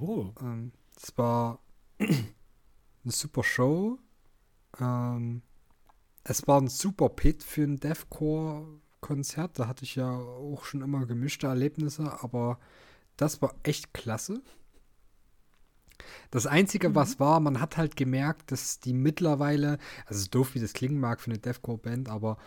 Oh. 0.00 0.30
Ähm, 0.40 0.72
es 0.96 1.16
war 1.18 1.60
eine 1.98 3.12
super 3.12 3.44
Show. 3.44 3.98
Ähm, 4.80 5.42
es 6.22 6.46
war 6.48 6.58
ein 6.58 6.68
super 6.68 7.10
Pit 7.10 7.42
für 7.42 7.64
ein 7.64 7.78
Deathcore 7.78 8.66
Konzert. 9.02 9.58
Da 9.58 9.68
hatte 9.68 9.84
ich 9.84 9.96
ja 9.96 10.10
auch 10.10 10.64
schon 10.64 10.80
immer 10.80 11.04
gemischte 11.04 11.48
Erlebnisse, 11.48 12.22
aber 12.22 12.58
das 13.18 13.42
war 13.42 13.54
echt 13.62 13.92
klasse. 13.92 14.42
Das 16.30 16.46
Einzige, 16.46 16.90
mhm. 16.90 16.94
was 16.94 17.20
war, 17.20 17.40
man 17.40 17.60
hat 17.60 17.76
halt 17.76 17.96
gemerkt, 17.96 18.52
dass 18.52 18.80
die 18.80 18.92
mittlerweile, 18.92 19.78
also 20.06 20.28
doof 20.30 20.54
wie 20.54 20.60
das 20.60 20.72
klingen 20.72 21.00
mag 21.00 21.20
für 21.20 21.30
eine 21.30 21.38
Deathcore-Band, 21.38 22.08
aber 22.08 22.38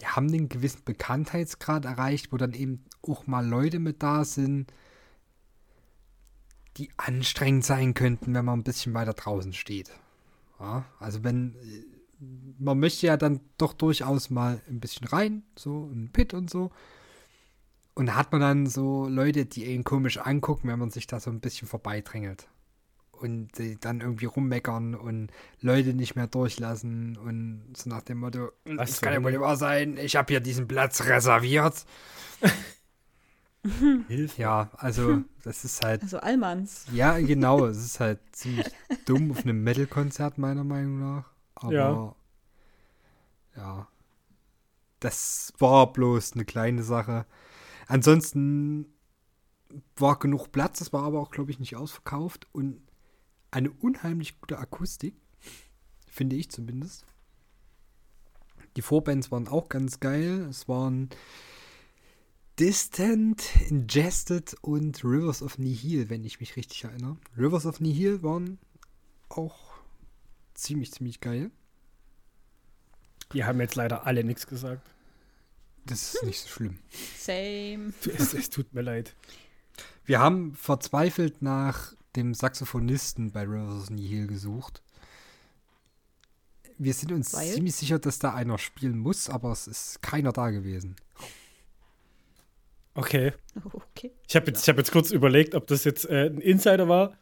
die 0.00 0.06
haben 0.06 0.30
den 0.30 0.48
gewissen 0.48 0.82
Bekanntheitsgrad 0.84 1.84
erreicht, 1.84 2.32
wo 2.32 2.36
dann 2.36 2.52
eben 2.52 2.84
auch 3.02 3.26
mal 3.26 3.46
Leute 3.46 3.78
mit 3.78 4.02
da 4.02 4.24
sind, 4.24 4.72
die 6.76 6.90
anstrengend 6.96 7.64
sein 7.64 7.94
könnten, 7.94 8.34
wenn 8.34 8.44
man 8.44 8.58
ein 8.58 8.64
bisschen 8.64 8.94
weiter 8.94 9.12
draußen 9.12 9.52
steht. 9.52 9.90
Ja, 10.58 10.84
also 10.98 11.22
wenn 11.22 11.56
man 12.58 12.78
möchte 12.78 13.06
ja 13.06 13.16
dann 13.16 13.40
doch 13.58 13.72
durchaus 13.72 14.30
mal 14.30 14.60
ein 14.68 14.80
bisschen 14.80 15.06
rein, 15.06 15.42
so 15.56 15.90
ein 15.92 16.10
Pit 16.12 16.34
und 16.34 16.50
so. 16.50 16.70
Und 17.94 18.06
da 18.06 18.16
hat 18.16 18.32
man 18.32 18.40
dann 18.40 18.66
so 18.66 19.06
Leute, 19.06 19.46
die 19.46 19.66
ihn 19.66 19.84
komisch 19.84 20.18
angucken, 20.18 20.68
wenn 20.68 20.78
man 20.78 20.90
sich 20.90 21.06
da 21.06 21.20
so 21.20 21.30
ein 21.30 21.40
bisschen 21.40 21.68
vorbeidrängelt. 21.68 22.48
Und 23.24 23.52
die 23.56 23.80
dann 23.80 24.02
irgendwie 24.02 24.26
rummeckern 24.26 24.94
und 24.94 25.30
Leute 25.62 25.94
nicht 25.94 26.14
mehr 26.14 26.26
durchlassen 26.26 27.16
und 27.16 27.72
so 27.74 27.88
nach 27.88 28.02
dem 28.02 28.18
Motto, 28.18 28.52
das 28.66 29.00
kann 29.00 29.14
ja 29.14 29.24
wohl 29.24 29.30
nicht 29.30 29.40
wahr 29.40 29.56
sein, 29.56 29.96
ich 29.96 30.16
habe 30.16 30.30
hier 30.30 30.40
diesen 30.40 30.68
Platz 30.68 31.04
reserviert. 31.06 31.86
Ja, 34.36 34.68
also 34.76 35.22
das 35.42 35.64
ist 35.64 35.82
halt. 35.82 36.02
Also 36.02 36.18
Allmanns. 36.18 36.84
Ja, 36.92 37.18
genau. 37.18 37.64
Es 37.66 37.78
ist 37.78 37.98
halt 37.98 38.20
ziemlich 38.32 38.66
dumm 39.06 39.30
auf 39.30 39.38
einem 39.38 39.64
Metal-Konzert, 39.64 40.36
meiner 40.36 40.64
Meinung 40.64 41.00
nach. 41.00 41.30
Aber 41.54 41.72
ja. 41.72 42.14
ja. 43.56 43.88
Das 45.00 45.54
war 45.56 45.90
bloß 45.94 46.34
eine 46.34 46.44
kleine 46.44 46.82
Sache. 46.82 47.24
Ansonsten 47.86 48.92
war 49.96 50.18
genug 50.18 50.52
Platz, 50.52 50.80
das 50.80 50.92
war 50.92 51.04
aber 51.04 51.20
auch, 51.20 51.30
glaube 51.30 51.50
ich, 51.50 51.58
nicht 51.58 51.74
ausverkauft 51.74 52.46
und 52.52 52.82
eine 53.54 53.70
unheimlich 53.70 54.40
gute 54.40 54.58
Akustik, 54.58 55.14
finde 56.08 56.36
ich 56.36 56.50
zumindest. 56.50 57.06
Die 58.76 58.82
Vorbands 58.82 59.30
waren 59.30 59.46
auch 59.46 59.68
ganz 59.68 60.00
geil. 60.00 60.46
Es 60.50 60.68
waren 60.68 61.08
Distant, 62.58 63.44
Ingested 63.68 64.56
und 64.60 65.04
Rivers 65.04 65.42
of 65.42 65.58
Nihil, 65.58 66.10
wenn 66.10 66.24
ich 66.24 66.40
mich 66.40 66.56
richtig 66.56 66.84
erinnere. 66.84 67.16
Rivers 67.38 67.66
of 67.66 67.80
Nihil 67.80 68.22
waren 68.22 68.58
auch 69.28 69.74
ziemlich, 70.54 70.92
ziemlich 70.92 71.20
geil. 71.20 71.50
Die 73.32 73.44
haben 73.44 73.60
jetzt 73.60 73.76
leider 73.76 74.06
alle 74.06 74.24
nichts 74.24 74.46
gesagt. 74.46 74.88
Das 75.86 76.14
ist 76.14 76.22
nicht 76.24 76.40
so 76.40 76.48
schlimm. 76.48 76.78
Same. 77.16 77.92
Es, 78.16 78.34
es 78.34 78.50
tut 78.50 78.72
mir 78.72 78.82
leid. 78.82 79.14
Wir 80.04 80.18
haben 80.18 80.54
verzweifelt 80.54 81.42
nach 81.42 81.94
dem 82.16 82.34
Saxophonisten 82.34 83.32
bei 83.32 83.42
Rivers 83.42 83.82
of 83.84 83.90
Nihil 83.90 84.26
gesucht. 84.26 84.82
Wir 86.78 86.94
sind 86.94 87.12
uns 87.12 87.32
Weil? 87.34 87.52
ziemlich 87.52 87.74
sicher, 87.76 87.98
dass 87.98 88.18
da 88.18 88.34
einer 88.34 88.58
spielen 88.58 88.98
muss, 88.98 89.30
aber 89.30 89.52
es 89.52 89.66
ist 89.66 90.02
keiner 90.02 90.32
da 90.32 90.50
gewesen. 90.50 90.96
Okay. 92.94 93.32
Okay. 93.96 94.10
Ich 94.26 94.34
habe 94.34 94.48
jetzt, 94.48 94.62
ich 94.62 94.68
hab 94.68 94.76
jetzt 94.76 94.90
kurz 94.90 95.12
überlegt, 95.12 95.54
ob 95.54 95.68
das 95.68 95.84
jetzt 95.84 96.10
äh, 96.10 96.26
ein 96.26 96.40
Insider 96.40 96.88
war. 96.88 97.16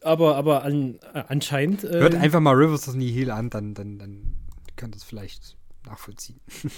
Aber, 0.00 0.36
aber 0.36 0.62
an, 0.62 1.00
äh, 1.12 1.24
anscheinend. 1.26 1.82
Äh, 1.82 1.98
Hört 1.98 2.14
einfach 2.14 2.38
mal 2.38 2.54
Rivers 2.54 2.88
of 2.88 2.94
Nihil 2.94 3.32
an, 3.32 3.50
dann, 3.50 3.74
dann, 3.74 3.98
dann 3.98 4.36
könnt 4.76 4.94
ihr 4.94 4.98
es 4.98 5.04
vielleicht 5.04 5.56
nachvollziehen. 5.84 6.40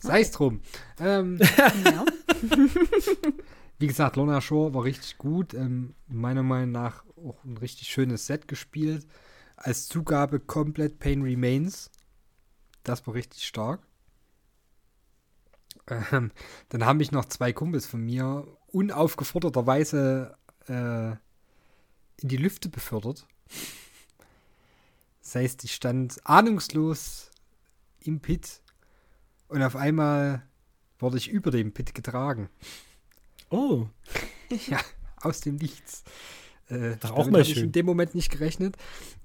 Sei 0.00 0.22
es 0.22 0.30
drum. 0.30 0.62
Ähm, 0.98 1.38
Ja. 1.84 2.04
Wie 3.80 3.86
gesagt, 3.86 4.16
Lorna 4.16 4.42
Shore 4.42 4.74
war 4.74 4.84
richtig 4.84 5.16
gut. 5.16 5.54
Ähm, 5.54 5.94
meiner 6.06 6.42
Meinung 6.42 6.70
nach 6.70 7.02
auch 7.16 7.42
ein 7.44 7.56
richtig 7.56 7.88
schönes 7.88 8.26
Set 8.26 8.46
gespielt. 8.46 9.06
Als 9.56 9.88
Zugabe 9.88 10.38
komplett 10.38 10.98
Pain 10.98 11.22
Remains. 11.22 11.90
Das 12.84 13.06
war 13.06 13.14
richtig 13.14 13.46
stark. 13.46 13.80
Ähm, 15.88 16.30
dann 16.68 16.84
haben 16.84 16.98
mich 16.98 17.10
noch 17.10 17.24
zwei 17.24 17.54
Kumpels 17.54 17.86
von 17.86 18.04
mir 18.04 18.46
unaufgeforderterweise 18.68 20.36
äh, 20.68 21.12
in 22.22 22.28
die 22.28 22.36
Lüfte 22.36 22.68
befördert. 22.68 23.26
Das 25.22 25.34
heißt, 25.36 25.64
ich 25.64 25.74
stand 25.74 26.20
ahnungslos 26.24 27.30
im 28.00 28.20
Pit 28.20 28.60
und 29.48 29.62
auf 29.62 29.74
einmal 29.74 30.46
wurde 30.98 31.16
ich 31.16 31.30
über 31.30 31.50
dem 31.50 31.72
Pit 31.72 31.94
getragen. 31.94 32.50
Oh, 33.50 33.86
Ja, 34.68 34.80
aus 35.20 35.40
dem 35.40 35.56
Nichts. 35.56 36.02
Äh, 36.68 36.96
Doch 37.00 37.12
auch 37.12 37.30
mal 37.30 37.40
hab 37.40 37.48
ich 37.48 37.54
schön. 37.54 37.64
in 37.64 37.72
dem 37.72 37.86
Moment 37.86 38.14
nicht 38.14 38.30
gerechnet. 38.30 38.76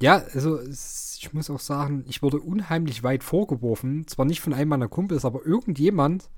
Ja, 0.02 0.24
also 0.34 0.60
ich 0.62 1.30
muss 1.34 1.50
auch 1.50 1.60
sagen, 1.60 2.04
ich 2.08 2.22
wurde 2.22 2.40
unheimlich 2.40 3.04
weit 3.04 3.24
vorgeworfen. 3.24 4.08
Zwar 4.08 4.26
nicht 4.26 4.42
von 4.42 4.54
einem 4.54 4.70
meiner 4.70 4.88
Kumpels, 4.88 5.26
aber 5.26 5.46
irgendjemand 5.46 6.30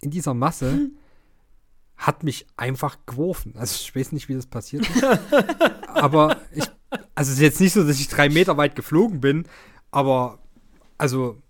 in 0.00 0.10
dieser 0.10 0.34
Masse 0.34 0.90
hat 1.96 2.22
mich 2.22 2.46
einfach 2.56 2.98
geworfen. 3.06 3.54
Also 3.56 3.76
ich 3.80 3.94
weiß 3.94 4.12
nicht, 4.12 4.28
wie 4.28 4.34
das 4.34 4.46
passiert 4.46 4.88
ist. 4.88 5.04
aber 5.88 6.38
ich, 6.52 6.64
also 7.14 7.30
es 7.30 7.36
ist 7.36 7.40
jetzt 7.40 7.60
nicht 7.60 7.72
so, 7.74 7.84
dass 7.86 8.00
ich 8.00 8.08
drei 8.08 8.28
Meter 8.28 8.56
weit 8.56 8.74
geflogen 8.74 9.20
bin, 9.20 9.46
aber 9.90 10.38
also 10.98 11.42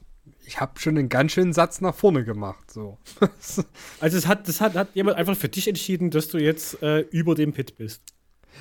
ich 0.46 0.60
habe 0.60 0.78
schon 0.78 0.98
einen 0.98 1.08
ganz 1.08 1.32
schönen 1.32 1.52
Satz 1.52 1.80
nach 1.80 1.94
vorne 1.94 2.24
gemacht. 2.24 2.70
So. 2.70 2.98
also 4.00 4.18
es 4.18 4.26
hat, 4.26 4.48
das 4.48 4.60
hat, 4.60 4.74
hat 4.74 4.88
jemand 4.94 5.16
einfach 5.16 5.36
für 5.36 5.48
dich 5.48 5.68
entschieden, 5.68 6.10
dass 6.10 6.28
du 6.28 6.38
jetzt 6.38 6.82
äh, 6.82 7.00
über 7.10 7.34
dem 7.34 7.52
Pit 7.52 7.76
bist. 7.76 8.02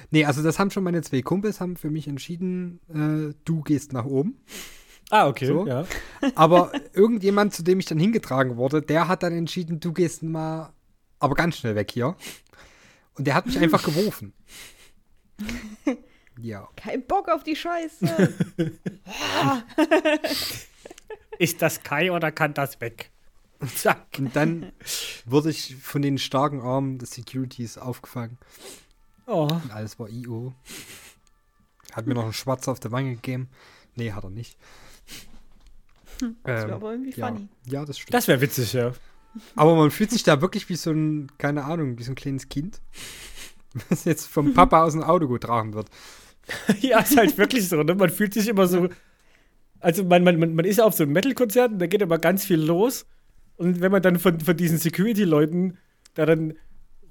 Nee, 0.10 0.26
also 0.26 0.42
das 0.42 0.60
haben 0.60 0.72
schon 0.72 0.84
meine 0.84 1.02
zwei 1.02 1.22
Kumpels 1.22 1.60
haben 1.60 1.76
für 1.78 1.90
mich 1.90 2.08
entschieden, 2.08 2.80
äh, 2.90 3.36
du 3.46 3.62
gehst 3.62 3.94
nach 3.94 4.06
oben. 4.06 4.40
Ah, 5.10 5.28
okay. 5.28 5.46
So. 5.46 5.68
Ja. 5.68 5.86
Aber 6.36 6.72
irgendjemand, 6.94 7.54
zu 7.54 7.64
dem 7.64 7.80
ich 7.80 7.86
dann 7.86 8.00
hingetragen 8.00 8.58
wurde, 8.58 8.82
der 8.82 9.08
hat 9.08 9.24
dann 9.24 9.34
entschieden, 9.34 9.80
du 9.80 9.94
gehst 9.94 10.24
mal, 10.24 10.74
aber 11.20 11.36
ganz 11.36 11.58
schnell 11.58 11.76
weg 11.76 11.92
hier. 11.92 12.16
Und 13.16 13.28
der 13.28 13.36
hat 13.36 13.46
mich 13.46 13.60
einfach 13.60 13.84
geworfen. 13.84 14.34
Ja. 16.40 16.68
Kein 16.76 17.06
Bock 17.06 17.30
auf 17.30 17.44
die 17.44 17.56
Scheiße. 17.56 18.34
Ist 21.44 21.62
das 21.62 21.84
Kai 21.84 22.10
oder 22.10 22.32
kann 22.32 22.54
das 22.54 22.80
weg? 22.80 23.12
Zack. 23.76 24.06
Und 24.18 24.34
dann 24.34 24.72
wurde 25.26 25.50
ich 25.50 25.76
von 25.76 26.02
den 26.02 26.18
starken 26.18 26.62
Armen 26.62 27.00
des 27.00 27.12
Securities 27.12 27.78
aufgefangen. 27.78 28.38
Oh. 29.26 29.50
Und 29.52 29.72
alles 29.74 30.00
war 30.00 30.08
IO. 30.08 30.54
Hat 31.92 32.08
mir 32.08 32.14
noch 32.14 32.24
einen 32.24 32.32
Schwarz 32.32 32.70
auf 32.70 32.80
der 32.80 32.94
Wange 32.94 33.16
gegeben. 33.16 33.50
Nee, 33.96 34.14
hat 34.14 34.24
er 34.24 34.30
nicht. 34.30 34.58
Das 36.18 36.32
wäre 36.46 36.62
Ähm, 36.70 36.74
aber 36.76 36.92
irgendwie 36.94 37.12
ja. 37.12 37.28
funny. 37.28 37.50
ja, 37.66 37.84
das 37.84 38.00
stimmt. 38.00 38.14
Das 38.14 38.30
wäre 38.30 38.40
witzig, 38.40 38.72
ja. 38.72 38.94
Aber 39.58 39.76
man 39.76 39.92
fühlt 39.92 40.12
sich 40.12 40.24
da 40.24 40.40
wirklich 40.40 40.70
wie 40.70 40.78
so 40.78 40.92
ein, 40.92 41.30
keine 41.40 41.66
Ahnung, 41.66 42.00
wie 42.00 42.04
so 42.04 42.14
ein 42.14 42.16
kleines 42.16 42.48
Kind. 42.48 42.80
Was 43.90 44.06
jetzt 44.06 44.28
vom 44.28 44.54
Papa 44.54 44.82
aus 44.86 44.94
dem 44.94 45.04
Auto 45.04 45.28
getragen 45.28 45.74
wird. 45.74 45.90
ja, 46.80 47.00
ist 47.02 47.18
halt 47.18 47.38
wirklich 47.38 47.68
so, 47.68 47.84
ne? 47.84 47.96
Man 47.96 48.10
fühlt 48.10 48.34
sich 48.34 48.48
immer 48.48 48.66
so. 48.66 48.88
Also 49.84 50.04
man, 50.04 50.24
man, 50.24 50.40
man 50.40 50.56
man 50.56 50.66
ist 50.66 50.78
ja 50.78 50.86
auf 50.86 50.94
so 50.96 51.04
einem 51.04 51.14
Metal-Konzert 51.14 51.72
und 51.74 51.80
da 51.80 51.88
geht 51.88 52.02
immer 52.02 52.18
ganz 52.18 52.46
viel 52.46 52.60
los. 52.60 53.06
Und 53.58 53.82
wenn 53.82 53.92
man 53.92 54.02
dann 54.02 54.18
von, 54.18 54.40
von 54.40 54.58
diesen 54.58 54.78
Security-Leuten 54.78 55.78
da 56.16 56.26
dann 56.26 56.54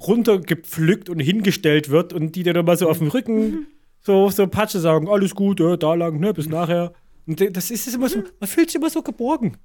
runtergepflückt 0.01 1.09
und 1.09 1.21
hingestellt 1.21 1.91
wird 1.91 2.13
und 2.13 2.35
die 2.35 2.43
dann 2.43 2.57
immer 2.57 2.77
so 2.77 2.89
auf 2.89 2.99
dem 2.99 3.09
Rücken 3.09 3.67
so, 4.01 4.29
so 4.31 4.47
Patsche 4.49 4.81
sagen, 4.81 5.09
alles 5.09 5.35
gut, 5.35 5.61
ja, 5.61 5.77
da 5.77 5.95
lang, 5.95 6.19
ne, 6.19 6.35
bis 6.35 6.49
nachher. 6.49 6.93
Und 7.27 7.41
das 7.57 7.71
ist 7.71 7.87
es 7.87 7.95
immer 7.95 8.09
so, 8.09 8.25
man 8.41 8.49
fühlt 8.49 8.69
sich 8.71 8.77
immer 8.81 8.91
so 8.91 9.03
geborgen. 9.03 9.59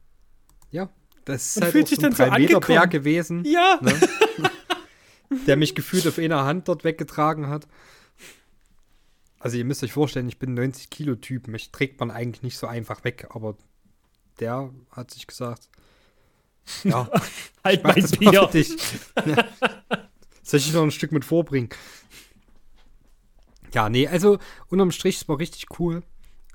Ja, 0.70 0.90
das 1.26 1.48
ist 1.48 1.56
Man 1.56 1.64
halt 1.64 1.72
fühlt 1.72 1.86
auch 1.86 1.90
sich 1.90 2.00
so 2.00 2.06
ein 2.06 2.14
dann 2.14 2.18
so 2.30 2.34
3-Meter-Berg 2.36 2.70
angekommen. 2.84 2.90
gewesen, 2.92 3.44
Ja. 3.46 3.80
ne? 3.82 3.94
der 5.48 5.58
mich 5.58 5.74
gefühlt 5.76 6.08
auf 6.08 6.20
einer 6.20 6.46
Hand 6.46 6.68
dort 6.68 6.84
weggetragen 6.84 7.48
hat. 7.48 7.68
Also 9.40 9.58
ihr 9.58 9.66
müsst 9.66 9.84
euch 9.84 9.94
vorstellen, 9.94 10.28
ich 10.28 10.40
bin 10.40 10.54
90 10.54 10.90
Kilo 10.90 11.16
Typ, 11.16 11.48
mich 11.48 11.72
trägt 11.72 12.00
man 12.00 12.12
eigentlich 12.12 12.44
nicht 12.44 12.58
so 12.58 12.68
einfach 12.68 13.04
weg, 13.04 13.28
aber 13.30 13.56
der 14.40 14.72
hat 14.92 15.12
sich 15.12 15.28
gesagt, 15.28 15.70
ja, 16.84 17.10
Halt 17.64 17.84
mein 17.84 17.96
das 18.02 18.20
mal 18.20 18.32
Bier. 18.32 18.48
für 18.48 18.58
dich. 18.58 18.78
Ja. 19.26 19.46
Soll 20.44 20.60
ich 20.60 20.74
noch 20.74 20.84
ein 20.84 20.92
Stück 20.92 21.12
mit 21.12 21.26
vorbringen? 21.26 21.70
Ja, 23.74 23.90
nee, 23.90 24.08
also 24.08 24.40
unterm 24.70 24.92
Strich, 24.92 25.18
es 25.18 25.28
war 25.28 25.40
richtig 25.40 25.80
cool. 25.80 26.04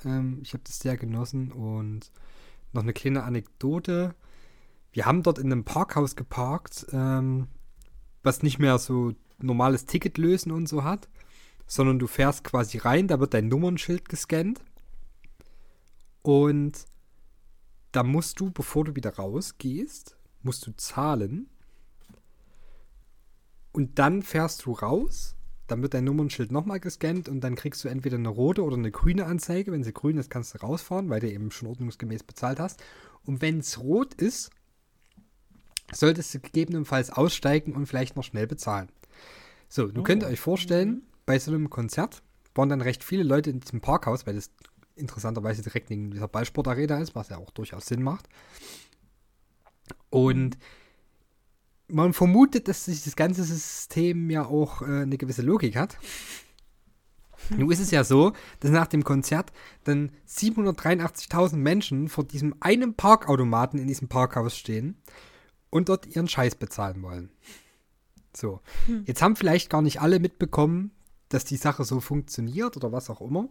Ähm, 0.05 0.41
ich 0.43 0.55
habe 0.55 0.65
das 0.67 0.79
sehr 0.79 0.97
genossen 0.97 1.53
und 1.53 2.11
noch 2.73 2.83
eine 2.83 2.93
kleine 2.95 3.23
Anekdote. 3.23 4.15
Wir 4.93 5.07
haben 5.07 5.23
dort 5.23 5.39
in 5.39 5.53
einem 5.53 5.65
Parkhaus 5.65 6.17
geparkt, 6.17 6.87
ähm, 6.93 7.49
was 8.23 8.43
nicht 8.43 8.59
mehr 8.59 8.79
so 8.79 9.13
normales 9.39 9.87
Ticket 9.87 10.19
lösen 10.19 10.53
und 10.53 10.69
so 10.69 10.85
hat, 10.85 11.09
sondern 11.67 11.99
du 11.99 12.07
fährst 12.07 12.45
quasi 12.45 12.79
rein, 12.79 13.09
da 13.09 13.21
wird 13.21 13.35
dein 13.35 13.49
Nummernschild 13.49 14.09
gescannt 14.09 14.61
und 16.23 16.87
da 17.93 18.03
musst 18.03 18.41
du, 18.41 18.51
bevor 18.51 18.85
du 18.85 18.97
wieder 18.97 19.15
rausgehst, 19.15 20.17
musst 20.43 20.67
du 20.67 20.73
zahlen 20.77 21.49
und 23.73 23.99
dann 23.99 24.23
fährst 24.23 24.65
du 24.65 24.73
raus, 24.73 25.37
dann 25.67 25.83
wird 25.83 25.95
dein 25.95 26.05
Nummernschild 26.05 26.53
nochmal 26.53 26.81
gescannt 26.81 27.29
und 27.29 27.41
dann 27.41 27.55
kriegst 27.55 27.83
du 27.85 27.89
entweder 27.89 28.17
eine 28.17 28.29
rote 28.29 28.63
oder 28.63 28.77
eine 28.77 28.91
grüne 28.91 29.25
Anzeige. 29.25 29.73
Wenn 29.73 29.85
sie 29.85 29.93
grün 29.93 30.19
ist, 30.19 30.31
kannst 30.31 30.55
du 30.55 30.59
rausfahren, 30.59 31.09
weil 31.09 31.21
du 31.21 31.31
eben 31.31 31.51
schon 31.51 31.69
ordnungsgemäß 31.69 32.25
bezahlt 32.25 32.61
hast. 32.61 32.83
Und 33.25 33.41
wenn 33.41 33.61
es 33.61 33.81
rot 33.81 34.15
ist, 34.15 34.51
solltest 35.93 36.35
du 36.35 36.41
gegebenenfalls 36.41 37.11
aussteigen 37.11 37.73
und 37.73 37.87
vielleicht 37.87 38.17
noch 38.17 38.25
schnell 38.25 38.47
bezahlen. 38.47 38.89
So, 39.69 39.87
du 39.87 40.03
könnt 40.03 40.23
ihr 40.23 40.29
euch 40.29 40.41
vorstellen, 40.41 41.03
bei 41.27 41.39
so 41.39 41.51
einem 41.51 41.71
Konzert 41.71 42.23
waren 42.55 42.69
dann 42.69 42.81
recht 42.81 43.05
viele 43.05 43.23
Leute 43.23 43.51
in 43.51 43.61
diesem 43.61 43.81
Parkhaus, 43.81 44.27
weil 44.27 44.35
das 44.35 44.51
interessanterweise 44.95 45.63
direkt 45.63 45.91
neben 45.91 46.11
dieser 46.11 46.29
Ballsportarena 46.29 46.99
ist, 46.99 47.15
was 47.15 47.31
ja 47.31 47.39
auch 47.39 47.51
durchaus 47.51 47.87
Sinn 47.87 48.03
macht. 48.03 48.29
Und 50.11 50.59
man 51.89 52.13
vermutet, 52.13 52.69
dass 52.69 52.87
sich 52.87 53.05
das 53.05 53.17
ganze 53.17 53.45
System 53.45 54.31
ja 54.31 54.45
auch 54.45 54.83
äh, 54.83 55.03
eine 55.03 55.19
gewisse 55.19 55.43
Logik 55.43 55.77
hat. 55.77 55.99
Nun 57.51 57.71
ist 57.71 57.81
es 57.81 57.91
ja 57.91 58.05
so, 58.05 58.33
dass 58.61 58.71
nach 58.71 58.87
dem 58.87 59.05
Konzert 59.05 59.53
dann 59.85 60.13
783.000 60.29 61.57
Menschen 61.57 62.09
vor 62.09 62.25
diesem 62.25 62.55
einen 62.61 62.95
Parkautomaten 62.95 63.79
in 63.79 63.89
diesem 63.89 64.09
Parkhaus 64.09 64.57
stehen 64.57 64.97
und 65.71 65.89
dort 65.89 66.07
ihren 66.07 66.29
Scheiß 66.29 66.55
bezahlen 66.55 67.03
wollen. 67.03 67.31
So, 68.35 68.61
jetzt 69.05 69.21
haben 69.21 69.37
vielleicht 69.37 69.69
gar 69.69 69.83
nicht 69.83 70.01
alle 70.01 70.19
mitbekommen, 70.19 70.93
dass 71.35 71.45
die 71.45 71.57
Sache 71.57 71.85
so 71.85 72.01
funktioniert 72.01 72.77
oder 72.77 72.93
was 72.93 73.11
auch 73.11 73.21
immer. 73.21 73.49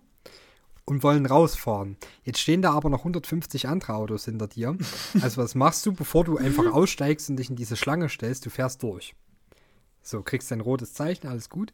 und 0.86 1.04
wollen 1.04 1.26
rausfahren. 1.28 1.96
Jetzt 2.24 2.40
stehen 2.40 2.62
da 2.62 2.72
aber 2.74 2.90
noch 2.90 3.00
150 3.00 3.68
andere 3.68 3.94
Autos 3.94 4.26
hinter 4.26 4.48
dir. 4.48 4.78
Also 5.22 5.42
was 5.42 5.56
machst 5.56 5.86
du, 5.86 5.94
bevor 5.94 6.24
du 6.24 6.38
einfach 6.38 6.66
aussteigst 6.74 7.30
und 7.30 7.38
dich 7.38 7.50
in 7.50 7.56
diese 7.56 7.78
Schlange 7.78 8.10
stellst? 8.10 8.46
Du 8.46 8.50
fährst 8.50 8.82
durch. 8.84 9.16
So, 10.02 10.24
kriegst 10.24 10.50
dein 10.52 10.60
rotes 10.62 10.94
Zeichen, 10.94 11.28
alles 11.28 11.50
gut. 11.50 11.72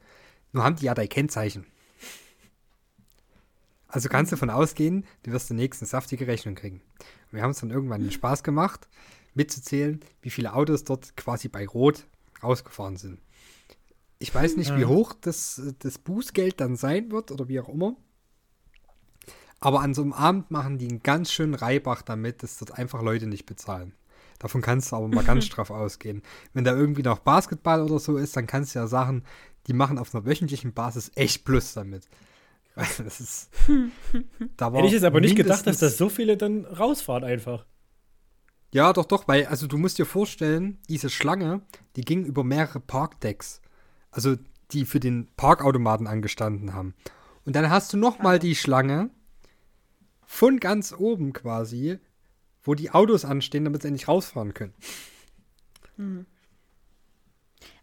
Nur 0.51 0.63
haben 0.63 0.75
die 0.75 0.85
ja 0.85 0.93
dein 0.93 1.09
Kennzeichen. 1.09 1.65
Also 3.87 4.09
kannst 4.09 4.31
du 4.31 4.35
davon 4.35 4.49
ausgehen, 4.49 5.05
du 5.23 5.31
wirst 5.31 5.49
die 5.49 5.53
nächste 5.53 5.85
saftige 5.85 6.27
Rechnung 6.27 6.55
kriegen. 6.55 6.81
Wir 7.31 7.41
haben 7.41 7.51
es 7.51 7.59
dann 7.59 7.71
irgendwann 7.71 8.01
den 8.01 8.11
Spaß 8.11 8.43
gemacht, 8.43 8.87
mitzuzählen, 9.33 10.01
wie 10.21 10.29
viele 10.29 10.53
Autos 10.53 10.83
dort 10.83 11.15
quasi 11.15 11.47
bei 11.47 11.65
Rot 11.65 12.05
rausgefahren 12.43 12.97
sind. 12.97 13.19
Ich 14.19 14.33
weiß 14.33 14.57
nicht, 14.57 14.75
wie 14.75 14.85
hoch 14.85 15.13
das, 15.19 15.61
das 15.79 15.97
Bußgeld 15.97 16.59
dann 16.59 16.75
sein 16.75 17.11
wird 17.11 17.31
oder 17.31 17.47
wie 17.47 17.59
auch 17.59 17.69
immer. 17.69 17.95
Aber 19.59 19.81
an 19.81 19.93
so 19.93 20.01
einem 20.01 20.13
Abend 20.13 20.51
machen 20.51 20.77
die 20.77 20.87
einen 20.87 21.03
ganz 21.03 21.31
schönen 21.31 21.53
Reibach 21.53 22.01
damit, 22.01 22.43
dass 22.43 22.57
dort 22.57 22.77
einfach 22.77 23.01
Leute 23.01 23.27
nicht 23.27 23.45
bezahlen. 23.45 23.93
Davon 24.39 24.61
kannst 24.61 24.91
du 24.91 24.95
aber 24.95 25.07
mal 25.07 25.23
ganz 25.23 25.45
straff 25.47 25.71
ausgehen. 25.71 26.21
Wenn 26.53 26.63
da 26.63 26.75
irgendwie 26.75 27.03
noch 27.03 27.19
Basketball 27.19 27.81
oder 27.81 27.99
so 27.99 28.17
ist, 28.17 28.35
dann 28.37 28.47
kannst 28.47 28.75
du 28.75 28.79
ja 28.79 28.87
sagen, 28.87 29.23
die 29.67 29.73
machen 29.73 29.97
auf 29.97 30.13
einer 30.13 30.25
wöchentlichen 30.25 30.73
Basis 30.73 31.11
echt 31.15 31.43
Plus 31.43 31.73
damit. 31.73 32.07
Also 32.75 33.03
das 33.03 33.19
ist. 33.19 33.49
Da 34.55 34.71
Hätte 34.71 34.87
ich 34.87 34.93
jetzt 34.93 35.03
aber 35.03 35.21
nicht 35.21 35.35
gedacht, 35.35 35.65
dass 35.65 35.79
das 35.79 35.97
so 35.97 36.09
viele 36.09 36.37
dann 36.37 36.65
rausfahren 36.65 37.23
einfach. 37.23 37.65
Ja, 38.73 38.93
doch, 38.93 39.05
doch, 39.05 39.27
weil, 39.27 39.45
also 39.47 39.65
du 39.65 39.77
musst 39.77 39.97
dir 39.97 40.05
vorstellen, 40.05 40.77
diese 40.89 41.09
Schlange, 41.09 41.61
die 41.95 42.01
ging 42.01 42.25
über 42.25 42.43
mehrere 42.43 42.79
Parkdecks. 42.79 43.61
Also 44.17 44.35
die 44.71 44.85
für 44.85 44.99
den 44.99 45.27
Parkautomaten 45.37 46.07
angestanden 46.07 46.73
haben. 46.73 46.95
Und 47.45 47.55
dann 47.55 47.69
hast 47.69 47.93
du 47.93 47.97
nochmal 47.97 48.37
ah. 48.37 48.39
die 48.39 48.55
Schlange 48.55 49.11
von 50.25 50.59
ganz 50.59 50.91
oben 50.91 51.33
quasi, 51.33 51.99
wo 52.63 52.73
die 52.73 52.89
Autos 52.89 53.25
anstehen, 53.25 53.63
damit 53.63 53.83
sie 53.83 53.89
endlich 53.89 54.07
rausfahren 54.07 54.55
können. 54.55 54.73
Hm. 55.97 56.25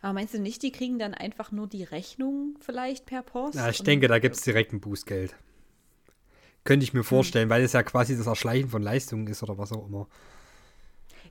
Aber 0.03 0.13
meinst 0.13 0.35
du 0.35 0.41
nicht, 0.41 0.63
die 0.65 0.73
kriegen 0.73 0.99
dann 0.99 1.15
einfach 1.15 1.53
nur 1.53 1.69
die 1.69 1.85
Rechnung 1.85 2.59
vielleicht 2.61 3.07
per 3.07 3.23
Post? 3.23 3.55
Ja, 3.55 3.71
ich 3.71 3.85
denke, 3.85 4.09
da 4.09 4.19
gibt 4.19 4.35
es 4.35 4.43
direkt 4.43 4.73
ein 4.73 4.81
Bußgeld. 4.81 5.37
Könnte 6.65 6.83
ich 6.83 6.95
mir 6.95 7.01
hm. 7.01 7.07
vorstellen, 7.07 7.45
hm. 7.45 7.51
weil 7.51 7.63
es 7.63 7.75
ja 7.75 7.85
quasi 7.85 8.17
das 8.17 8.27
Erschleichen 8.27 8.71
von 8.71 8.83
Leistungen 8.83 9.29
ist 9.29 9.45
oder 9.45 9.57
was 9.57 9.71
auch 9.71 9.87
immer. 9.87 10.09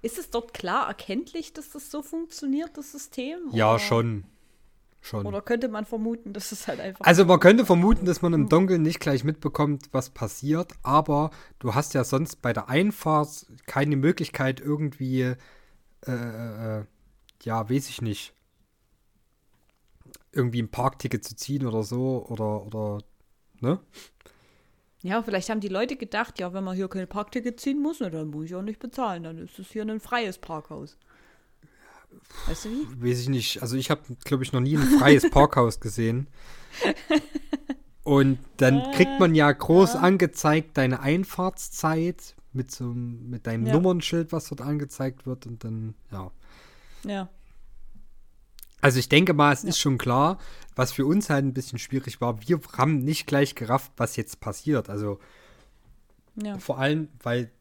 Ist 0.02 0.18
es 0.18 0.30
dort 0.30 0.54
klar 0.54 0.88
erkenntlich, 0.88 1.52
dass 1.52 1.72
das 1.72 1.92
so 1.92 2.02
funktioniert, 2.02 2.78
das 2.78 2.94
System? 2.94 3.50
Ja, 3.52 3.78
schon. 3.80 4.24
Schon. 5.04 5.26
Oder 5.26 5.42
könnte 5.42 5.68
man 5.68 5.84
vermuten, 5.84 6.32
dass 6.32 6.54
es 6.54 6.66
halt 6.66 6.80
einfach. 6.80 7.06
Also 7.06 7.26
man 7.26 7.38
könnte 7.42 7.66
vermuten, 7.66 8.06
dass 8.06 8.22
man 8.22 8.32
im 8.32 8.48
Dunkeln 8.48 8.82
nicht 8.82 9.02
gleich 9.02 9.26
mitbekommt, 9.26 9.90
was 9.92 10.10
passiert, 10.12 10.72
aber 10.82 11.32
du 11.60 11.76
hast 11.76 11.94
ja 11.94 12.06
sonst 12.06 12.42
bei 12.42 12.54
der 12.54 12.70
Einfahrt 12.70 13.46
keine 13.66 13.98
Möglichkeit 13.98 14.62
irgendwie, 14.62 15.22
äh, 15.24 15.36
äh, 16.08 16.80
äh 16.80 16.86
ja, 17.44 17.70
weiß 17.70 17.90
ich 17.90 18.02
nicht, 18.02 18.34
irgendwie 20.32 20.62
ein 20.62 20.72
Parkticket 20.72 21.26
zu 21.26 21.36
ziehen 21.36 21.68
oder 21.68 21.84
so 21.84 22.26
oder, 22.30 22.66
oder, 22.66 23.00
ne? 23.60 23.82
Ja, 25.02 25.22
vielleicht 25.22 25.50
haben 25.50 25.60
die 25.60 25.68
Leute 25.68 25.98
gedacht, 25.98 26.40
ja, 26.40 26.54
wenn 26.54 26.64
man 26.64 26.78
hier 26.78 26.88
kein 26.88 27.10
Parkticket 27.10 27.60
ziehen 27.60 27.82
muss, 27.82 27.98
dann 27.98 28.30
muss 28.30 28.46
ich 28.46 28.56
auch 28.56 28.62
nicht 28.62 28.80
bezahlen, 28.80 29.24
dann 29.24 29.38
ist 29.38 29.60
es 29.60 29.70
hier 29.70 29.82
ein 29.82 30.00
freies 30.00 30.38
Parkhaus. 30.38 30.98
Weißt 32.48 32.66
du 32.66 32.70
wie? 32.70 33.10
Weiß 33.10 33.20
ich 33.20 33.30
nicht. 33.30 33.62
Also 33.62 33.76
ich 33.76 33.90
habe, 33.90 34.02
glaube 34.24 34.44
ich, 34.44 34.54
noch 34.54 34.60
nie 34.60 34.78
ein 34.78 35.00
freies 35.00 35.30
Parkhaus 35.32 35.80
gesehen. 35.80 36.28
Und 38.04 38.40
dann 38.58 38.92
kriegt 38.92 39.20
man 39.20 39.34
ja 39.34 39.52
groß 39.52 39.94
ja. 39.94 40.00
angezeigt 40.02 40.78
deine 40.78 41.00
Einfahrtszeit 41.00 42.36
mit 42.52 42.70
so 42.72 42.86
mit 42.86 43.48
deinem 43.48 43.66
ja. 43.66 43.74
Nummernschild, 43.74 44.32
was 44.32 44.50
dort 44.50 44.62
angezeigt 44.62 45.26
wird 45.26 45.48
und 45.48 45.64
dann, 45.64 45.96
ja. 46.12 46.32
Ja. 47.06 47.30
Also 48.82 49.00
ich 49.00 49.10
denke 49.10 49.34
mal, 49.34 49.54
es 49.54 49.64
ja. 49.64 49.70
ist 49.70 49.80
schon 49.80 49.98
klar, 49.98 50.38
was 50.76 50.92
für 50.92 51.06
uns 51.06 51.30
halt 51.30 51.46
ein 51.46 51.54
bisschen 51.54 51.80
schwierig 51.80 52.20
war, 52.20 52.46
wir 52.48 52.60
haben 52.78 53.00
nicht 53.00 53.28
gleich 53.28 53.56
gerafft, 53.56 53.94
was 53.98 54.18
jetzt 54.18 54.40
passiert. 54.40 54.90
Also 54.90 55.20
ja. 56.36 56.58
vor 56.60 56.80
allem, 56.80 57.08
weil 57.22 57.52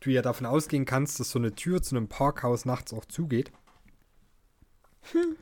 du 0.00 0.10
ja 0.10 0.22
davon 0.22 0.46
ausgehen 0.46 0.84
kannst, 0.84 1.20
dass 1.20 1.30
so 1.30 1.38
eine 1.38 1.54
Tür 1.54 1.82
zu 1.82 1.96
einem 1.96 2.08
Parkhaus 2.08 2.64
nachts 2.64 2.92
auch 2.92 3.04
zugeht. 3.04 3.52
Hm. 5.12 5.36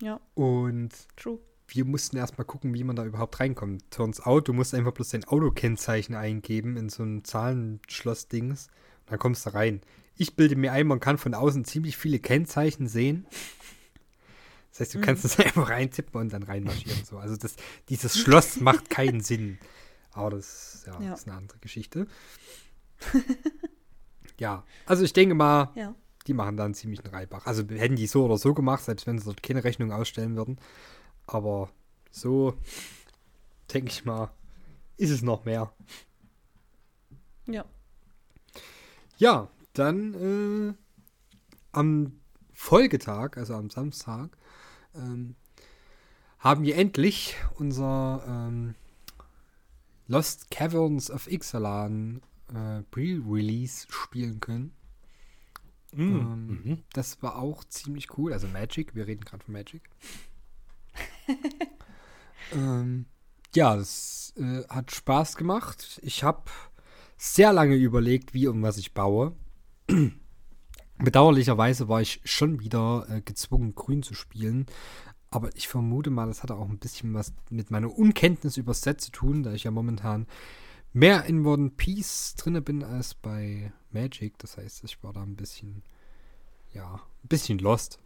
Ja. 0.00 0.20
Und 0.34 0.90
True. 1.16 1.38
wir 1.68 1.84
mussten 1.84 2.16
erstmal 2.16 2.44
gucken, 2.44 2.74
wie 2.74 2.84
man 2.84 2.96
da 2.96 3.04
überhaupt 3.04 3.40
reinkommt. 3.40 3.90
Turns 3.90 4.20
out, 4.20 4.48
du 4.48 4.52
musst 4.52 4.74
einfach 4.74 4.92
bloß 4.92 5.10
dein 5.10 5.24
Autokennzeichen 5.24 6.14
eingeben 6.14 6.76
in 6.76 6.88
so 6.88 7.02
ein 7.02 7.24
Zahlenschloss-Dings. 7.24 8.66
Und 8.66 9.10
dann 9.12 9.18
kommst 9.18 9.46
du 9.46 9.54
rein. 9.54 9.80
Ich 10.16 10.36
bilde 10.36 10.56
mir 10.56 10.72
ein, 10.72 10.86
man 10.86 11.00
kann 11.00 11.18
von 11.18 11.34
außen 11.34 11.64
ziemlich 11.64 11.96
viele 11.96 12.18
Kennzeichen 12.18 12.88
sehen. 12.88 13.26
Das 14.70 14.80
heißt, 14.80 14.94
du 14.94 14.98
mhm. 14.98 15.02
kannst 15.02 15.24
es 15.24 15.38
einfach 15.38 15.68
reintippen 15.70 16.20
und 16.20 16.32
dann 16.32 16.42
reinmarschieren. 16.42 17.04
So. 17.04 17.18
Also 17.18 17.36
das, 17.36 17.56
dieses 17.88 18.18
Schloss 18.18 18.60
macht 18.60 18.90
keinen 18.90 19.20
Sinn. 19.20 19.58
Aber 20.12 20.30
das, 20.30 20.84
ja, 20.86 21.00
ja. 21.00 21.14
ist 21.14 21.28
eine 21.28 21.36
andere 21.36 21.58
Geschichte. 21.58 22.06
ja, 24.38 24.64
also 24.86 25.04
ich 25.04 25.12
denke 25.12 25.34
mal, 25.34 25.70
ja 25.76 25.94
die 26.28 26.34
machen 26.34 26.56
da 26.56 26.64
einen 26.64 26.74
ziemlichen 26.74 27.08
Reibach. 27.08 27.46
Also 27.46 27.64
hätten 27.68 27.96
die 27.96 28.06
so 28.06 28.24
oder 28.24 28.36
so 28.36 28.54
gemacht, 28.54 28.84
selbst 28.84 29.06
wenn 29.06 29.18
sie 29.18 29.24
dort 29.24 29.42
keine 29.42 29.64
Rechnung 29.64 29.90
ausstellen 29.90 30.36
würden. 30.36 30.58
Aber 31.26 31.70
so, 32.10 32.54
denke 33.72 33.90
ich 33.90 34.04
mal, 34.04 34.30
ist 34.98 35.10
es 35.10 35.22
noch 35.22 35.44
mehr. 35.46 35.72
Ja. 37.46 37.64
Ja, 39.16 39.48
dann 39.72 40.14
äh, 40.14 40.74
am 41.72 42.20
Folgetag, 42.52 43.36
also 43.36 43.54
am 43.54 43.70
Samstag, 43.70 44.36
ähm, 44.94 45.34
haben 46.38 46.62
wir 46.62 46.76
endlich 46.76 47.36
unser 47.54 48.22
ähm, 48.26 48.74
Lost 50.06 50.50
Caverns 50.50 51.10
of 51.10 51.30
Ixalan 51.30 52.22
äh, 52.48 52.82
Pre-Release 52.90 53.86
spielen 53.90 54.40
können. 54.40 54.72
Mm, 55.92 56.02
ähm, 56.02 56.46
mhm. 56.46 56.78
Das 56.92 57.22
war 57.22 57.36
auch 57.36 57.64
ziemlich 57.64 58.18
cool. 58.18 58.32
Also 58.32 58.46
Magic, 58.48 58.94
wir 58.94 59.06
reden 59.06 59.24
gerade 59.24 59.44
von 59.44 59.54
Magic. 59.54 59.82
ähm, 62.52 63.06
ja, 63.54 63.76
das 63.76 64.34
äh, 64.36 64.64
hat 64.68 64.90
Spaß 64.90 65.36
gemacht. 65.36 66.00
Ich 66.02 66.22
habe 66.22 66.42
sehr 67.16 67.52
lange 67.52 67.74
überlegt, 67.74 68.34
wie 68.34 68.46
und 68.46 68.62
was 68.62 68.78
ich 68.78 68.94
baue. 68.94 69.34
Bedauerlicherweise 70.98 71.88
war 71.88 72.00
ich 72.00 72.20
schon 72.24 72.60
wieder 72.60 73.06
äh, 73.08 73.20
gezwungen, 73.20 73.74
grün 73.74 74.02
zu 74.02 74.14
spielen. 74.14 74.66
Aber 75.30 75.54
ich 75.56 75.68
vermute 75.68 76.10
mal, 76.10 76.26
das 76.26 76.42
hatte 76.42 76.56
auch 76.56 76.68
ein 76.68 76.78
bisschen 76.78 77.12
was 77.14 77.34
mit 77.50 77.70
meiner 77.70 77.90
Unkenntnis 77.96 78.56
über 78.56 78.74
Set 78.74 79.00
zu 79.00 79.10
tun, 79.10 79.42
da 79.42 79.52
ich 79.52 79.64
ja 79.64 79.70
momentan 79.70 80.26
mehr 80.98 81.24
in 81.26 81.46
One 81.46 81.70
Piece 81.70 82.34
drinne 82.36 82.60
bin 82.60 82.82
als 82.82 83.14
bei 83.14 83.72
Magic. 83.92 84.36
Das 84.38 84.56
heißt, 84.56 84.82
ich 84.84 85.02
war 85.02 85.12
da 85.12 85.22
ein 85.22 85.36
bisschen, 85.36 85.82
ja, 86.72 86.94
ein 86.94 87.28
bisschen 87.28 87.58
lost. 87.58 88.00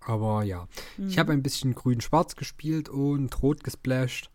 Aber 0.00 0.42
ja, 0.44 0.68
mhm. 0.98 1.08
ich 1.08 1.18
habe 1.18 1.32
ein 1.32 1.42
bisschen 1.42 1.74
grün-schwarz 1.74 2.36
gespielt 2.36 2.90
und 2.90 3.42
rot 3.42 3.64
gesplashed. 3.64 4.30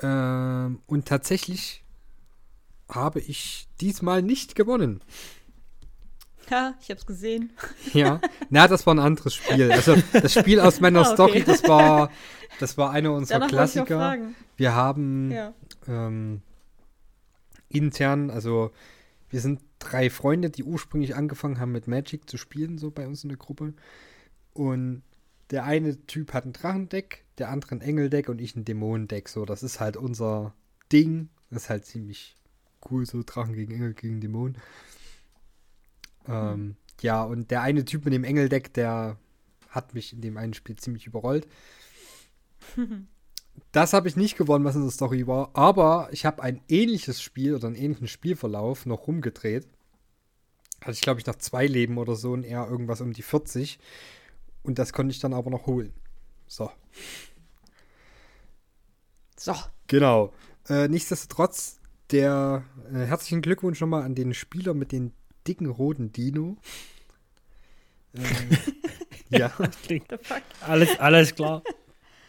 Ähm, 0.00 0.80
und 0.86 1.06
tatsächlich 1.06 1.84
habe 2.88 3.20
ich 3.20 3.68
diesmal 3.80 4.22
nicht 4.22 4.54
gewonnen. 4.54 5.04
Ja, 6.50 6.74
ich 6.80 6.90
hab's 6.90 7.06
gesehen. 7.06 7.52
Ja, 7.92 8.20
na, 8.50 8.68
das 8.68 8.86
war 8.86 8.94
ein 8.94 8.98
anderes 8.98 9.34
Spiel. 9.34 9.70
Also 9.70 9.96
das 10.12 10.32
Spiel 10.32 10.60
aus 10.60 10.80
meiner 10.80 11.00
ah, 11.06 11.12
okay. 11.12 11.14
Story, 11.14 11.44
das 11.44 11.68
war, 11.68 12.10
das 12.60 12.78
war 12.78 12.90
einer 12.90 13.12
unserer 13.12 13.40
Danach 13.40 13.50
Klassiker. 13.50 14.18
Wir 14.56 14.74
haben 14.74 15.30
ja. 15.30 15.54
ähm, 15.88 16.42
intern, 17.68 18.30
also 18.30 18.70
wir 19.30 19.40
sind 19.40 19.60
drei 19.78 20.10
Freunde, 20.10 20.50
die 20.50 20.64
ursprünglich 20.64 21.16
angefangen 21.16 21.58
haben 21.58 21.72
mit 21.72 21.88
Magic 21.88 22.28
zu 22.28 22.36
spielen, 22.36 22.78
so 22.78 22.90
bei 22.90 23.06
uns 23.06 23.24
in 23.24 23.30
der 23.30 23.38
Gruppe. 23.38 23.74
Und 24.52 25.02
der 25.50 25.64
eine 25.64 26.06
Typ 26.06 26.32
hat 26.34 26.44
ein 26.44 26.52
Drachendeck, 26.52 27.24
der 27.38 27.50
andere 27.50 27.76
ein 27.76 27.80
Engeldeck 27.80 28.28
und 28.28 28.40
ich 28.40 28.56
ein 28.56 28.64
Dämonendeck. 28.64 29.28
So, 29.28 29.44
das 29.44 29.62
ist 29.62 29.80
halt 29.80 29.96
unser 29.96 30.54
Ding. 30.92 31.28
Das 31.50 31.64
ist 31.64 31.70
halt 31.70 31.84
ziemlich 31.84 32.36
cool, 32.90 33.06
so 33.06 33.22
Drachen 33.24 33.54
gegen 33.54 33.74
Engel 33.74 33.94
gegen 33.94 34.20
Dämonen. 34.20 34.58
Ähm. 36.28 36.76
Ja, 37.00 37.24
und 37.24 37.50
der 37.50 37.62
eine 37.62 37.84
Typ 37.84 38.04
mit 38.04 38.14
dem 38.14 38.24
Engeldeck, 38.24 38.72
der 38.74 39.16
hat 39.68 39.94
mich 39.94 40.12
in 40.12 40.20
dem 40.20 40.36
einen 40.36 40.54
Spiel 40.54 40.76
ziemlich 40.76 41.06
überrollt. 41.06 41.48
das 43.72 43.92
habe 43.92 44.08
ich 44.08 44.16
nicht 44.16 44.36
gewonnen, 44.36 44.64
was 44.64 44.76
in 44.76 44.82
der 44.82 44.90
Story 44.90 45.26
war, 45.26 45.50
aber 45.54 46.08
ich 46.12 46.24
habe 46.24 46.42
ein 46.42 46.60
ähnliches 46.68 47.20
Spiel 47.20 47.54
oder 47.54 47.66
einen 47.66 47.76
ähnlichen 47.76 48.06
Spielverlauf 48.06 48.86
noch 48.86 49.06
rumgedreht. 49.06 49.66
Hatte 50.80 50.92
ich, 50.92 51.00
glaube 51.00 51.20
ich, 51.20 51.26
nach 51.26 51.36
zwei 51.36 51.66
Leben 51.66 51.98
oder 51.98 52.16
so 52.16 52.32
und 52.32 52.44
eher 52.44 52.68
irgendwas 52.68 53.00
um 53.00 53.12
die 53.12 53.22
40. 53.22 53.78
Und 54.62 54.78
das 54.78 54.92
konnte 54.92 55.12
ich 55.12 55.20
dann 55.20 55.32
aber 55.32 55.50
noch 55.50 55.66
holen. 55.66 55.92
So. 56.46 56.70
So. 59.36 59.54
Genau. 59.86 60.32
Äh, 60.68 60.88
nichtsdestotrotz, 60.88 61.80
der 62.10 62.64
äh, 62.92 63.04
herzlichen 63.06 63.42
Glückwunsch 63.42 63.80
nochmal 63.80 64.02
an 64.02 64.14
den 64.14 64.34
Spieler 64.34 64.74
mit 64.74 64.92
den 64.92 65.12
dicken 65.46 65.66
roten 65.66 66.12
Dino. 66.12 66.56
Äh, 69.30 69.38
ja. 69.38 69.48
Klingt 69.84 70.06
alles, 70.60 71.00
alles 71.00 71.34
klar. 71.34 71.62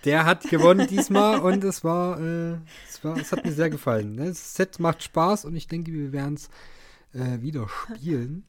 Der 0.06 0.26
hat 0.26 0.44
gewonnen 0.50 0.88
diesmal 0.88 1.40
und 1.40 1.64
es 1.66 1.84
war, 1.84 2.20
äh, 2.20 2.58
es 2.88 3.04
war, 3.04 3.18
es 3.18 3.34
hat 3.34 3.44
mir 3.46 3.52
sehr 3.52 3.70
gefallen. 3.70 4.16
Ne? 4.16 4.28
Das 4.28 4.56
Set 4.56 4.80
macht 4.80 5.04
Spaß 5.04 5.44
und 5.44 5.56
ich 5.56 5.68
denke, 5.68 5.92
wir 5.92 6.14
werden 6.14 6.36
es 6.36 6.50
äh, 7.14 7.42
wieder 7.42 7.68
spielen. 7.70 8.46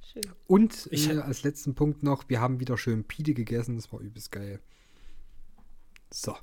Schön. 0.00 0.22
Und 0.46 0.88
äh, 0.92 1.18
als 1.18 1.44
letzten 1.44 1.74
Punkt 1.74 2.02
noch, 2.02 2.28
wir 2.28 2.40
haben 2.40 2.58
wieder 2.58 2.76
schön 2.76 3.04
Pide 3.04 3.34
gegessen, 3.34 3.76
das 3.76 3.92
war 3.92 4.00
übelst 4.00 4.32
geil. 4.32 4.60
So. 6.12 6.36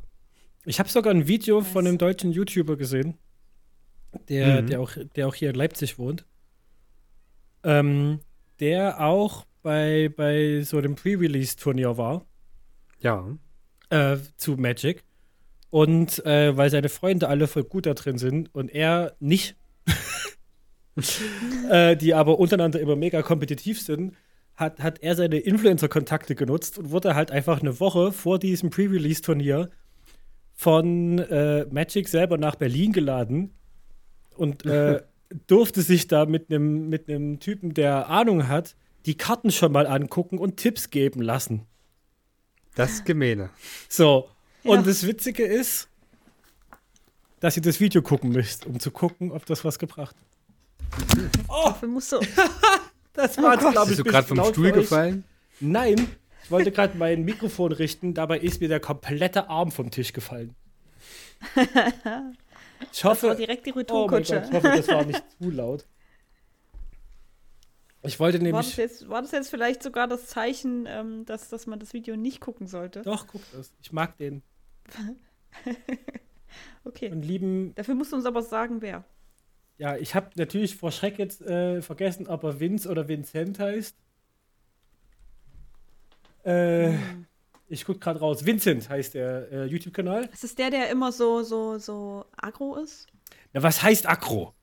Ich 0.64 0.80
habe 0.80 0.90
sogar 0.90 1.14
ein 1.14 1.28
Video 1.28 1.60
nice. 1.60 1.72
von 1.72 1.86
einem 1.86 1.98
deutschen 1.98 2.32
YouTuber 2.32 2.78
gesehen, 2.78 3.18
der, 4.30 4.62
mhm. 4.62 4.68
der, 4.68 4.80
auch, 4.80 4.92
der 5.16 5.28
auch 5.28 5.36
hier 5.36 5.50
in 5.50 5.56
Leipzig 5.56 5.98
wohnt. 5.98 6.26
Ähm, 7.68 8.22
der 8.60 9.02
auch 9.02 9.46
bei, 9.62 10.10
bei 10.16 10.62
so 10.62 10.78
einem 10.78 10.96
Pre-Release-Turnier 10.96 11.98
war. 11.98 12.26
Ja. 13.02 13.28
Äh, 13.90 14.18
zu 14.38 14.54
Magic. 14.54 15.04
Und 15.70 16.26
äh, 16.26 16.56
weil 16.56 16.70
seine 16.70 16.90
Freunde 16.90 17.28
alle 17.28 17.48
voll 17.48 17.66
gut 17.66 17.86
da 17.86 17.94
drin 17.94 18.18
sind 18.18 18.54
und 18.56 18.70
er 18.74 19.16
nicht, 19.20 19.58
äh, 21.70 21.98
die 21.98 22.14
aber 22.14 22.40
untereinander 22.40 22.80
immer 22.80 22.96
mega 22.96 23.22
kompetitiv 23.22 23.82
sind, 23.82 24.16
hat, 24.56 24.80
hat 24.80 25.00
er 25.00 25.16
seine 25.16 25.38
Influencer-Kontakte 25.38 26.36
genutzt 26.36 26.80
und 26.80 26.92
wurde 26.92 27.16
halt 27.16 27.32
einfach 27.32 27.60
eine 27.60 27.80
Woche 27.82 28.14
vor 28.14 28.40
diesem 28.40 28.70
Pre-Release-Turnier 28.70 29.70
von 30.54 31.20
äh, 31.20 31.66
Magic 31.70 32.08
selber 32.08 32.38
nach 32.38 32.56
Berlin 32.56 32.94
geladen 32.94 33.54
und 34.36 34.66
äh, 34.66 35.02
durfte 35.48 35.82
sich 35.82 36.08
da 36.08 36.26
mit 36.26 36.50
einem 36.50 36.90
mit 36.90 37.08
Typen, 37.40 37.74
der 37.74 38.10
Ahnung 38.10 38.48
hat, 38.48 38.76
die 39.06 39.16
Karten 39.16 39.52
schon 39.52 39.72
mal 39.72 39.88
angucken 39.88 40.38
und 40.38 40.58
Tipps 40.58 40.90
geben 40.90 41.22
lassen. 41.22 41.66
Das 42.76 43.04
gemeine. 43.04 43.50
So. 43.90 44.30
Ja. 44.64 44.72
Und 44.72 44.86
das 44.86 45.06
Witzige 45.08 45.44
ist, 45.44 45.88
dass 47.40 47.56
ihr 47.56 47.64
das 47.64 47.80
Video 47.80 48.02
gucken 48.02 48.32
müsst, 48.32 48.66
um 48.66 48.80
zu 48.80 48.92
gucken, 48.92 49.32
ob 49.32 49.46
das 49.46 49.64
was 49.64 49.80
gebracht 49.80 50.16
hat. 50.16 50.28
Oh, 51.48 51.66
dafür 51.66 51.88
musst 51.88 52.12
du. 52.12 52.20
das 53.14 53.38
war 53.38 53.56
oh 53.56 53.72
glaube 53.72 53.92
ich. 53.92 53.98
Bist 53.98 54.00
du 54.00 54.04
gerade 54.04 54.28
vom 54.28 54.44
Stuhl 54.46 54.72
gefallen? 54.72 55.24
Nein, 55.60 56.08
ich 56.44 56.52
wollte 56.52 56.72
gerade 56.72 56.98
mein 56.98 57.26
Mikrofon 57.26 57.72
richten, 57.72 58.14
dabei 58.14 58.40
ist 58.40 58.62
mir 58.62 58.68
der 58.68 58.80
komplette 58.80 59.50
Arm 59.50 59.72
vom 59.72 59.92
Tisch 59.92 60.14
gefallen. 60.14 60.56
Ich 62.92 63.04
hoffe, 63.04 63.28
das 63.28 63.30
war 63.30 63.36
direkt 63.36 63.66
die 63.66 63.72
Retourkutsche. 63.72 64.42
Oh 64.44 64.48
ich 64.48 64.54
hoffe, 64.54 64.68
das 64.68 64.88
war 64.88 65.06
nicht 65.06 65.24
zu 65.40 65.50
laut. 65.50 65.86
Ich 68.04 68.20
wollte 68.20 68.38
nämlich. 68.38 68.54
War 68.54 68.62
das 68.62 68.76
jetzt, 68.76 69.10
war 69.10 69.22
das 69.22 69.32
jetzt 69.32 69.50
vielleicht 69.50 69.84
sogar 69.84 70.08
das 70.08 70.28
Zeichen, 70.28 70.86
ähm, 70.88 71.26
dass, 71.26 71.50
dass 71.50 71.68
man 71.68 71.80
das 71.80 71.94
Video 71.94 72.16
nicht 72.16 72.40
gucken 72.40 72.68
sollte? 72.68 73.02
Doch, 73.02 73.28
guck 73.28 73.42
das. 73.52 73.74
Ich 73.82 73.92
mag 73.92 74.18
den. 74.18 74.44
okay. 76.84 77.12
Und 77.12 77.24
lieben. 77.24 77.74
Dafür 77.76 77.96
musst 77.96 78.12
du 78.12 78.16
uns 78.16 78.26
aber 78.26 78.42
sagen, 78.42 78.82
wer. 78.82 79.04
Ja, 79.78 79.96
ich 79.96 80.16
habe 80.16 80.30
natürlich 80.36 80.76
vor 80.76 80.92
Schreck 80.92 81.20
jetzt 81.20 81.42
äh, 81.42 81.82
vergessen, 81.82 82.28
ob 82.28 82.44
er 82.44 82.60
Vince 82.60 82.90
oder 82.90 83.08
Vincent 83.08 83.60
heißt. 83.60 83.96
Äh, 86.44 86.94
hm. 86.94 87.28
Ich 87.70 87.86
gucke 87.86 88.00
gerade 88.00 88.20
raus. 88.20 88.46
Vincent 88.46 88.90
heißt 88.90 89.14
der 89.14 89.52
äh, 89.52 89.66
YouTube-Kanal. 89.66 90.28
Das 90.28 90.44
ist 90.44 90.58
der, 90.58 90.70
der 90.70 90.90
immer 90.90 91.12
so, 91.12 91.44
so, 91.44 91.78
so 91.78 92.26
aggro 92.38 92.76
ist? 92.76 93.08
Na, 93.54 93.62
was 93.62 93.84
heißt 93.84 94.08
aggro? 94.08 94.54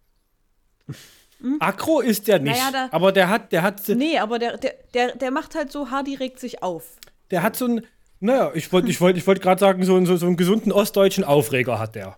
Hm? 1.41 1.57
Aggro 1.61 2.01
ist 2.01 2.27
der 2.29 2.39
nicht. 2.39 2.57
Naja, 2.57 2.71
da, 2.73 2.89
aber 2.91 3.13
der 3.13 3.29
hat, 3.29 3.53
der 3.53 3.63
hat. 3.63 3.87
Nee, 3.89 4.19
aber 4.19 4.39
der, 4.39 4.57
der, 4.57 4.75
der, 4.95 5.17
der 5.17 5.31
macht 5.31 5.55
halt 5.55 5.71
so, 5.71 5.91
Hardy 5.91 6.15
regt 6.15 6.39
sich 6.39 6.63
auf. 6.63 6.97
Der 7.31 7.43
hat 7.43 7.57
so 7.57 7.67
ein, 7.67 7.87
naja, 8.21 8.53
ich 8.55 8.73
wollte 8.73 8.89
ich 8.89 9.01
wollt, 9.01 9.17
ich 9.17 9.27
wollt 9.27 9.43
gerade 9.43 9.61
sagen, 9.61 9.85
so, 9.85 10.03
so, 10.07 10.17
so 10.17 10.27
einen 10.27 10.37
gesunden 10.37 10.73
ostdeutschen 10.73 11.25
Aufreger 11.25 11.79
hat 11.79 11.95
der. 11.95 12.17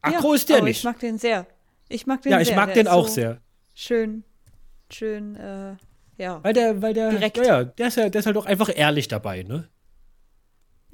Aggro 0.00 0.28
ja, 0.30 0.34
ist 0.36 0.48
der 0.48 0.62
nicht. 0.62 0.78
Ich 0.78 0.84
mag 0.84 0.98
den 1.00 1.18
sehr. 1.18 1.46
Ich 1.88 2.06
mag 2.06 2.22
den 2.22 2.30
sehr. 2.30 2.38
Ja, 2.38 2.40
ich 2.40 2.48
sehr. 2.48 2.56
mag 2.56 2.72
der 2.72 2.84
den 2.84 2.88
auch 2.88 3.08
so 3.08 3.14
sehr. 3.14 3.40
Schön, 3.74 4.24
schön, 4.90 5.36
äh, 5.36 5.76
ja. 6.16 6.42
Weil 6.42 6.52
der, 6.54 6.80
weil 6.80 6.94
der, 6.94 7.10
Direkt. 7.10 7.36
ja, 7.38 7.64
der 7.64 7.88
ist 7.88 7.96
ja, 7.96 8.08
der 8.08 8.20
ist 8.20 8.26
halt 8.26 8.36
auch 8.36 8.46
einfach 8.46 8.70
ehrlich 8.74 9.08
dabei, 9.08 9.42
ne? 9.42 9.68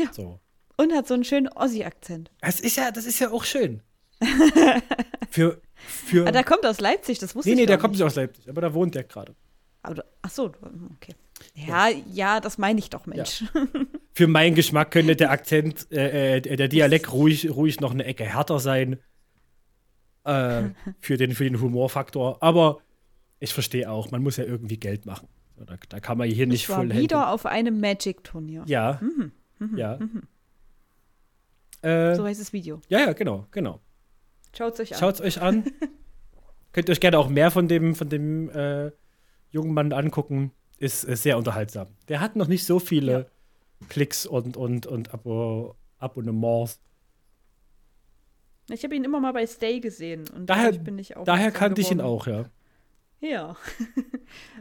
Ja. 0.05 0.13
So. 0.13 0.41
Und 0.77 0.93
hat 0.93 1.07
so 1.07 1.15
einen 1.15 1.25
schönen 1.25 1.49
Ossi-Akzent. 1.49 2.31
Das 2.41 2.61
ist 2.61 2.77
ja, 2.77 2.91
das 2.91 3.07
ist 3.07 3.19
ja 3.19 3.31
auch 3.31 3.45
schön. 3.45 3.83
für, 5.31 5.61
für. 5.77 6.27
Ah, 6.27 6.33
der 6.33 6.45
kommt 6.45 6.65
aus 6.67 6.81
Leipzig, 6.81 7.19
das 7.19 7.35
wusste 7.35 7.51
nee, 7.51 7.53
ich 7.53 7.57
Nee, 7.57 7.63
nee, 7.63 7.67
der 7.67 7.79
kommt 7.79 7.93
nicht 7.93 8.03
aus 8.03 8.15
Leipzig, 8.15 8.49
aber 8.49 8.61
da 8.61 8.73
wohnt 8.75 8.95
der 8.95 9.05
gerade. 9.05 9.35
Ach 9.83 10.31
so, 10.31 10.53
okay. 10.95 11.15
Ja, 11.55 11.89
ja, 11.89 11.97
ja, 12.13 12.41
das 12.41 12.59
meine 12.59 12.79
ich 12.79 12.91
doch, 12.91 13.07
Mensch. 13.07 13.43
Ja. 13.55 13.67
Für 14.13 14.27
meinen 14.27 14.55
Geschmack 14.55 14.91
könnte 14.91 15.17
der 15.17 15.31
Akzent, 15.31 15.91
äh, 15.91 16.37
äh, 16.37 16.41
der 16.41 16.69
Dialekt 16.69 17.13
ruhig, 17.13 17.49
ruhig 17.51 17.81
noch 17.81 17.93
eine 17.93 18.05
Ecke 18.05 18.25
härter 18.25 18.59
sein. 18.59 18.99
Äh, 20.25 20.65
für, 20.99 21.17
den, 21.17 21.35
für 21.35 21.45
den 21.45 21.61
Humorfaktor. 21.61 22.43
Aber 22.43 22.81
ich 23.39 23.55
verstehe 23.55 23.91
auch, 23.91 24.11
man 24.11 24.23
muss 24.23 24.37
ja 24.37 24.45
irgendwie 24.45 24.77
Geld 24.77 25.07
machen. 25.07 25.29
Da, 25.57 25.77
da 25.89 26.01
kann 26.01 26.19
man 26.19 26.29
hier 26.29 26.47
nicht 26.47 26.63
ich 26.63 26.69
war 26.69 26.77
voll 26.77 26.91
wieder 26.91 27.31
auf 27.31 27.47
einem 27.47 27.81
Magic-Turnier. 27.81 28.65
Ja. 28.67 28.99
Mhm. 29.01 29.33
Mhm. 29.61 29.79
Ja. 29.79 29.99
Mhm. 29.99 30.23
Äh, 31.83 32.15
so 32.17 32.25
heißt 32.25 32.41
das 32.41 32.53
Video. 32.53 32.81
Ja, 32.89 33.01
ja, 33.01 33.13
genau, 33.13 33.47
genau. 33.51 33.81
Schaut 34.57 34.75
es 34.75 34.81
euch 34.81 34.93
an. 34.93 34.99
Schaut 34.99 35.21
euch 35.21 35.41
an. 35.41 35.65
Könnt 36.73 36.89
ihr 36.89 36.93
euch 36.93 37.01
gerne 37.01 37.19
auch 37.19 37.29
mehr 37.29 37.51
von 37.51 37.69
dem, 37.69 37.95
von 37.95 38.09
dem 38.09 38.51
äh, 38.51 38.91
jungen 39.51 39.73
Mann 39.73 39.93
angucken. 39.93 40.53
Ist, 40.79 41.05
ist, 41.05 41.23
sehr 41.23 41.37
unterhaltsam. 41.37 41.89
Der 42.09 42.21
hat 42.21 42.37
noch 42.37 42.49
nicht 42.49 42.65
so 42.65 42.79
viele 42.79 43.13
ja. 43.13 43.87
Klicks 43.89 44.27
und, 44.27 44.57
und, 44.57 44.87
und 44.87 45.13
Abo 45.13 45.77
Abonnements. 45.99 46.81
Ich 48.71 48.85
habe 48.85 48.95
ihn 48.95 49.05
immer 49.05 49.21
mal 49.21 49.33
bei 49.33 49.47
Stay 49.47 49.81
gesehen. 49.81 50.25
Und 50.35 50.47
daher, 50.47 50.73
bin 50.73 50.99
ich 50.99 51.17
auch 51.17 51.25
daher 51.25 51.51
kannte 51.51 51.81
ich 51.81 51.91
ihn 51.91 52.01
auch, 52.01 52.27
ja. 52.27 52.47
Ja. 53.21 53.57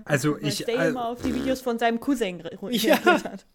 Also 0.03 0.37
ich. 0.39 0.55
Stay 0.55 0.75
also, 0.75 0.89
immer 0.89 1.09
auf 1.09 1.21
die 1.21 1.33
Videos 1.33 1.61
von 1.61 1.77
seinem 1.77 1.99
Cousin 1.99 2.41
reagiert 2.41 3.05
ja. 3.05 3.23
hat. 3.23 3.45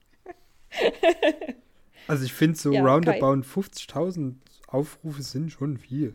Also 2.07 2.25
ich 2.25 2.33
finde 2.33 2.59
so 2.59 2.73
ja, 2.73 2.85
roundabout 2.85 3.41
50.000 3.47 4.35
Aufrufe 4.67 5.23
sind 5.23 5.51
schon 5.51 5.79
viel. 5.79 6.15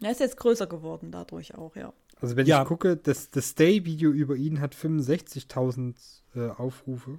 Er 0.00 0.12
ist 0.12 0.20
jetzt 0.20 0.36
größer 0.36 0.66
geworden 0.66 1.10
dadurch 1.10 1.54
auch, 1.56 1.74
ja. 1.74 1.92
Also 2.20 2.36
wenn 2.36 2.46
ja. 2.46 2.62
ich 2.62 2.68
gucke, 2.68 2.96
das, 2.96 3.30
das 3.30 3.50
Stay-Video 3.50 4.10
über 4.10 4.36
ihn 4.36 4.60
hat 4.60 4.74
65.000 4.74 5.94
äh, 6.34 6.50
Aufrufe. 6.50 7.18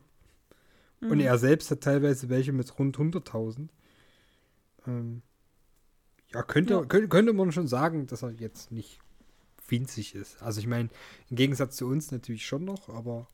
Mhm. 1.00 1.12
Und 1.12 1.20
er 1.20 1.38
selbst 1.38 1.72
hat 1.72 1.82
teilweise 1.82 2.30
welche 2.30 2.52
mit 2.52 2.78
rund 2.80 2.98
100.000. 2.98 3.70
Ähm, 4.88 5.22
ja, 6.34 6.44
könnte, 6.44 6.74
ja. 6.76 6.86
Könnte, 6.86 7.08
könnte 7.08 7.34
man 7.34 7.52
schon 7.52 7.68
sagen, 7.68 8.08
dass 8.08 8.24
er 8.24 8.32
jetzt 8.32 8.72
nicht 8.72 9.00
winzig 9.68 10.16
ist. 10.16 10.42
Also 10.42 10.60
ich 10.60 10.68
meine, 10.68 10.90
im 11.30 11.36
Gegensatz 11.36 11.76
zu 11.76 11.88
uns 11.88 12.12
natürlich 12.12 12.46
schon 12.46 12.66
noch, 12.66 12.90
aber 12.90 13.28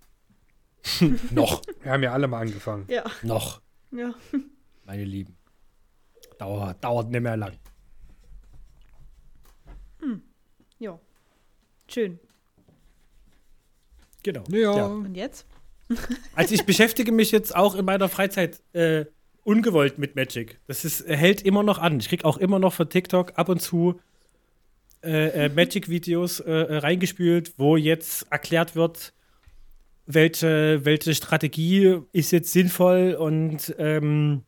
noch. 1.31 1.61
Wir 1.81 1.91
haben 1.91 2.03
ja 2.03 2.13
alle 2.13 2.27
mal 2.27 2.41
angefangen. 2.41 2.85
Ja. 2.89 3.03
Noch. 3.23 3.61
Ja. 3.91 4.13
Meine 4.85 5.03
Lieben. 5.03 5.35
Dauert, 6.37 6.83
dauert 6.83 7.09
nicht 7.09 7.21
mehr 7.21 7.37
lang. 7.37 7.53
Hm. 10.01 10.21
Ja. 10.79 10.99
Schön. 11.87 12.19
Genau. 14.23 14.43
Ja. 14.49 14.77
ja. 14.77 14.85
Und 14.85 15.15
jetzt? 15.15 15.45
Also 16.35 16.55
ich 16.55 16.65
beschäftige 16.65 17.11
mich 17.11 17.31
jetzt 17.31 17.55
auch 17.55 17.75
in 17.75 17.85
meiner 17.85 18.09
Freizeit 18.09 18.61
äh, 18.73 19.05
ungewollt 19.43 19.99
mit 19.99 20.15
Magic. 20.15 20.59
Das 20.67 20.83
ist, 20.83 21.07
hält 21.07 21.43
immer 21.43 21.61
noch 21.63 21.77
an. 21.77 21.99
Ich 21.99 22.09
kriege 22.09 22.25
auch 22.25 22.37
immer 22.37 22.57
noch 22.57 22.73
von 22.73 22.89
TikTok 22.89 23.33
ab 23.37 23.49
und 23.49 23.61
zu 23.61 23.99
äh, 25.03 25.45
äh, 25.45 25.49
Magic-Videos 25.49 26.39
äh, 26.39 26.51
äh, 26.51 26.77
reingespült, 26.77 27.53
wo 27.57 27.77
jetzt 27.77 28.25
erklärt 28.31 28.75
wird, 28.75 29.13
welche, 30.05 30.81
welche 30.83 31.15
Strategie 31.15 31.99
ist 32.11 32.31
jetzt 32.31 32.51
sinnvoll 32.51 33.15
und 33.19 33.75
ähm, 33.77 34.43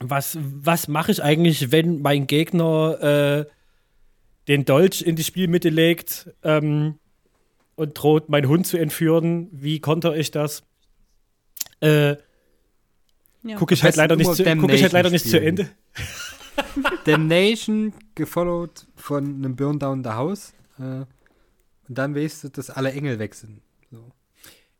was, 0.00 0.38
was 0.40 0.88
mache 0.88 1.12
ich 1.12 1.22
eigentlich, 1.22 1.72
wenn 1.72 2.02
mein 2.02 2.26
Gegner 2.26 3.46
äh, 3.46 3.50
den 4.48 4.64
Dolch 4.64 5.02
in 5.02 5.16
die 5.16 5.24
Spielmitte 5.24 5.68
legt 5.68 6.30
ähm, 6.42 6.98
und 7.76 7.94
droht, 7.94 8.28
meinen 8.28 8.48
Hund 8.48 8.66
zu 8.66 8.76
entführen? 8.76 9.48
Wie 9.52 9.80
konter 9.80 10.16
ich 10.16 10.30
das? 10.30 10.64
Äh, 11.80 12.16
ja. 13.44 13.56
Gucke 13.56 13.74
ich, 13.74 13.82
halt 13.82 13.96
leider 13.96 14.16
nicht 14.16 14.34
zu, 14.34 14.44
guck 14.44 14.72
ich 14.72 14.82
halt 14.82 14.92
leider 14.92 15.10
nicht 15.10 15.28
zu 15.28 15.40
Ende. 15.40 15.68
Damnation 17.04 17.92
gefollowt 18.14 18.86
von 18.94 19.24
einem 19.24 19.56
Burn 19.56 19.78
Down 19.78 20.04
the 20.04 20.10
House. 20.10 20.52
Äh, 20.78 21.04
und 21.88 21.98
dann 21.98 22.14
weißt 22.14 22.44
du, 22.44 22.48
dass 22.50 22.70
alle 22.70 22.92
Engel 22.92 23.18
weg 23.18 23.34
sind. 23.34 23.60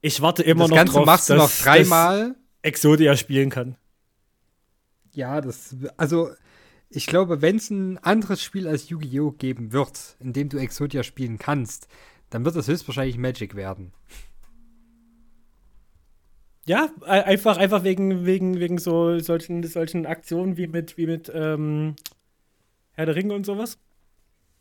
Ich 0.03 0.21
warte 0.21 0.43
immer 0.43 0.65
das 0.65 0.71
noch 0.71 0.77
Ganze 0.77 0.93
drauf, 0.95 1.07
machst 1.07 1.31
du 1.31 1.35
noch 1.35 1.51
dreimal. 1.51 2.35
Exodia 2.61 3.17
spielen 3.17 3.51
kann. 3.51 3.77
Ja, 5.15 5.41
das, 5.41 5.77
also 5.97 6.31
ich 6.91 7.07
glaube, 7.07 7.41
wenn 7.41 7.57
es 7.57 7.71
ein 7.71 7.99
anderes 7.99 8.43
Spiel 8.43 8.69
als 8.69 8.89
Yu-Gi-Oh! 8.89 9.33
geben 9.33 9.73
wird, 9.73 10.17
in 10.21 10.33
dem 10.33 10.49
du 10.49 10.59
Exodia 10.59 11.03
spielen 11.03 11.39
kannst, 11.39 11.89
dann 12.31 12.45
wird 12.45 12.57
es 12.57 12.69
höchstwahrscheinlich 12.69 13.17
Magic 13.17 13.55
werden. 13.55 13.93
Ja, 16.65 16.91
einfach, 17.07 17.57
einfach 17.57 17.83
wegen, 17.83 18.25
wegen, 18.25 18.61
wegen 18.61 18.79
so 18.79 19.19
solchen, 19.19 19.63
solchen 19.65 20.07
Aktionen 20.07 20.57
wie 20.57 20.69
mit, 20.69 20.97
wie 20.97 21.07
mit 21.07 21.31
ähm, 21.35 21.97
Herr 22.93 23.07
der 23.07 23.17
Ringe 23.17 23.35
und 23.35 23.45
sowas. 23.45 23.79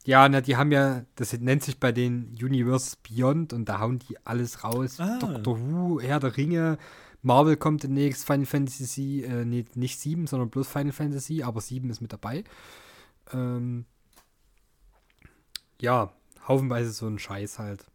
Ja, 0.05 0.27
na, 0.27 0.41
die 0.41 0.55
haben 0.55 0.71
ja, 0.71 1.05
das 1.15 1.33
nennt 1.39 1.63
sich 1.63 1.79
bei 1.79 1.91
den 1.91 2.35
Universe 2.41 2.97
Beyond 3.07 3.53
und 3.53 3.69
da 3.69 3.79
hauen 3.79 3.99
die 3.99 4.17
alles 4.25 4.63
raus. 4.63 4.99
Ah. 4.99 5.19
Doctor 5.19 5.59
Who, 5.59 6.01
Herr 6.01 6.19
der 6.19 6.37
Ringe, 6.37 6.77
Marvel 7.21 7.55
kommt 7.55 7.83
demnächst, 7.83 8.25
Final 8.25 8.45
Fantasy, 8.45 9.23
äh, 9.23 9.45
nee, 9.45 9.65
nicht 9.75 9.99
7, 9.99 10.25
sondern 10.25 10.49
bloß 10.49 10.67
Final 10.67 10.91
Fantasy, 10.91 11.43
aber 11.43 11.61
7 11.61 11.89
ist 11.89 12.01
mit 12.01 12.11
dabei. 12.11 12.43
Ähm, 13.31 13.85
ja, 15.79 16.13
haufenweise 16.47 16.91
so 16.91 17.07
ein 17.07 17.19
Scheiß 17.19 17.59
halt. 17.59 17.85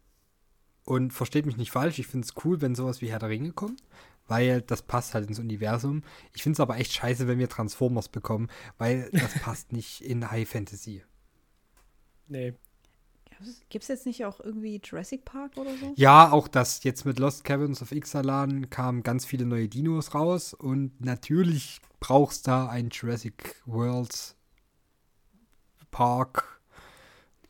Und 0.85 1.11
versteht 1.11 1.45
mich 1.45 1.57
nicht 1.57 1.71
falsch, 1.71 1.99
ich 1.99 2.07
finde 2.07 2.25
es 2.25 2.45
cool, 2.45 2.61
wenn 2.61 2.75
sowas 2.75 3.01
wie 3.01 3.11
Herr 3.11 3.19
der 3.19 3.27
Ringe 3.27 3.51
kommt, 3.51 3.83
weil 4.27 4.61
das 4.61 4.81
passt 4.81 5.13
halt 5.13 5.27
ins 5.27 5.39
Universum. 5.39 6.03
Ich 6.33 6.43
finde 6.43 6.53
es 6.55 6.59
aber 6.61 6.77
echt 6.77 6.93
scheiße, 6.93 7.27
wenn 7.27 7.39
wir 7.39 7.49
Transformers 7.49 8.07
bekommen, 8.07 8.47
weil 8.77 9.09
das 9.11 9.33
passt 9.41 9.73
nicht 9.73 9.99
in 9.99 10.31
High 10.31 10.47
Fantasy. 10.47 11.03
Nee. 12.27 12.53
Gibt 13.69 13.83
es 13.83 13.87
jetzt 13.87 14.05
nicht 14.05 14.25
auch 14.25 14.39
irgendwie 14.39 14.81
Jurassic 14.83 15.23
Park 15.23 15.57
oder 15.57 15.69
so? 15.77 15.93
Ja, 15.95 16.31
auch 16.31 16.47
das. 16.47 16.83
Jetzt 16.83 17.05
mit 17.05 17.19
Lost 17.19 17.43
Caverns 17.43 17.81
of 17.81 17.91
Ixalan 17.91 18.69
kamen 18.69 19.03
ganz 19.03 19.25
viele 19.25 19.45
neue 19.45 19.67
Dinos 19.67 20.15
raus 20.15 20.53
und 20.53 20.99
natürlich 20.99 21.79
brauchst 21.99 22.47
du 22.47 22.51
da 22.51 22.67
ein 22.67 22.89
Jurassic 22.89 23.61
World 23.65 24.35
Park 25.91 26.61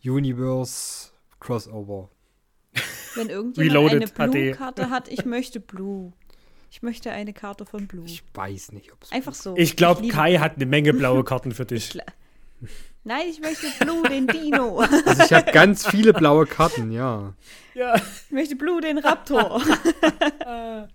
Universe 0.03 1.11
Crossover. 1.39 2.09
Wenn 3.15 3.30
irgendjemand 3.30 3.91
eine 3.91 4.07
Blue-Karte 4.07 4.89
hat, 4.89 5.07
ich 5.07 5.25
möchte 5.25 5.59
Blue. 5.59 6.11
Ich 6.69 6.82
möchte 6.82 7.11
eine 7.11 7.34
Karte 7.34 7.65
von 7.65 7.88
Blue. 7.88 8.05
Ich 8.05 8.23
weiß 8.34 8.73
nicht, 8.73 8.91
ob 8.91 9.03
es. 9.03 9.11
Einfach 9.11 9.34
so. 9.34 9.55
Ich 9.55 9.78
glaube, 9.78 10.05
Kai 10.09 10.38
hat 10.38 10.57
eine 10.57 10.65
Menge 10.65 10.93
blaue 10.93 11.23
Karten 11.23 11.51
für 11.53 11.65
dich. 11.65 11.97
Nein, 13.03 13.28
ich 13.30 13.39
möchte 13.39 13.68
Blue, 13.80 14.03
den 14.03 14.28
Dino. 14.28 14.80
Also 14.80 15.24
ich 15.24 15.34
habe 15.34 15.51
ganz 15.51 15.88
viele 15.88 16.12
blaue 16.14 16.45
Karten, 16.45 16.91
ja. 16.91 17.34
Ja. 17.74 17.95
Ich 17.95 18.32
möchte 18.32 18.55
Blue, 18.55 18.82
den 18.82 18.97
Raptor. 18.97 19.62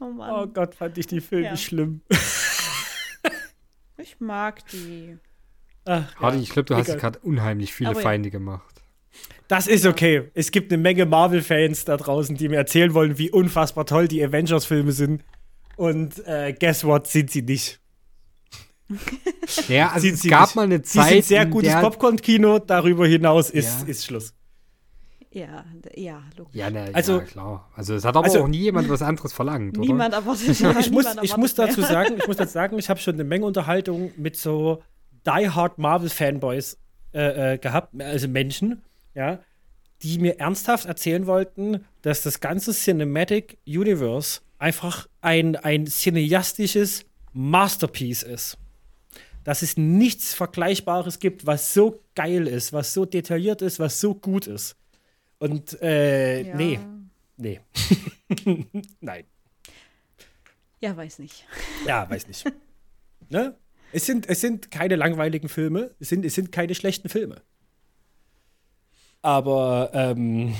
oh 0.00 0.04
Mann. 0.06 0.30
Oh 0.30 0.46
Gott, 0.46 0.74
fand 0.74 0.96
ich 0.96 1.06
die 1.06 1.20
Filme 1.20 1.48
ja. 1.48 1.56
schlimm. 1.56 2.00
ich 3.98 4.18
mag 4.20 4.66
die. 4.68 5.18
Ach, 5.84 6.14
Hardy, 6.16 6.38
ja. 6.38 6.42
ich 6.42 6.50
glaube, 6.50 6.66
du 6.66 6.76
hast 6.76 6.96
gerade 6.98 7.18
unheimlich 7.18 7.74
viele 7.74 7.90
Aber 7.90 8.00
Feinde 8.00 8.28
ja. 8.30 8.32
gemacht. 8.32 8.82
Das 9.48 9.66
ist 9.66 9.84
okay. 9.84 10.30
Es 10.32 10.50
gibt 10.52 10.72
eine 10.72 10.80
Menge 10.80 11.04
Marvel-Fans 11.04 11.84
da 11.84 11.98
draußen, 11.98 12.36
die 12.36 12.48
mir 12.48 12.56
erzählen 12.56 12.94
wollen, 12.94 13.18
wie 13.18 13.30
unfassbar 13.30 13.84
toll 13.84 14.08
die 14.08 14.24
Avengers-Filme 14.24 14.92
sind. 14.92 15.22
Und 15.76 16.26
äh, 16.26 16.54
guess 16.58 16.84
what, 16.84 17.06
sind 17.06 17.30
sie 17.30 17.42
nicht. 17.42 17.81
Ja, 19.68 19.88
also 19.92 20.08
es 20.08 20.22
gab 20.22 20.48
nicht. 20.48 20.56
mal 20.56 20.62
eine 20.62 20.82
Zeit. 20.82 21.08
Sie 21.08 21.12
sind 21.14 21.24
sehr 21.24 21.46
gutes 21.46 21.74
Popcorn-Kino, 21.74 22.58
darüber 22.58 23.06
hinaus 23.06 23.50
ist, 23.50 23.82
ja. 23.82 23.86
ist 23.86 24.04
Schluss. 24.04 24.34
Ja, 25.34 25.64
ja, 25.94 26.22
logisch. 26.36 26.54
Ja, 26.54 26.68
ne, 26.68 26.90
also, 26.92 27.18
ja, 27.18 27.24
klar. 27.24 27.70
Also 27.74 27.94
es 27.94 28.04
hat 28.04 28.16
aber 28.16 28.26
also, 28.26 28.42
auch 28.42 28.48
nie 28.48 28.58
jemand 28.58 28.90
was 28.90 29.00
anderes 29.00 29.32
verlangt, 29.32 29.78
oder? 29.78 29.86
Niemand 29.86 30.12
erwartet 30.12 30.60
ja, 30.60 30.78
ich, 30.78 30.90
muss, 30.90 31.06
ich 31.22 31.36
muss 31.36 31.54
dazu 31.54 31.80
mehr. 31.80 31.88
sagen, 31.88 32.16
ich 32.18 32.26
muss 32.26 32.36
dazu 32.36 32.52
sagen, 32.52 32.78
ich 32.78 32.90
habe 32.90 33.00
schon 33.00 33.14
eine 33.14 33.24
Menge 33.24 33.46
Unterhaltung 33.46 34.12
mit 34.16 34.36
so 34.36 34.82
die-hard 35.26 35.78
Marvel-Fanboys 35.78 36.76
äh, 37.14 37.54
äh, 37.54 37.58
gehabt, 37.58 37.94
also 38.00 38.28
Menschen, 38.28 38.82
ja, 39.14 39.40
die 40.02 40.18
mir 40.18 40.38
ernsthaft 40.38 40.84
erzählen 40.84 41.26
wollten, 41.26 41.84
dass 42.02 42.22
das 42.22 42.40
ganze 42.40 42.72
Cinematic 42.72 43.56
Universe 43.66 44.40
einfach 44.58 45.06
ein, 45.22 45.56
ein 45.56 45.86
cineastisches 45.86 47.06
Masterpiece 47.32 48.22
ist 48.22 48.58
dass 49.44 49.62
es 49.62 49.76
nichts 49.76 50.34
Vergleichbares 50.34 51.18
gibt, 51.18 51.46
was 51.46 51.74
so 51.74 52.02
geil 52.14 52.46
ist, 52.46 52.72
was 52.72 52.94
so 52.94 53.04
detailliert 53.04 53.62
ist, 53.62 53.78
was 53.78 54.00
so 54.00 54.14
gut 54.14 54.46
ist. 54.46 54.76
Und 55.38 55.80
äh, 55.82 56.42
ja. 56.42 56.54
nee. 56.54 56.78
Nee. 57.36 57.60
Nein. 59.00 59.24
Ja, 60.80 60.96
weiß 60.96 61.18
nicht. 61.18 61.46
Ja, 61.86 62.08
weiß 62.08 62.28
nicht. 62.28 62.44
ne? 63.28 63.56
Es 63.92 64.06
sind, 64.06 64.28
es 64.28 64.40
sind 64.40 64.70
keine 64.70 64.96
langweiligen 64.96 65.48
Filme, 65.48 65.90
es 66.00 66.08
sind, 66.08 66.24
es 66.24 66.34
sind 66.34 66.50
keine 66.50 66.74
schlechten 66.74 67.08
Filme. 67.08 67.42
Aber 69.20 69.90
ähm, 69.92 70.54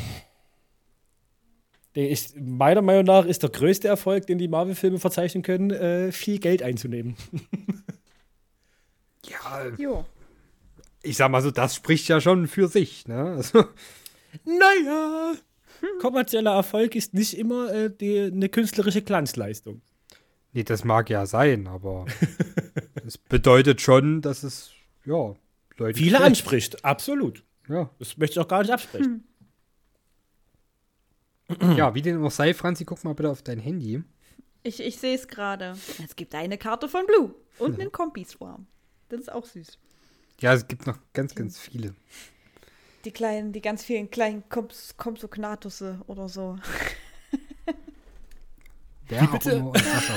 der 1.94 2.10
ist, 2.10 2.36
meiner 2.40 2.82
Meinung 2.82 3.04
nach 3.04 3.24
ist 3.24 3.42
der 3.42 3.50
größte 3.50 3.88
Erfolg, 3.88 4.26
den 4.26 4.38
die 4.38 4.48
Marvel-Filme 4.48 4.98
verzeichnen 4.98 5.42
können, 5.42 5.70
äh, 5.70 6.12
viel 6.12 6.38
Geld 6.38 6.62
einzunehmen. 6.62 7.16
Ja. 9.26 9.68
Jo. 9.78 10.04
Ich 11.02 11.16
sag 11.16 11.30
mal 11.30 11.42
so, 11.42 11.50
das 11.50 11.74
spricht 11.74 12.08
ja 12.08 12.20
schon 12.20 12.46
für 12.46 12.68
sich, 12.68 13.06
ne? 13.08 13.34
Also. 13.36 13.64
Naja. 14.44 15.34
Kommerzieller 16.00 16.54
Erfolg 16.54 16.94
ist 16.94 17.12
nicht 17.12 17.36
immer 17.36 17.72
äh, 17.72 17.90
die, 17.90 18.20
eine 18.20 18.48
künstlerische 18.48 19.02
Glanzleistung. 19.02 19.82
Nee, 20.52 20.64
das 20.64 20.84
mag 20.84 21.10
ja 21.10 21.26
sein, 21.26 21.66
aber 21.66 22.06
es 23.06 23.18
bedeutet 23.18 23.80
schon, 23.80 24.20
dass 24.20 24.42
es, 24.42 24.70
ja, 25.04 25.34
Leute. 25.76 25.98
Viele 25.98 26.16
spricht. 26.16 26.24
anspricht, 26.24 26.84
absolut. 26.84 27.44
Ja. 27.68 27.90
Das 27.98 28.16
möchte 28.16 28.38
ich 28.38 28.44
auch 28.44 28.48
gar 28.48 28.62
nicht 28.62 28.72
absprechen. 28.72 29.06
Hm. 29.06 29.24
Ja, 31.76 31.94
wie 31.94 32.00
dem 32.00 32.24
auch 32.24 32.30
sei, 32.30 32.54
Franzi, 32.54 32.86
guck 32.86 33.04
mal 33.04 33.14
bitte 33.14 33.28
auf 33.28 33.42
dein 33.42 33.58
Handy. 33.58 34.02
Ich, 34.62 34.80
ich 34.80 34.96
sehe 34.98 35.14
es 35.14 35.28
gerade. 35.28 35.76
Es 36.02 36.16
gibt 36.16 36.34
eine 36.34 36.56
Karte 36.56 36.88
von 36.88 37.04
Blue 37.04 37.34
und 37.58 37.78
einen 37.78 37.92
Kompi-Swarm. 37.92 38.66
Das 39.12 39.20
ist 39.20 39.30
auch 39.30 39.44
süß. 39.44 39.78
Ja, 40.40 40.54
es 40.54 40.66
gibt 40.66 40.86
noch 40.86 40.98
ganz, 41.12 41.34
ganz 41.34 41.58
viele. 41.58 41.94
Die 43.04 43.10
kleinen, 43.10 43.52
die 43.52 43.60
ganz 43.60 43.84
vielen 43.84 44.10
kleinen 44.10 44.42
Compsognatusse 44.48 46.00
oder 46.06 46.30
so. 46.30 46.56
Wer 49.08 49.30
auch 49.30 49.44
immer 49.44 49.66
und 49.66 49.74
was 49.74 50.10
auch 50.10 50.16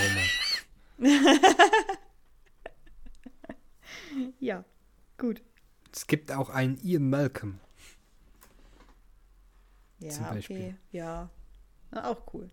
ja, 4.39 4.63
gut. 5.17 5.41
Es 5.91 6.07
gibt 6.07 6.31
auch 6.31 6.49
einen 6.49 6.77
Ian 6.81 7.09
Malcolm. 7.09 7.59
Ja, 9.99 10.11
zum 10.11 10.23
Beispiel. 10.23 10.55
okay, 10.55 10.75
ja. 10.93 11.29
Na, 11.91 12.11
auch 12.11 12.33
cool. 12.33 12.49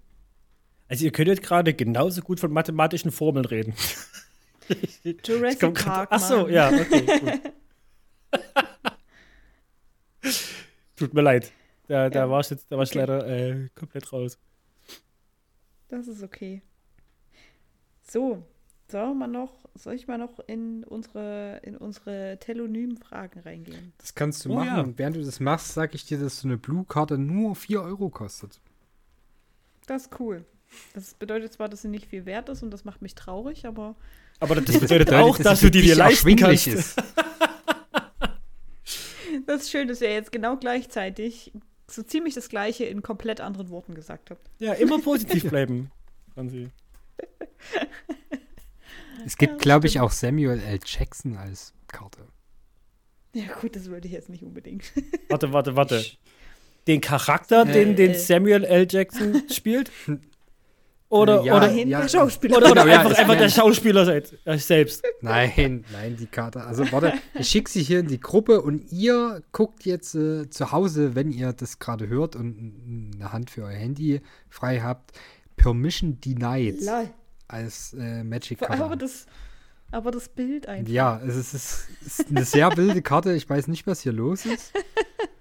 Also 0.88 1.04
ihr 1.04 1.12
könntet 1.12 1.40
gerade 1.40 1.72
genauso 1.72 2.20
gut 2.20 2.40
von 2.40 2.52
mathematischen 2.52 3.12
Formeln 3.12 3.44
reden. 3.44 3.76
Jurassic 5.24 5.74
Park. 5.74 6.08
Ach 6.10 6.20
so, 6.20 6.48
ja, 6.48 6.68
okay. 6.68 7.40
Tut 10.96 11.14
mir 11.14 11.22
leid. 11.22 11.52
Da, 11.88 12.08
da 12.10 12.20
ja. 12.20 12.30
war 12.30 12.40
ich 12.40 12.50
jetzt, 12.50 12.70
da 12.70 12.76
war 12.76 12.84
ich 12.84 12.90
okay. 12.90 12.98
leider 12.98 13.26
äh, 13.26 13.68
komplett 13.74 14.12
raus. 14.12 14.38
Das 15.88 16.06
ist 16.06 16.22
okay. 16.22 16.62
So, 18.02 18.46
soll, 18.88 19.14
man 19.14 19.32
noch, 19.32 19.52
soll 19.74 19.94
ich 19.94 20.06
mal 20.06 20.18
noch 20.18 20.38
in 20.46 20.84
unsere, 20.84 21.60
in 21.62 21.76
unsere 21.76 22.38
Telonym-Fragen 22.40 23.40
reingehen? 23.40 23.92
Das 23.98 24.14
kannst 24.14 24.44
du 24.44 24.52
oh, 24.52 24.54
machen. 24.56 24.66
Ja. 24.66 24.80
Und 24.80 24.98
während 24.98 25.16
du 25.16 25.24
das 25.24 25.40
machst, 25.40 25.74
sage 25.74 25.96
ich 25.96 26.04
dir, 26.04 26.18
dass 26.18 26.40
so 26.40 26.48
eine 26.48 26.58
Blue-Karte 26.58 27.18
nur 27.18 27.56
4 27.56 27.82
Euro 27.82 28.10
kostet. 28.10 28.60
Das 29.86 30.06
ist 30.06 30.20
cool. 30.20 30.44
Das 30.94 31.14
bedeutet 31.14 31.52
zwar, 31.52 31.68
dass 31.68 31.82
sie 31.82 31.88
nicht 31.88 32.06
viel 32.06 32.26
wert 32.26 32.48
ist 32.48 32.62
und 32.62 32.70
das 32.70 32.84
macht 32.84 33.02
mich 33.02 33.14
traurig, 33.14 33.66
aber 33.66 33.96
aber 34.42 34.56
das 34.60 34.78
bedeutet 34.78 35.12
auch, 35.12 35.36
dass, 35.36 35.44
dass 35.44 35.60
du 35.60 35.70
die 35.70 35.82
dir 35.82 35.94
leisten 35.94 36.36
kannst. 36.36 36.66
Ist. 36.66 37.02
Das 39.46 39.62
ist 39.62 39.70
schön, 39.70 39.88
dass 39.88 40.00
ihr 40.00 40.12
jetzt 40.12 40.30
genau 40.30 40.56
gleichzeitig 40.56 41.52
so 41.90 42.02
ziemlich 42.02 42.34
das 42.34 42.48
Gleiche 42.48 42.84
in 42.84 43.02
komplett 43.02 43.40
anderen 43.40 43.70
Worten 43.70 43.94
gesagt 43.94 44.30
habt. 44.30 44.48
Ja, 44.60 44.72
immer 44.74 45.00
positiv 45.00 45.48
bleiben, 45.48 45.90
Franzi. 46.34 46.68
Es 49.26 49.36
gibt, 49.36 49.54
ja, 49.54 49.58
glaube 49.58 49.88
ich, 49.88 49.98
auch 49.98 50.12
Samuel 50.12 50.60
L. 50.60 50.78
Jackson 50.84 51.36
als 51.36 51.74
Karte. 51.88 52.28
Ja, 53.34 53.44
gut, 53.60 53.74
das 53.74 53.86
würde 53.86 54.06
ich 54.06 54.14
jetzt 54.14 54.28
nicht 54.28 54.44
unbedingt. 54.44 54.84
Warte, 55.28 55.52
warte, 55.52 55.74
warte. 55.76 56.04
Den 56.86 57.00
Charakter, 57.00 57.62
äh, 57.62 57.72
den, 57.72 57.96
den 57.96 58.12
äh. 58.12 58.18
Samuel 58.18 58.64
L. 58.64 58.86
Jackson 58.88 59.42
spielt? 59.50 59.90
Oder, 61.12 61.42
ja, 61.42 61.56
oder, 61.58 61.70
ja, 61.70 62.00
der 62.00 62.08
Schauspieler. 62.08 62.56
Oder, 62.56 62.70
oder 62.70 62.86
ja, 62.86 63.00
einfach, 63.00 63.18
einfach 63.18 63.36
der 63.36 63.50
Schauspieler 63.50 64.06
seid, 64.06 64.32
äh, 64.46 64.56
selbst. 64.56 65.04
Nein, 65.20 65.84
nein, 65.92 66.16
die 66.16 66.24
Karte. 66.24 66.64
Also 66.64 66.90
warte, 66.90 67.12
ich 67.34 67.48
schicke 67.48 67.68
sie 67.68 67.82
hier 67.82 68.00
in 68.00 68.06
die 68.06 68.18
Gruppe 68.18 68.62
und 68.62 68.90
ihr 68.90 69.42
guckt 69.52 69.84
jetzt 69.84 70.14
äh, 70.14 70.48
zu 70.48 70.72
Hause, 70.72 71.14
wenn 71.14 71.30
ihr 71.30 71.52
das 71.52 71.78
gerade 71.78 72.08
hört 72.08 72.34
und 72.34 73.12
eine 73.14 73.30
Hand 73.30 73.50
für 73.50 73.64
euer 73.64 73.74
Handy 73.74 74.22
frei 74.48 74.80
habt, 74.80 75.12
Permission 75.56 76.18
Denied 76.18 76.82
Lol. 76.82 77.10
als 77.46 77.92
äh, 77.92 78.24
Magic 78.24 78.60
Cover. 78.60 78.82
Aber 78.82 78.96
das, 78.96 79.26
aber 79.90 80.12
das 80.12 80.30
Bild 80.30 80.66
einfach. 80.66 80.90
Ja, 80.90 81.20
es 81.26 81.36
ist, 81.36 81.52
es 81.52 82.20
ist 82.20 82.30
eine 82.30 82.46
sehr 82.46 82.74
wilde 82.78 83.02
Karte. 83.02 83.34
Ich 83.34 83.50
weiß 83.50 83.68
nicht, 83.68 83.86
was 83.86 84.00
hier 84.00 84.12
los 84.12 84.46
ist. 84.46 84.72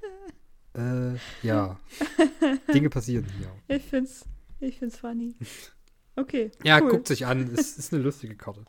äh, 0.78 1.16
ja. 1.48 1.80
Dinge 2.74 2.90
passieren 2.90 3.26
hier. 3.38 3.78
Ich 3.78 3.84
find's, 3.84 4.26
ich 4.62 4.80
find's 4.80 4.98
funny. 4.98 5.36
Okay. 6.16 6.52
Ja, 6.64 6.80
cool. 6.82 6.90
guckt 6.92 7.08
sich 7.08 7.26
an. 7.26 7.54
Es 7.54 7.78
ist 7.78 7.94
eine 7.94 8.02
lustige 8.04 8.36
Karte. 8.36 8.64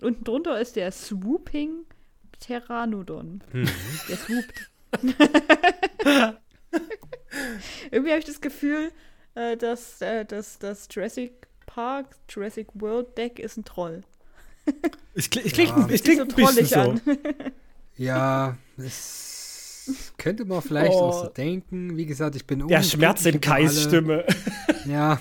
Unten 0.00 0.24
drunter 0.24 0.60
ist 0.60 0.74
der 0.76 0.90
Swooping 0.90 1.84
Pteranodon. 2.32 3.42
Hm. 3.52 3.68
Der 4.08 4.16
swoopt. 4.16 4.70
Irgendwie 7.90 8.10
habe 8.10 8.18
ich 8.18 8.24
das 8.24 8.40
Gefühl, 8.40 8.90
äh, 9.34 9.56
dass 9.56 10.00
äh, 10.02 10.24
dass 10.24 10.58
das 10.58 10.88
Jurassic 10.90 11.46
Park, 11.66 12.16
Jurassic 12.28 12.68
World 12.74 13.16
Deck 13.16 13.38
ist 13.38 13.56
ein 13.56 13.64
Troll. 13.64 14.02
Es, 15.14 15.30
kli- 15.30 15.42
es 15.46 15.52
klingt, 15.52 15.70
Ja. 15.70 15.86
es 15.88 16.02
Sieht 16.02 16.04
klingt 16.04 16.18
so 16.18 16.22
ein 16.24 16.28
bisschen 16.34 16.68
trollig 16.68 16.68
so. 16.68 16.80
an. 16.80 17.52
Ja, 17.96 18.56
es 18.76 19.31
könnte 20.18 20.44
man 20.44 20.62
vielleicht 20.62 20.92
Oh. 20.92 21.00
auch 21.04 21.24
so 21.24 21.28
denken. 21.28 21.96
Wie 21.96 22.06
gesagt, 22.06 22.36
ich 22.36 22.46
bin 22.46 22.66
Der 22.68 22.82
Schmerz 22.82 23.24
in 23.26 23.40
Kais 23.40 23.82
Stimme. 23.82 24.24
Ja, 24.86 25.20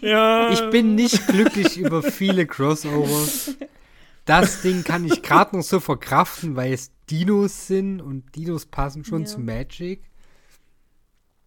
ja. 0.00 0.50
ich 0.52 0.70
bin 0.70 0.94
nicht 0.96 1.26
glücklich 1.28 1.78
über 1.78 2.02
viele 2.02 2.46
Crossovers. 2.46 3.54
Das 4.24 4.60
Ding 4.62 4.82
kann 4.82 5.04
ich 5.04 5.22
gerade 5.22 5.56
noch 5.56 5.62
so 5.62 5.78
verkraften, 5.78 6.56
weil 6.56 6.72
es 6.72 6.90
Dinos 7.08 7.68
sind 7.68 8.00
und 8.02 8.34
Dinos 8.34 8.66
passen 8.66 9.04
schon 9.04 9.20
Ja. 9.22 9.26
zu 9.26 9.38
Magic. 9.38 10.02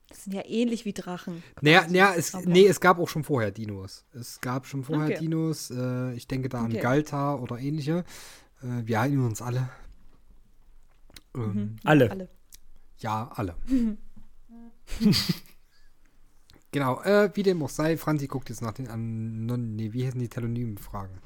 Das 0.07 0.23
sind 0.23 0.33
ja 0.33 0.43
ähnlich 0.45 0.85
wie 0.85 0.93
Drachen. 0.93 1.43
Naja, 1.61 1.85
naja 1.89 2.13
es, 2.15 2.33
Aber- 2.33 2.45
nee, 2.49 2.65
es 2.67 2.79
gab 2.79 2.99
auch 2.99 3.09
schon 3.09 3.23
vorher 3.25 3.51
Dinos. 3.51 4.05
Es 4.13 4.39
gab 4.41 4.65
schon 4.65 4.83
vorher 4.83 5.07
Okay. 5.07 5.19
Dinos. 5.19 5.69
Äh, 5.69 6.13
ich 6.13 6.25
denke 6.27 6.47
da 6.49 6.59
an 6.59 6.71
Okay. 6.71 6.79
Galta 6.81 7.35
oder 7.35 7.59
ähnliche. 7.59 8.05
Äh, 8.63 8.87
wir 8.87 8.97
erinnern 8.97 9.25
uns 9.25 9.41
alle. 9.41 9.69
Ähm, 11.45 11.53
Mhm. 11.53 11.75
Alle. 11.83 12.11
Alle. 12.11 12.29
Ja, 12.97 13.31
alle. 13.33 13.55
genau, 16.71 17.01
äh, 17.01 17.29
wie 17.33 17.43
dem 17.43 17.61
auch 17.63 17.69
sei, 17.69 17.97
Franzi 17.97 18.27
guckt 18.27 18.49
jetzt 18.49 18.61
nach 18.61 18.73
den 18.73 18.87
an, 18.87 19.45
nee, 19.75 19.93
wie 19.93 20.05
heißen 20.05 20.19
die 20.19 20.29
Telonymen 20.29 20.77
Fragen? 20.77 21.19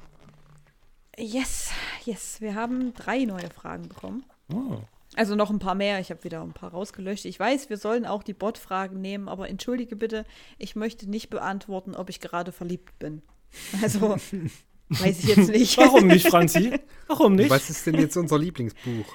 Yes, 1.16 1.70
yes. 2.04 2.40
Wir 2.40 2.54
haben 2.54 2.92
drei 2.94 3.24
neue 3.24 3.50
Fragen 3.50 3.88
bekommen. 3.88 4.24
Oh. 4.52 4.80
Also 5.16 5.36
noch 5.36 5.50
ein 5.50 5.60
paar 5.60 5.76
mehr. 5.76 6.00
Ich 6.00 6.10
habe 6.10 6.24
wieder 6.24 6.42
ein 6.42 6.52
paar 6.52 6.72
rausgelöscht. 6.72 7.24
Ich 7.24 7.38
weiß, 7.38 7.70
wir 7.70 7.76
sollen 7.76 8.04
auch 8.04 8.24
die 8.24 8.34
Bot-Fragen 8.34 9.00
nehmen, 9.00 9.28
aber 9.28 9.48
entschuldige 9.48 9.94
bitte, 9.94 10.24
ich 10.58 10.74
möchte 10.74 11.08
nicht 11.08 11.30
beantworten, 11.30 11.94
ob 11.94 12.10
ich 12.10 12.20
gerade 12.20 12.52
verliebt 12.52 12.98
bin. 12.98 13.22
Also, 13.82 14.16
weiß 14.88 15.18
ich 15.20 15.36
jetzt 15.36 15.48
nicht. 15.48 15.78
Warum 15.78 16.08
nicht, 16.08 16.26
Franzi? 16.28 16.80
Warum 17.06 17.36
nicht? 17.36 17.50
Was 17.50 17.70
ist 17.70 17.86
denn 17.86 17.94
jetzt 17.94 18.16
unser 18.16 18.36
Lieblingsbuch? 18.36 19.06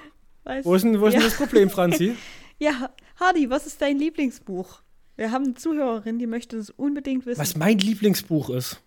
Weiß, 0.50 0.66
Wo 0.66 0.74
ist 0.74 0.82
denn, 0.82 1.00
wo 1.00 1.06
ist 1.06 1.14
denn 1.14 1.22
das 1.22 1.36
Problem, 1.36 1.70
Franzi? 1.70 2.16
ja, 2.58 2.90
Hardy, 3.20 3.52
was 3.52 3.68
ist 3.68 3.80
dein 3.84 4.00
Lieblingsbuch? 4.00 4.82
Wir 5.16 5.32
haben 5.32 5.46
eine 5.46 5.54
Zuhörerin, 5.54 6.18
die 6.18 6.26
möchte 6.26 6.58
es 6.58 6.72
unbedingt 6.72 7.28
wissen. 7.28 7.40
Was 7.40 7.56
mein 7.56 7.78
Lieblingsbuch 7.78 8.50
ist. 8.50 8.82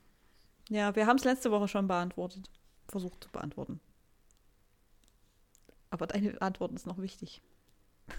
Ja, 0.71 0.97
wir 0.97 1.07
haben 1.07 1.19
es 1.19 1.25
letzte 1.25 1.53
Woche 1.53 1.69
schon 1.69 1.87
beantwortet. 1.87 2.51
Versucht 2.89 3.23
zu 3.23 3.31
beantworten. 3.31 3.79
Aber 5.91 6.09
deine 6.09 6.43
Antwort 6.43 6.73
ist 6.73 6.85
noch 6.85 6.99
wichtig. 6.99 7.41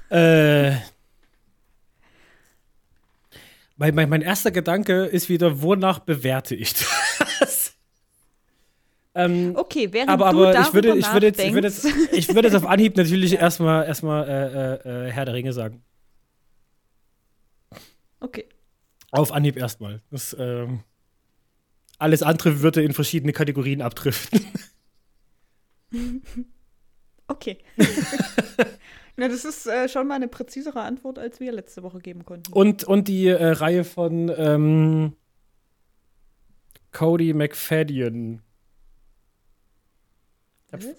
Äh. 0.09 0.77
Mein, 3.75 3.93
mein, 3.93 4.07
mein 4.07 4.21
erster 4.21 4.51
Gedanke 4.51 5.03
ist 5.03 5.27
wieder, 5.27 5.61
wonach 5.61 5.99
bewerte 5.99 6.55
ich 6.55 6.75
das? 6.75 7.02
Ähm, 9.15 9.53
Okay, 9.55 9.89
während 9.91 10.09
aber 10.09 10.31
du 10.31 10.37
aber 10.37 10.53
darüber 10.53 10.67
ich 10.67 10.73
würde, 10.73 10.97
ich, 10.97 11.13
würde 11.13 11.27
jetzt, 11.27 11.39
ich, 11.39 11.53
würde 11.53 11.67
jetzt, 11.67 11.85
ich 12.13 12.27
würde 12.29 12.47
jetzt 12.47 12.55
auf 12.55 12.65
Anhieb 12.69 12.97
natürlich 12.97 13.33
erstmal 13.33 13.85
erstmal 13.85 14.27
äh, 14.27 14.89
äh, 14.89 15.07
äh, 15.07 15.11
Herr 15.11 15.25
der 15.25 15.33
Ringe 15.33 15.53
sagen. 15.53 15.83
Okay. 18.19 18.47
Auf 19.11 19.31
Anhieb 19.31 19.57
erstmal. 19.57 20.01
Das, 20.09 20.35
ähm, 20.39 20.81
alles 21.99 22.23
andere 22.23 22.61
würde 22.61 22.81
in 22.81 22.93
verschiedene 22.93 23.33
Kategorien 23.33 23.81
abdriften. 23.81 24.41
Okay. 27.27 27.57
Na, 29.15 29.27
das 29.27 29.45
ist 29.45 29.67
äh, 29.67 29.87
schon 29.87 30.07
mal 30.07 30.15
eine 30.15 30.27
präzisere 30.27 30.81
Antwort, 30.81 31.19
als 31.19 31.39
wir 31.39 31.51
letzte 31.51 31.83
Woche 31.83 31.99
geben 31.99 32.25
konnten. 32.25 32.51
Und, 32.51 32.83
und 32.83 33.07
die 33.07 33.27
äh, 33.27 33.45
Reihe 33.45 33.83
von 33.83 34.31
ähm, 34.35 35.15
Cody 36.91 37.33
McFadden. 37.33 38.41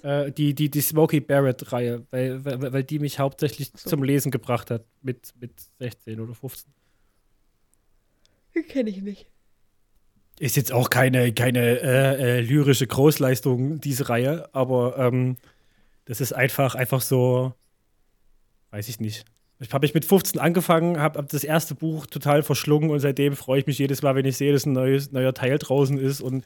Äh, 0.03 0.33
die, 0.33 0.55
die, 0.55 0.71
die 0.71 0.81
Smokey 0.81 1.21
Barrett-Reihe, 1.21 2.07
weil, 2.11 2.45
weil, 2.45 2.73
weil 2.73 2.85
die 2.85 2.99
mich 2.99 3.19
hauptsächlich 3.19 3.73
so. 3.77 3.91
zum 3.91 4.03
Lesen 4.03 4.31
gebracht 4.31 4.71
hat 4.71 4.85
mit, 5.03 5.33
mit 5.41 5.53
16 5.79 6.21
oder 6.21 6.35
15. 6.35 6.73
Kenne 8.69 8.91
ich 8.91 9.03
nicht. 9.03 9.27
Ist 10.39 10.57
jetzt 10.57 10.73
auch 10.73 10.91
keine, 10.91 11.33
keine 11.33 11.81
äh, 11.81 12.39
äh, 12.39 12.41
lyrische 12.41 12.87
Großleistung, 12.87 13.81
diese 13.81 14.09
Reihe, 14.09 14.49
aber 14.53 14.99
ähm, 14.99 15.37
das 16.05 16.21
ist 16.21 16.33
einfach, 16.33 16.75
einfach 16.75 17.01
so, 17.01 17.55
weiß 18.71 18.89
ich 18.89 19.01
nicht. 19.01 19.25
Ich 19.61 19.73
habe 19.73 19.85
mich 19.85 19.95
mit 19.95 20.05
15 20.05 20.41
angefangen, 20.41 20.99
habe 20.99 21.19
hab 21.19 21.29
das 21.29 21.45
erste 21.45 21.75
Buch 21.75 22.07
total 22.07 22.43
verschlungen 22.43 22.91
und 22.91 23.01
seitdem 23.01 23.37
freue 23.37 23.61
ich 23.61 23.67
mich 23.67 23.79
jedes 23.79 24.03
Mal, 24.03 24.15
wenn 24.17 24.25
ich 24.25 24.37
sehe, 24.37 24.53
dass 24.53 24.67
ein 24.67 24.73
neues, 24.73 25.13
neuer 25.13 25.35
Teil 25.35 25.59
draußen 25.59 25.99
ist 25.99 26.21
und 26.21 26.45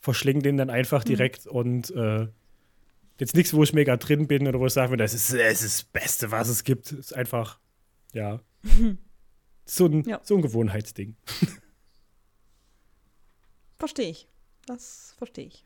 verschlinge 0.00 0.42
den 0.42 0.56
dann 0.56 0.70
einfach 0.70 1.04
direkt 1.04 1.46
und 1.46 1.90
äh, 1.90 2.28
jetzt 3.18 3.34
nichts, 3.34 3.52
wo 3.54 3.62
ich 3.62 3.72
mega 3.72 3.96
drin 3.96 4.26
bin 4.26 4.46
oder 4.48 4.58
wo 4.60 4.66
ich 4.66 4.72
sage, 4.72 4.96
das 4.96 5.14
ist, 5.14 5.32
das 5.32 5.62
ist 5.62 5.62
das 5.62 5.82
Beste, 5.84 6.30
was 6.30 6.48
es 6.48 6.64
gibt. 6.64 6.92
ist 6.92 7.12
einfach, 7.14 7.58
ja, 8.12 8.40
so 9.64 9.86
ein, 9.86 10.02
Ja. 10.04 10.20
so 10.22 10.36
ein 10.36 10.42
Gewohnheitsding. 10.42 11.16
Verstehe 13.78 14.10
ich. 14.10 14.28
Das 14.66 15.14
verstehe 15.16 15.46
ich. 15.46 15.64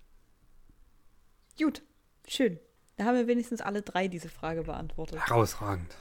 Gut, 1.59 1.83
schön. 2.29 2.59
Da 2.97 3.05
haben 3.07 3.17
wir 3.17 3.27
wenigstens 3.27 3.61
alle 3.61 3.83
drei 3.83 4.07
diese 4.07 4.29
Frage 4.29 4.63
beantwortet. 4.63 5.19
Herausragend. 5.27 5.97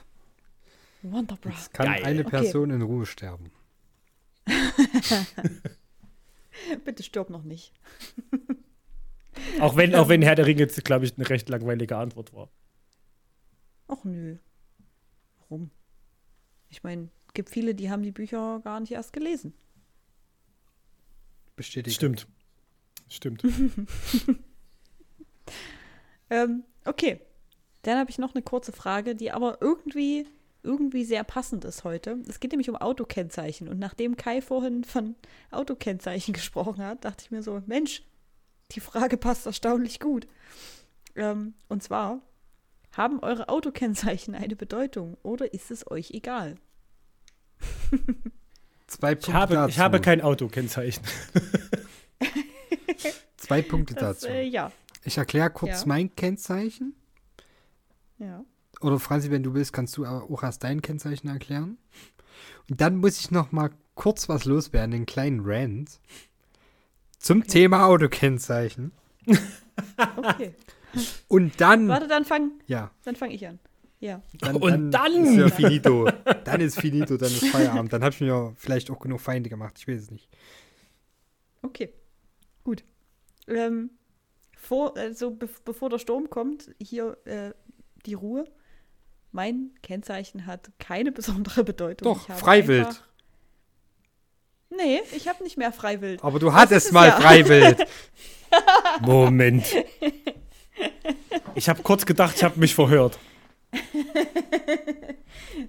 Wonderbra. 1.02 1.50
Jetzt 1.50 1.72
kann 1.74 1.86
Geil. 1.86 2.04
eine 2.04 2.20
Okay. 2.20 2.30
Person 2.30 2.70
in 2.70 2.82
Ruhe 2.82 3.06
sterben. 3.06 3.50
Bitte 6.84 7.02
stirb 7.02 7.30
noch 7.30 7.42
nicht. 7.42 7.72
Auch 9.60 9.76
wenn, 9.76 9.94
auch 9.94 10.08
wenn 10.08 10.22
Herr 10.22 10.34
der 10.34 10.46
Ringe 10.46 10.60
jetzt, 10.60 10.84
glaube 10.84 11.04
ich, 11.04 11.16
eine 11.16 11.28
recht 11.28 11.48
langweilige 11.48 11.96
Antwort 11.96 12.32
war. 12.32 12.50
Ach 13.88 14.04
nö. 14.04 14.36
Warum? 15.38 15.70
Ich 16.68 16.82
meine, 16.82 17.08
es 17.26 17.34
gibt 17.34 17.50
viele, 17.50 17.74
die 17.74 17.90
haben 17.90 18.02
die 18.02 18.12
Bücher 18.12 18.60
gar 18.64 18.80
nicht 18.80 18.92
erst 18.92 19.12
gelesen. 19.12 19.54
Bestätigt. 21.56 21.96
Stimmt. 21.96 22.26
Stimmt. 23.08 23.42
Ähm, 26.32 26.64
okay. 26.86 27.20
Dann 27.82 27.98
habe 27.98 28.10
ich 28.10 28.18
noch 28.18 28.34
eine 28.34 28.42
kurze 28.42 28.72
Frage, 28.72 29.14
die 29.14 29.32
aber 29.32 29.58
irgendwie, 29.60 30.26
irgendwie 30.62 31.04
sehr 31.04 31.24
passend 31.24 31.64
ist 31.64 31.84
heute. 31.84 32.18
Es 32.26 32.40
geht 32.40 32.52
nämlich 32.52 32.70
um 32.70 32.76
Autokennzeichen. 32.76 33.68
Und 33.68 33.78
nachdem 33.78 34.16
Kai 34.16 34.40
vorhin 34.40 34.82
von 34.84 35.14
Autokennzeichen 35.50 36.32
gesprochen 36.32 36.82
hat, 36.82 37.04
dachte 37.04 37.24
ich 37.24 37.30
mir 37.30 37.42
so, 37.42 37.62
Mensch, 37.66 38.02
die 38.74 38.80
Frage 38.80 39.16
passt 39.16 39.46
erstaunlich 39.46 40.00
gut. 40.00 40.26
Ähm, 41.14 41.54
und 41.68 41.82
zwar, 41.82 42.20
haben 42.92 43.20
eure 43.20 43.48
Autokennzeichen 43.48 44.34
eine 44.34 44.56
Bedeutung 44.56 45.16
oder 45.22 45.52
ist 45.54 45.70
es 45.70 45.90
euch 45.90 46.10
egal? 46.12 46.56
Zwei 48.86 49.14
Punkte 49.14 49.30
Ich 49.30 49.34
habe, 49.34 49.54
dazu. 49.54 49.70
ich 49.70 49.78
habe 49.78 50.00
kein 50.00 50.20
Autokennzeichen. 50.20 51.02
Zwei 53.36 53.62
Punkte 53.62 53.94
Das, 53.94 54.20
dazu. 54.20 54.28
äh, 54.28 54.42
ja. 54.44 54.70
Ich 55.04 55.18
erkläre 55.18 55.50
kurz 55.50 55.80
Ja. 55.82 55.86
mein 55.86 56.14
Kennzeichen. 56.14 56.94
Ja. 58.18 58.44
Oder 58.80 58.98
Franzi, 58.98 59.30
wenn 59.30 59.42
du 59.42 59.54
willst, 59.54 59.72
kannst 59.72 59.96
du 59.96 60.04
auch 60.06 60.42
erst 60.42 60.62
dein 60.64 60.82
Kennzeichen 60.82 61.28
erklären. 61.28 61.78
Und 62.70 62.80
dann 62.80 62.96
muss 62.96 63.18
ich 63.18 63.30
noch 63.30 63.52
mal 63.52 63.70
kurz 63.94 64.28
was 64.28 64.44
loswerden, 64.44 64.94
einen 64.94 65.06
kleinen 65.06 65.40
Rant 65.42 66.00
zum 67.22 67.46
Thema 67.46 67.86
Autokennzeichen. 67.86 68.92
Okay. 70.16 70.54
Und 71.28 71.60
dann, 71.60 71.88
Warte, 71.88 72.08
dann 72.08 72.24
fang, 72.24 72.50
ja, 72.66 72.90
dann 73.04 73.16
fang 73.16 73.30
ich 73.30 73.46
an. 73.46 73.58
Ja. 74.00 74.20
dann, 74.40 74.56
Und 74.56 74.90
dann- 74.90 75.24
ist 75.24 75.36
ja 75.36 75.48
finito. 75.48 76.08
Dann 76.44 76.60
ist 76.60 76.78
finito, 76.80 77.16
dann 77.16 77.28
ist 77.30 77.46
Feierabend. 77.46 77.92
Dann 77.92 78.02
habe 78.02 78.12
ich 78.12 78.20
mir 78.20 78.52
vielleicht 78.56 78.90
auch 78.90 78.98
genug 78.98 79.20
Feinde 79.20 79.48
gemacht. 79.48 79.76
Ich 79.78 79.86
weiß 79.86 80.00
es 80.02 80.10
nicht. 80.10 80.28
Okay, 81.62 81.92
gut. 82.64 82.82
Ähm, 83.46 83.90
vor, 84.56 84.96
also 84.96 85.30
be 85.30 85.48
bevor 85.64 85.88
der 85.88 85.98
Sturm 85.98 86.28
kommt, 86.30 86.74
hier 86.80 87.16
äh, 87.24 87.52
die 88.04 88.14
Ruhe. 88.14 88.44
Mein 89.30 89.70
Kennzeichen 89.82 90.46
hat 90.46 90.70
keine 90.78 91.12
besondere 91.12 91.62
Bedeutung. 91.64 92.12
Doch, 92.12 92.28
Freiwild. 92.36 93.04
Nee, 94.76 95.00
ich 95.14 95.28
habe 95.28 95.42
nicht 95.42 95.58
mehr 95.58 95.72
Freiwild. 95.72 96.22
Aber 96.24 96.38
du 96.38 96.52
hattest 96.52 96.92
mal 96.92 97.08
ja. 97.08 97.20
Freiwild. 97.20 97.86
Moment. 99.00 99.64
Ich 101.54 101.68
habe 101.68 101.82
kurz 101.82 102.06
gedacht, 102.06 102.36
ich 102.36 102.44
habe 102.44 102.58
mich 102.58 102.74
verhört. 102.74 103.18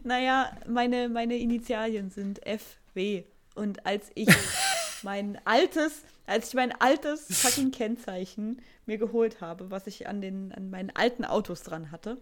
Naja, 0.03 0.51
meine, 0.67 1.09
meine 1.09 1.37
Initialien 1.37 2.09
sind 2.09 2.41
FW. 2.45 3.23
Und 3.55 3.85
als 3.85 4.11
ich 4.15 4.29
mein 5.03 5.39
altes, 5.45 6.03
als 6.25 6.49
ich 6.49 6.53
mein 6.55 6.71
altes 6.79 7.27
fucking 7.29 7.71
Kennzeichen 7.71 8.61
mir 8.85 8.97
geholt 8.97 9.41
habe, 9.41 9.71
was 9.71 9.87
ich 9.87 10.07
an, 10.07 10.21
den, 10.21 10.51
an 10.51 10.69
meinen 10.69 10.89
alten 10.89 11.25
Autos 11.25 11.63
dran 11.63 11.91
hatte, 11.91 12.17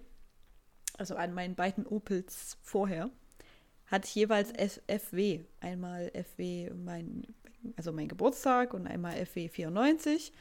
also 0.97 1.15
an 1.15 1.33
meinen 1.33 1.55
beiden 1.55 1.85
Opels 1.87 2.57
vorher, 2.61 3.09
hatte 3.91 4.07
ich 4.07 4.15
jeweils 4.15 4.51
F 4.51 4.81
FW. 4.87 5.41
Einmal 5.59 6.11
FW 6.13 6.71
mein, 6.73 7.27
also 7.75 7.91
mein 7.91 8.07
Geburtstag 8.07 8.73
und 8.73 8.87
einmal 8.87 9.23
FW 9.25 9.49
94. 9.49 10.33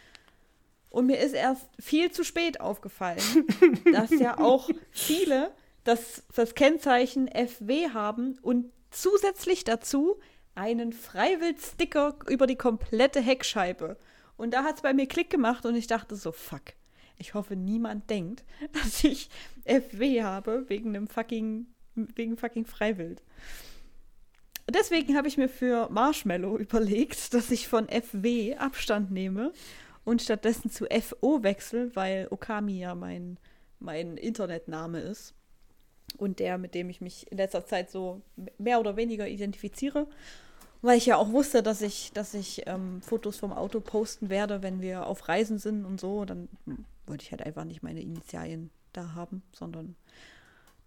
Und 0.88 1.07
mir 1.07 1.18
ist 1.18 1.34
erst 1.34 1.68
viel 1.78 2.11
zu 2.11 2.24
spät 2.24 2.61
aufgefallen, 2.61 3.20
dass 3.92 4.11
ja 4.11 4.38
auch 4.38 4.70
viele 4.90 5.53
das, 5.84 6.24
das 6.34 6.55
Kennzeichen 6.55 7.28
FW 7.28 7.90
haben 7.90 8.38
und 8.42 8.72
zusätzlich 8.90 9.64
dazu 9.64 10.18
einen 10.55 10.92
Freiwild-Sticker 10.92 12.16
über 12.28 12.46
die 12.46 12.57
komplette 12.57 13.20
Heckscheibe. 13.20 13.96
Und 14.36 14.53
da 14.53 14.64
hat 14.64 14.76
es 14.76 14.82
bei 14.82 14.92
mir 14.92 15.07
Klick 15.07 15.30
gemacht 15.30 15.64
und 15.64 15.74
ich 15.74 15.86
dachte 15.86 16.16
so, 16.16 16.32
fuck. 16.32 16.62
Ich 17.18 17.34
hoffe, 17.34 17.55
niemand 17.55 18.09
denkt, 18.11 18.44
dass 18.72 19.05
ich 19.05 19.28
FW 19.64 20.22
habe 20.22 20.68
wegen 20.68 20.90
einem 20.90 21.07
fucking, 21.07 21.66
wegen 22.14 22.36
fucking 22.36 22.64
Freiwild. 22.64 23.22
Deswegen 24.68 25.16
habe 25.16 25.28
ich 25.28 25.36
mir 25.36 25.48
für 25.48 25.88
Marshmallow 25.90 26.57
überlegt, 26.59 27.34
dass 27.34 27.51
ich 27.51 27.68
von 27.68 27.88
FW 27.88 28.57
Abstand 28.57 29.11
nehme 29.11 29.53
und 30.05 30.22
stattdessen 30.22 30.70
zu 30.70 30.86
FO 30.86 31.42
wechsle, 31.42 31.94
weil 31.94 32.28
Okami 32.30 32.78
ja 32.78 32.94
mein, 32.94 33.38
mein 33.78 34.16
Internetname 34.16 35.01
ist 35.01 35.34
und 36.18 36.38
der, 36.38 36.59
mit 36.59 36.74
dem 36.74 36.88
ich 36.90 37.01
mich 37.01 37.30
in 37.30 37.38
letzter 37.38 37.66
Zeit 37.66 37.90
so 37.90 38.22
mehr 38.59 38.80
oder 38.80 38.96
weniger 38.96 39.28
identifiziere. 39.28 40.07
Weil 40.82 40.96
ich 40.96 41.07
ja 41.07 41.16
auch 41.16 41.30
wusste, 41.30 41.62
dass 41.62 41.82
ich, 41.82 42.11
dass 42.14 42.32
ich 42.32 42.62
ähm, 42.66 43.03
Fotos 43.03 43.36
vom 43.36 43.53
Auto 43.53 43.80
posten 43.80 44.30
werde, 44.30 44.62
wenn 44.62 44.80
wir 44.80 45.07
auf 45.07 45.28
Reisen 45.28 45.59
sind 45.59 45.84
und 45.84 46.01
so. 46.01 46.24
Dann 46.24 46.48
wollte 47.07 47.22
ich 47.22 47.32
halt 47.32 47.42
einfach 47.42 47.64
nicht 47.64 47.82
meine 47.82 48.01
Initialien 48.01 48.70
da 48.94 49.14
haben, 49.14 49.42
sondern 49.53 49.94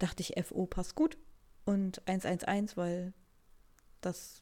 dachte 0.03 0.21
ich, 0.21 0.33
FO 0.45 0.65
passt 0.65 0.95
gut. 0.95 1.17
Und 1.65 2.01
111, 2.07 2.75
weil 2.75 3.13
das 4.01 4.41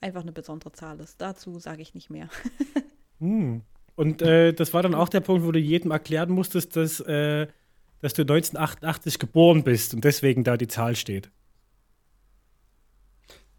einfach 0.00 0.22
eine 0.22 0.32
besondere 0.32 0.72
Zahl 0.72 1.00
ist. 1.00 1.20
Dazu 1.20 1.58
sage 1.58 1.82
ich 1.82 1.94
nicht 1.94 2.10
mehr. 2.10 2.28
Hm. 3.20 3.62
Und 3.94 4.22
äh, 4.22 4.52
das 4.52 4.74
war 4.74 4.82
dann 4.82 4.96
auch 4.96 5.08
der 5.08 5.20
Punkt, 5.20 5.46
wo 5.46 5.52
du 5.52 5.60
jedem 5.60 5.92
erklären 5.92 6.32
musstest, 6.32 6.74
dass, 6.74 6.98
äh, 6.98 7.46
dass 8.00 8.12
du 8.12 8.22
1988 8.22 9.20
geboren 9.20 9.62
bist 9.62 9.94
und 9.94 10.04
deswegen 10.04 10.42
da 10.42 10.56
die 10.56 10.66
Zahl 10.66 10.96
steht. 10.96 11.30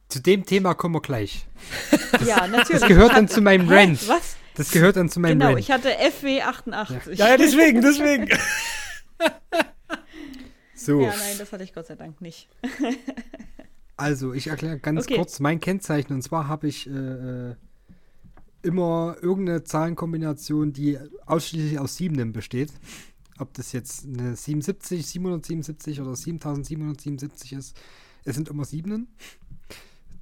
Zu 0.09 0.21
dem 0.21 0.45
Thema 0.45 0.73
kommen 0.73 0.95
wir 0.95 1.01
gleich. 1.01 1.47
ja, 2.27 2.47
natürlich. 2.47 2.81
Das 2.81 2.88
gehört 2.88 3.13
dann 3.13 3.29
zu 3.29 3.41
meinem 3.41 3.69
Hä? 3.69 3.75
Rant. 3.75 4.07
Was? 4.09 4.36
Das 4.55 4.71
gehört 4.71 4.97
dann 4.97 5.07
zu 5.07 5.21
meinem 5.21 5.39
Genau, 5.39 5.51
Rant. 5.51 5.59
ich 5.59 5.71
hatte 5.71 5.89
FW 5.89 6.41
88. 6.41 7.17
Ja, 7.17 7.29
ja, 7.29 7.38
deswegen, 7.38 7.81
deswegen. 7.81 8.27
so, 10.86 11.01
Ja, 11.01 11.09
nein, 11.09 11.38
das 11.38 11.51
hatte 11.51 11.63
ich 11.63 11.73
Gott 11.73 11.88
sei 11.88 11.95
Dank 11.95 12.21
nicht. 12.21 12.47
also 13.97 14.33
ich 14.33 14.47
erkläre 14.47 14.79
ganz 14.79 15.05
Okay. 15.05 15.15
kurz 15.15 15.39
mein 15.39 15.59
Kennzeichen. 15.59 16.13
Und 16.13 16.21
zwar 16.21 16.47
habe 16.47 16.67
ich 16.67 16.88
äh, 16.88 16.91
äh, 16.91 17.55
immer 18.61 19.17
irgendeine 19.21 19.63
Zahlenkombination, 19.63 20.73
die 20.73 20.97
ausschließlich 21.25 21.79
aus 21.79 21.95
Siebenen 21.97 22.33
besteht. 22.33 22.71
Ob 23.38 23.53
das 23.53 23.71
jetzt 23.73 24.05
eine 24.05 24.36
77, 24.36 25.05
777 25.05 26.01
oder 26.01 26.15
7777 26.15 27.53
ist, 27.53 27.77
es 28.23 28.36
sind 28.36 28.49
immer 28.49 28.65
Siebenen. 28.65 29.07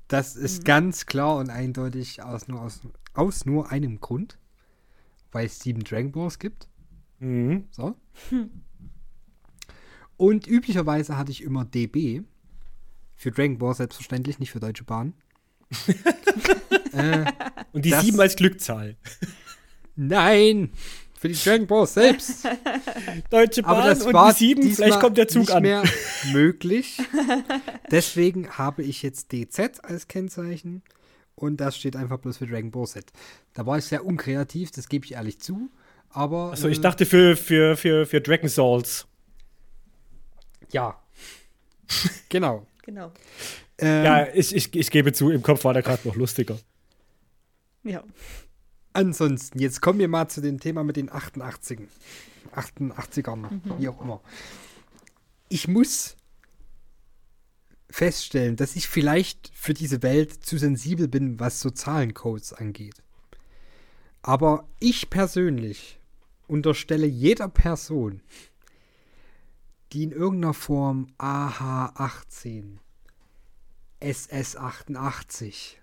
Das 0.08 0.36
ist 0.36 0.62
Mhm. 0.62 0.64
ganz 0.66 1.06
klar 1.06 1.38
und 1.38 1.50
eindeutig 1.50 2.22
aus 2.24 2.48
nur, 2.48 2.62
aus, 2.62 2.82
aus 3.14 3.46
nur 3.46 3.72
einem 3.72 4.00
Grund, 4.02 4.38
weil 5.32 5.46
es 5.46 5.60
sieben 5.60 5.84
Dragon 5.84 6.12
Balls 6.12 6.40
gibt. 6.40 6.68
Mhm. 7.20 7.66
So. 7.72 7.96
Und 10.24 10.48
üblicherweise 10.48 11.18
hatte 11.18 11.34
ich 11.34 11.44
immer 11.44 11.66
DB. 11.66 12.22
Für 13.18 13.32
Dragon 13.32 13.58
Ball 13.58 13.74
selbstverständlich, 13.76 14.40
nicht 14.40 14.52
für 14.52 14.62
Deutsche 14.62 14.86
Bahn. 14.86 15.16
äh, 16.94 17.26
Und 17.74 17.84
die 17.84 17.90
Das- 17.90 18.06
sieben 18.06 18.22
als 18.22 18.38
Glückzahl. 18.38 18.96
nein! 19.98 20.72
Für 21.20 21.28
die 21.28 21.36
Dragon 21.36 21.68
Balls 21.68 21.94
selbst. 21.96 22.46
Deutsche 23.32 23.66
Aber 23.66 23.80
Bahn 23.82 23.88
das 23.90 24.06
und 24.06 24.14
war 24.14 24.32
die 24.32 24.40
sieben, 24.40 24.72
vielleicht 24.72 25.02
kommt 25.02 25.18
der 25.18 25.28
Zug 25.28 25.42
nicht 25.42 25.52
an. 25.52 25.62
mehr 25.64 25.84
möglich. 26.32 27.02
Deswegen 27.92 28.50
habe 28.52 28.82
ich 28.84 29.04
jetzt 29.04 29.34
DZ 29.34 29.84
als 29.84 30.08
Kennzeichen. 30.08 30.84
Und 31.36 31.58
das 31.58 31.76
steht 31.76 31.98
einfach 31.98 32.20
bloß 32.20 32.38
für 32.38 32.48
Dragon 32.48 32.72
Ball 32.72 32.88
Z. 32.88 33.12
Da 33.54 33.66
war 33.66 33.78
ich 33.78 33.84
sehr 33.84 34.06
unkreativ, 34.06 34.72
das 34.72 34.88
gebe 34.88 35.06
ich 35.06 35.16
ehrlich 35.16 35.40
zu. 35.42 35.70
Aber. 36.10 36.54
Achso, 36.54 36.70
ich 36.70 36.78
äh, 36.78 36.82
dachte 36.82 37.06
für, 37.06 37.36
für, 37.36 37.76
für, 37.76 38.06
für 38.06 38.22
Dragon 38.22 38.48
Souls. 38.48 39.06
Ja. 40.74 41.00
genau. 42.30 42.66
Genau. 42.84 43.12
Ähm, 43.78 44.04
Ja, 44.04 44.28
ich, 44.34 44.54
ich, 44.56 44.76
ich 44.76 44.92
gebe 44.92 45.14
zu, 45.14 45.30
im 45.30 45.42
Kopf 45.42 45.64
war 45.64 45.74
der 45.74 45.84
gerade 45.84 46.08
noch 46.08 46.16
lustiger. 46.16 46.58
Ja. 47.84 48.04
Ansonsten, 48.94 49.60
jetzt 49.60 49.82
kommen 49.82 50.00
wir 50.00 50.08
mal 50.08 50.28
zu 50.28 50.42
dem 50.42 50.60
Thema 50.60 50.84
mit 50.84 50.98
den 50.98 51.10
88ern. 51.10 51.88
88ern, 52.56 53.38
Mhm. 53.50 53.62
wie 53.80 53.88
auch 53.88 54.02
immer. 54.02 54.22
Ich 55.50 55.68
muss 55.68 56.16
feststellen, 57.90 58.56
dass 58.56 58.76
ich 58.76 58.88
vielleicht 58.88 59.52
für 59.54 59.74
diese 59.74 60.02
Welt 60.04 60.46
zu 60.46 60.58
sensibel 60.58 61.08
bin, 61.08 61.40
was 61.40 61.60
so 61.60 61.70
Zahlencodes 61.70 62.54
angeht. 62.54 62.96
Aber 64.22 64.68
ich 64.80 65.10
persönlich 65.10 66.00
unterstelle 66.48 67.08
jeder 67.08 67.50
Person, 67.50 68.22
die 69.94 70.04
in 70.04 70.12
irgendeiner 70.12 70.54
Form 70.54 71.08
AH18, 71.18 72.78
SS88, 74.02 75.76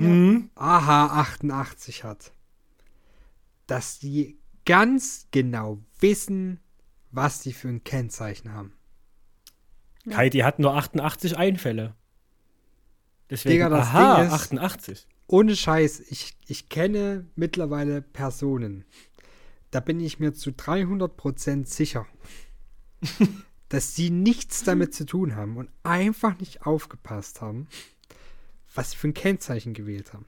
Mhm. 0.00 0.50
AH88 0.54 2.02
hat, 2.04 2.32
dass 3.66 3.98
die 3.98 4.38
ganz 4.64 5.26
genau 5.30 5.78
wissen, 6.00 6.60
was 7.10 7.40
die 7.40 7.52
für 7.52 7.68
ein 7.68 7.84
Kennzeichen 7.84 8.52
haben. 8.54 8.72
Kai, 10.08 10.30
die 10.30 10.44
hat 10.44 10.58
nur 10.58 10.74
88 10.74 11.36
Einfälle. 11.36 11.94
Deswegen, 13.28 13.52
Digga, 13.54 13.68
das 13.68 13.88
aha, 13.88 14.16
Ding 14.16 14.26
ist- 14.28 14.32
88. 14.32 15.06
Ohne 15.26 15.56
Scheiß, 15.56 16.00
ich, 16.00 16.36
ich 16.46 16.68
kenne 16.68 17.26
mittlerweile 17.36 18.00
Personen, 18.02 18.84
da 19.70 19.80
bin 19.80 20.00
ich 20.00 20.18
mir 20.18 20.32
zu 20.34 20.50
300% 20.52 21.66
sicher, 21.68 22.06
dass 23.68 23.94
sie 23.94 24.10
nichts 24.10 24.64
damit 24.64 24.94
zu 24.94 25.06
tun 25.06 25.34
haben 25.36 25.56
und 25.56 25.70
einfach 25.82 26.38
nicht 26.38 26.66
aufgepasst 26.66 27.40
haben, 27.40 27.68
was 28.74 28.90
sie 28.92 28.96
für 28.96 29.08
ein 29.08 29.14
Kennzeichen 29.14 29.74
gewählt 29.74 30.12
haben. 30.12 30.26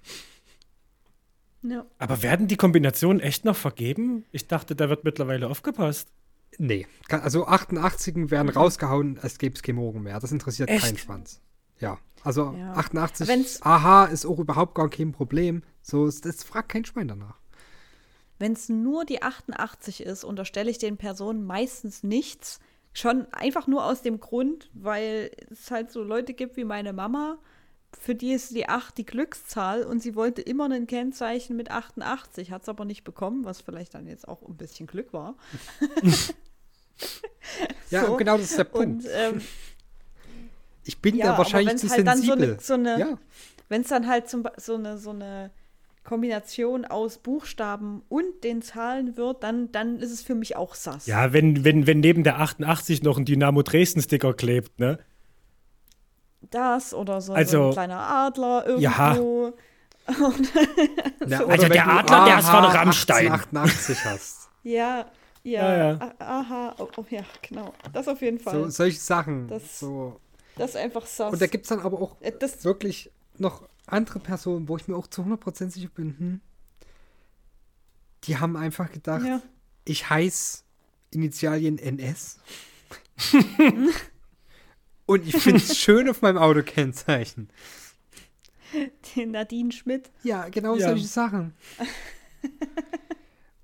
ja. 1.62 1.85
Aber 1.99 2.22
werden 2.22 2.47
die 2.49 2.57
Kombinationen 2.57 3.20
echt 3.20 3.45
noch 3.45 3.57
vergeben? 3.57 4.25
Ich 4.33 4.47
dachte, 4.49 4.77
da 4.77 4.89
wird 4.89 5.05
mittlerweile 5.05 5.49
aufgepasst. 5.49 6.09
Nee, 6.59 6.87
also 7.09 7.47
88 7.47 8.31
werden 8.31 8.49
rausgehauen, 8.49 9.18
als 9.18 9.39
gäbe 9.39 9.57
es 9.57 9.62
kein 9.62 9.75
Morgen 9.75 10.03
mehr. 10.03 10.20
Das 10.20 10.31
interessiert 10.31 10.68
Echt? 10.68 10.85
keinen 10.85 10.99
Schwanz. 10.99 11.41
Ja, 11.81 11.99
also 12.22 12.55
Ja. 12.57 12.75
88, 12.75 13.27
Wenn's- 13.29 13.61
aha, 13.62 14.05
ist 14.05 14.25
auch 14.25 14.39
überhaupt 14.39 14.75
gar 14.77 14.89
kein 14.89 15.11
Problem. 15.11 15.62
So, 15.83 16.07
es- 16.07 16.20
das 16.20 16.45
fragt 16.45 16.68
kein 16.68 16.85
Schwein 16.85 17.09
danach. 17.09 17.41
Wenn 18.45 18.53
es 18.53 18.68
nur 18.68 19.07
die 19.07 19.22
88 19.22 20.03
ist, 20.03 20.22
unterstelle 20.22 20.70
ich 20.70 20.76
den 20.76 20.99
Personen 20.99 21.47
meistens 21.47 22.03
nichts. 22.03 22.61
Schon 22.92 23.26
einfach 23.32 23.66
nur 23.66 23.86
aus 23.86 24.03
dem 24.03 24.20
Grund, 24.20 24.68
weil 24.74 25.30
es 25.51 25.70
halt 25.70 25.90
so 25.90 26.03
Leute 26.03 26.34
gibt 26.34 26.59
wie 26.59 26.64
meine 26.64 26.92
Mama, 26.92 27.38
für 27.99 28.14
die 28.14 28.34
ist 28.34 28.55
die 28.55 28.68
8 28.68 28.99
die 28.99 29.07
Glückszahl 29.07 29.84
und 29.84 30.03
sie 30.03 30.14
wollte 30.14 30.42
immer 30.42 30.70
ein 30.70 30.86
Kennzeichen 30.86 31.57
mit 31.57 31.70
88, 31.70 32.51
hat 32.51 32.64
es 32.64 32.68
aber 32.68 32.84
nicht 32.84 33.03
bekommen, 33.03 33.47
was 33.47 33.62
vielleicht 33.62 33.95
dann 33.95 34.07
jetzt 34.07 34.28
auch 34.28 34.42
ein 34.42 34.59
bisschen 34.59 34.86
Glück 34.86 35.14
war. 35.14 35.36
Ja, 37.88 38.05
So. 38.05 38.12
und 38.12 38.18
genau 38.18 38.36
das 38.36 38.51
ist 38.51 38.59
der 38.59 38.64
Punkt. 38.64 39.05
Und 39.05 39.11
ähm, 39.11 39.40
ich 40.84 41.01
bin 41.01 41.16
ja, 41.16 41.32
da 41.32 41.38
wahrscheinlich 41.38 41.78
zu 41.78 41.88
halt 41.88 42.07
dann 42.07 42.18
so 42.18 42.24
sensibel. 42.26 42.53
eine, 42.53 42.61
so 42.61 42.74
eine 42.74 42.99
ja, 43.01 43.18
wenn 43.70 43.80
es 43.80 43.88
dann 43.88 44.07
halt 44.07 44.28
zum, 44.28 44.45
so, 44.59 44.74
eine, 44.74 44.99
so 44.99 45.11
eine 45.11 45.51
Kombination 46.05 46.84
aus 46.84 47.18
Buchstaben 47.18 48.02
und 48.09 48.44
den 48.44 48.61
Zahlen 48.62 49.16
wird, 49.16 49.42
dann, 49.42 49.72
dann 49.72 49.98
ist 49.98 50.11
es 50.12 50.22
für 50.22 50.34
mich 50.34 50.55
auch 50.57 50.74
sass. 50.74 51.07
Ja, 51.07 51.32
wenn, 51.32 51.64
wenn, 51.64 51.86
wenn 51.86 52.00
neben 52.00 52.22
der 52.24 52.38
88 52.40 53.02
noch 53.02 53.16
ein 53.18 53.24
Dynamo 53.24 53.62
Dresden-Sticker 53.62 54.34
klebt, 54.34 54.78
ne? 54.78 54.98
das 56.50 56.92
oder 56.94 57.20
so, 57.20 57.28
so 57.28 57.34
Also- 57.34 57.66
ein 57.68 57.72
kleiner 57.72 58.00
Adler 58.00 58.64
irgendwo. 58.66 58.82
Ja. 58.82 59.14
Ja, 61.26 61.38
So. 61.38 61.46
Also 61.46 61.62
wenn 61.62 61.70
der 61.72 61.84
du 61.84 61.90
Adler, 61.90 62.24
der 62.26 62.38
ist 62.38 62.48
von 62.48 62.64
Rammstein. 62.64 63.32
1888 63.32 64.05
hast. 64.05 64.48
ja, 64.62 65.07
ja, 65.42 65.62
Ja, 65.76 65.76
ja. 65.92 66.14
a- 66.18 66.40
aha, 66.40 66.74
oh, 66.78 66.88
oh, 66.98 67.05
ja, 67.09 67.22
genau. 67.40 67.72
Das 67.94 68.07
auf 68.09 68.20
jeden 68.20 68.38
Fall. 68.38 68.64
So, 68.64 68.68
solche 68.68 69.00
Sachen. 69.00 69.48
Das- 69.48 69.80
so. 69.80 70.20
das 70.57 70.70
ist 70.70 70.76
einfach 70.76 71.07
sass. 71.07 71.32
Und 71.32 71.40
da 71.40 71.46
gibt 71.46 71.64
es 71.64 71.70
dann 71.70 71.80
aber 71.80 71.98
auch 72.00 72.16
Äh, 72.20 72.32
das, 72.38 72.62
wirklich 72.64 73.11
noch 73.38 73.62
andere 73.87 74.18
Personen, 74.18 74.68
wo 74.68 74.76
ich 74.76 74.89
mir 74.89 74.97
auch 74.97 75.07
zu 75.07 75.22
100% 75.22 75.70
sicher 75.70 75.89
bin, 75.95 76.18
hm, 76.18 76.41
die 78.24 78.39
haben 78.39 78.57
einfach 78.57 78.91
gedacht, 78.91 79.24
ja. 79.26 79.43
ich 79.85 80.09
heiße 80.09 80.62
Initialien 81.11 81.78
NS. 81.78 82.39
Und 85.07 85.26
ich 85.28 85.37
finde 85.37 85.59
es 85.61 85.76
schön 85.78 86.09
auf 86.09 86.22
meinem 86.22 86.39
Autokennzeichen. 86.39 87.51
Den 89.14 89.32
Nadine 89.32 89.70
Schmidt. 89.70 90.11
Ja, 90.22 90.49
genau 90.49 90.76
Ja. 90.76 90.89
solche 90.89 91.07
Sachen. 91.07 91.55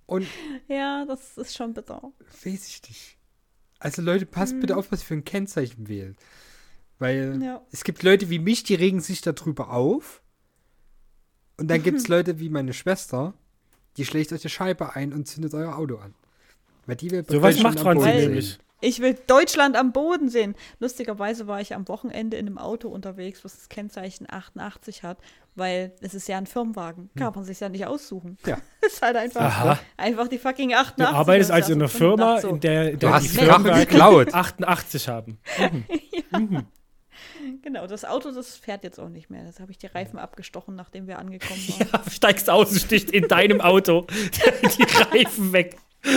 Und 0.07 0.27
Ja, 0.69 1.05
das 1.07 1.39
ist 1.39 1.57
schon 1.57 1.73
bitter. 1.75 2.13
weiß 2.45 2.67
ich 2.69 2.83
nicht. 2.89 3.17
Also 3.79 4.03
Leute, 4.03 4.27
passt 4.27 4.61
bitte 4.61 4.77
auf, 4.77 4.93
was 4.93 5.01
ihr 5.01 5.07
für 5.07 5.15
ein 5.15 5.25
Kennzeichen 5.25 5.89
wählt. 5.89 6.19
Weil 7.01 7.43
Ja. 7.43 7.61
es 7.73 7.83
gibt 7.83 8.03
Leute 8.05 8.31
wie 8.31 8.39
mich, 8.39 8.63
die 8.63 8.77
regen 8.77 9.01
sich 9.01 9.21
darüber 9.23 9.71
auf. 9.73 10.23
Und 11.59 11.69
dann 11.69 11.83
gibt 11.83 11.99
es 11.99 12.07
Leute 12.09 12.39
wie 12.39 12.49
meine 12.51 12.73
Schwester, 12.75 13.35
die 13.97 14.05
schlägt 14.05 14.33
euch 14.33 14.43
die 14.43 14.49
Scheibe 14.49 14.95
ein 14.95 15.13
und 15.13 15.27
zündet 15.27 15.53
euer 15.55 15.77
Auto 15.77 15.97
an. 15.97 16.15
Weil 16.87 16.97
die 16.97 17.11
will 17.11 17.25
So 17.29 17.43
was 17.43 17.57
Deutschland 17.57 17.63
macht 17.65 17.79
am 17.79 17.83
Franzi 17.85 17.99
Boden 18.05 18.07
Weil- 18.15 18.21
sehen. 18.21 18.29
nämlich. 18.29 18.59
Ich 18.83 19.01
will 19.01 19.15
Deutschland 19.27 19.77
am 19.77 19.93
Boden 19.93 20.31
sehen. 20.31 20.55
Lustigerweise 20.79 21.47
war 21.47 21.61
ich 21.61 21.75
am 21.75 21.87
Wochenende 21.89 22.39
in 22.39 22.47
einem 22.47 22.57
Auto 22.57 22.89
unterwegs, 22.89 23.45
was 23.45 23.55
das 23.55 23.69
Kennzeichen 23.69 24.27
88 24.31 25.03
hat, 25.03 25.19
weil 25.55 25.93
es 26.01 26.15
ist 26.15 26.29
ja 26.29 26.39
ein 26.39 26.47
Firmenwagen. 26.47 27.11
Kann 27.15 27.35
man 27.35 27.45
sich 27.45 27.61
ja 27.61 27.69
nicht 27.69 27.85
aussuchen. 27.85 28.39
Ja. 28.47 28.57
ist 28.87 29.03
halt 29.03 29.17
einfach, 29.17 29.79
einfach 29.99 30.29
die 30.29 30.39
fucking 30.39 30.73
88. 30.73 30.97
Du 30.97 31.15
arbeitest 31.19 31.51
Das 31.51 31.59
ist 31.59 31.63
also 31.65 31.73
in 31.75 31.79
einer 31.81 31.89
Firma, 31.91 32.41
so. 32.41 32.49
in 32.49 32.61
der, 32.61 32.85
in 32.87 32.93
Du 32.93 32.99
der 33.01 33.15
hast 33.17 33.25
die 33.25 33.29
Firmenwagen 33.29 33.81
geklaut. 33.81 34.33
88 34.33 35.09
haben. 35.09 35.39
Genau, 37.63 37.87
das 37.87 38.05
Auto, 38.05 38.31
das 38.33 38.57
fährt 38.57 38.85
jetzt 38.85 38.99
auch 38.99 39.09
nicht 39.11 39.29
mehr. 39.31 39.45
Das 39.45 39.61
habe 39.61 39.71
ich 39.71 39.79
die 39.79 39.87
Reifen 39.87 40.19
abgestochen, 40.19 40.77
nachdem 40.77 41.07
wir 41.07 41.19
angekommen 41.19 41.61
waren. 41.93 42.03
Ja, 42.05 42.11
steigst 42.11 42.49
aus 42.49 42.73
und 42.73 42.79
sticht 42.81 43.11
in 43.11 43.29
deinem 43.29 43.61
Auto 43.61 44.07
die 44.79 44.83
Reifen 44.83 45.53
weg. 45.53 45.77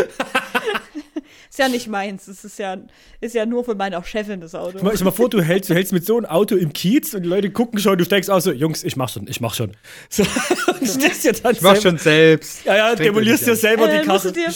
Ist 1.50 1.60
ja 1.60 1.68
nicht 1.68 1.88
meins. 1.88 2.26
Das 2.26 2.44
ist 2.44 2.58
ja, 2.58 2.78
ist 3.22 3.36
ja 3.36 3.46
nur 3.46 3.64
von 3.64 3.78
meiner 3.78 4.04
Chefin 4.04 4.42
das 4.42 4.56
Auto. 4.56 4.80
Stell 4.80 4.96
dir 4.98 5.04
mal 5.04 5.12
vor, 5.12 5.30
du 5.30 5.40
hältst, 5.40 5.70
du 5.70 5.76
hältst 5.76 5.94
mit 5.94 6.04
so 6.04 6.18
einem 6.18 6.26
Auto 6.26 6.56
im 6.56 6.74
Kiez 6.74 7.14
und 7.14 7.22
die 7.22 7.30
Leute 7.30 7.52
gucken 7.52 7.78
schon, 7.80 7.96
du 7.96 8.06
steigst 8.06 8.32
aus 8.32 8.46
so, 8.46 8.52
Jungs, 8.52 8.84
ich 8.84 8.96
mach 8.96 9.10
schon, 9.10 9.28
ich 9.28 9.40
mach 9.40 9.54
schon. 9.54 9.78
So, 10.10 10.24
und 10.24 10.88
stehst 10.88 11.24
dir 11.24 11.34
dann 11.34 11.52
Ich 11.54 11.62
mach 11.62 11.76
selber- 11.76 11.82
schon 11.90 11.98
selbst. 12.00 12.66
Ja, 12.66 12.76
ja, 12.76 12.96
demolierst 12.96 13.46
dir 13.46 13.56
selber 13.56 13.88
Äh, 13.88 14.02
die 14.02 14.32
dir, 14.34 14.52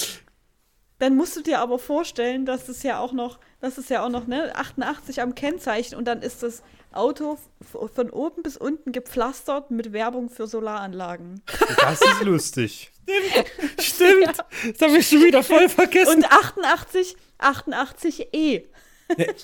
dann 0.97 1.15
musst 1.15 1.35
du 1.37 1.41
dir 1.43 1.59
aber 1.59 1.77
vorstellen, 1.77 2.47
dass 2.47 2.67
es 2.67 2.81
ja 2.81 2.97
auch 2.99 3.13
noch, 3.13 3.37
das 3.61 3.77
ist 3.77 3.91
ja 3.91 4.03
auch 4.03 4.09
noch, 4.09 4.25
ne, 4.25 4.55
88 4.55 5.21
am 5.21 5.35
Kennzeichen 5.35 5.95
und 5.95 6.05
dann 6.05 6.23
ist 6.23 6.41
das 6.41 6.63
Auto 6.97 7.37
von 7.71 8.09
oben 8.09 8.43
bis 8.43 8.57
unten 8.57 8.91
gepflastert 8.91 9.71
mit 9.71 9.93
Werbung 9.93 10.29
für 10.29 10.47
Solaranlagen. 10.47 11.41
an. 11.59 11.77
Das 11.81 12.01
ist 12.01 12.23
lustig. 12.23 12.91
Stimmt, 13.79 14.25
das 14.27 14.81
habe 14.81 14.97
ich 14.97 15.07
schon 15.07 15.23
wieder 15.23 15.41
voll 15.43 15.69
vergessen. 15.69 16.15
Und 16.17 16.25
88, 16.31 17.15
88E. 17.39 18.63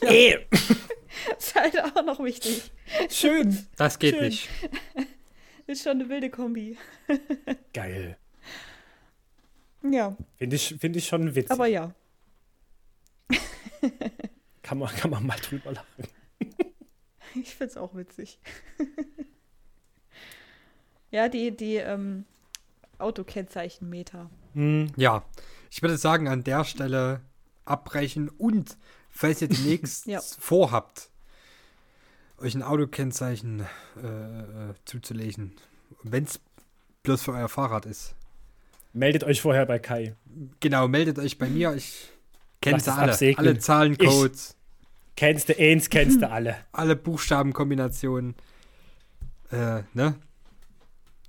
Ey, 0.01 0.45
Ist 1.37 1.55
halt 1.55 1.79
auch 1.81 2.03
noch 2.03 2.21
wichtig. 2.23 2.71
schön. 3.09 3.65
Das 3.77 3.97
geht 3.99 4.15
Schön. 4.15 4.25
nicht. 4.25 4.49
Ist 5.67 5.83
schon 5.83 5.93
eine 5.93 6.09
wilde 6.09 6.29
Kombi. 6.29 6.77
Geil. 7.73 8.17
Ja, 9.89 10.17
Finde 10.37 10.55
ich, 10.57 10.75
find 10.79 10.95
ich 10.97 11.07
schon 11.07 11.33
witzig. 11.35 11.51
aber 11.51 11.67
ja. 11.67 11.93
kann, 14.61 14.77
man, 14.79 14.89
kann 14.95 15.11
man 15.11 15.25
mal 15.25 15.37
drüber 15.39 15.71
lachen. 15.71 16.07
Ich 17.41 17.55
find's 17.55 17.77
auch 17.77 17.95
witzig. 17.95 18.39
ja, 21.11 21.29
die, 21.29 21.55
die 21.55 21.75
ähm, 21.75 22.25
Autokennzeichen-Meter. 22.99 24.29
Hm, 24.53 24.91
Ja, 24.95 25.23
ich 25.69 25.81
würde 25.81 25.97
sagen, 25.97 26.27
an 26.27 26.43
der 26.43 26.63
Stelle 26.63 27.21
abbrechen 27.65 28.29
und 28.29 28.77
falls 29.09 29.41
ihr 29.41 29.47
demnächst 29.49 30.05
Ja. 30.07 30.19
vorhabt, 30.21 31.09
euch 32.37 32.55
ein 32.55 32.63
Autokennzeichen 32.63 33.61
äh, 34.01 34.07
äh, 34.07 34.73
zuzulegen, 34.85 35.55
wenn 36.03 36.25
es 36.25 36.39
bloß 37.03 37.23
für 37.23 37.31
euer 37.33 37.49
Fahrrad 37.49 37.85
ist, 37.85 38.15
meldet 38.91 39.23
euch 39.23 39.41
vorher 39.41 39.65
bei 39.65 39.79
Kai. 39.79 40.15
genau, 40.59 40.87
meldet 40.87 41.19
euch 41.19 41.37
bei 41.37 41.47
mir. 41.49 41.73
Ich 41.73 42.11
kenne 42.61 42.77
es 42.77 42.87
alle. 42.87 43.11
absegnen. 43.13 43.47
Alle 43.47 43.57
Zahlencodes, 43.59 44.55
Kennst 45.15 45.49
du 45.49 45.59
eins, 45.59 45.89
kennst 45.89 46.21
du 46.21 46.29
alle. 46.29 46.57
alle 46.71 46.95
Buchstabenkombinationen. 46.95 48.35
Äh, 49.51 49.83
ne? 49.93 50.15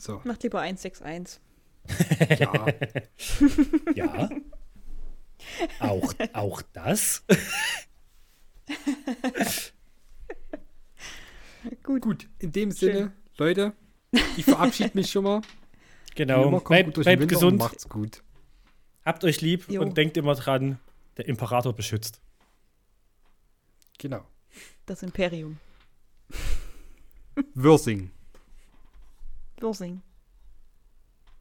So, 0.00 0.20
Macht 0.24 0.42
lieber 0.42 0.60
161. 0.60 1.40
ja. 2.38 2.66
Ja. 3.94 4.28
Auch, 5.80 6.14
auch 6.32 6.62
das. 6.72 7.24
Gut. 11.82 12.02
Gut, 12.02 12.28
in 12.38 12.52
dem 12.52 12.70
Sinne, 12.70 13.12
Leute, 13.38 13.72
ich 14.36 14.44
verabschiede 14.44 14.90
mich 14.94 15.10
schon 15.10 15.24
mal. 15.24 15.40
Genau. 16.14 16.60
Bleibt, 16.60 16.94
bleibt 16.94 17.28
gesund, 17.28 17.58
macht's 17.58 17.88
gut. 17.88 18.22
habt 19.04 19.24
euch 19.24 19.40
lieb 19.40 19.64
Jo. 19.68 19.82
und 19.82 19.96
denkt 19.96 20.16
immer 20.16 20.34
dran, 20.34 20.78
der 21.16 21.26
Imperator 21.28 21.72
beschützt. 21.74 22.20
Genau. 23.98 24.24
Das 24.86 25.02
Imperium. 25.02 25.58
Würsing. 27.54 28.10
Wirsing. 29.60 30.02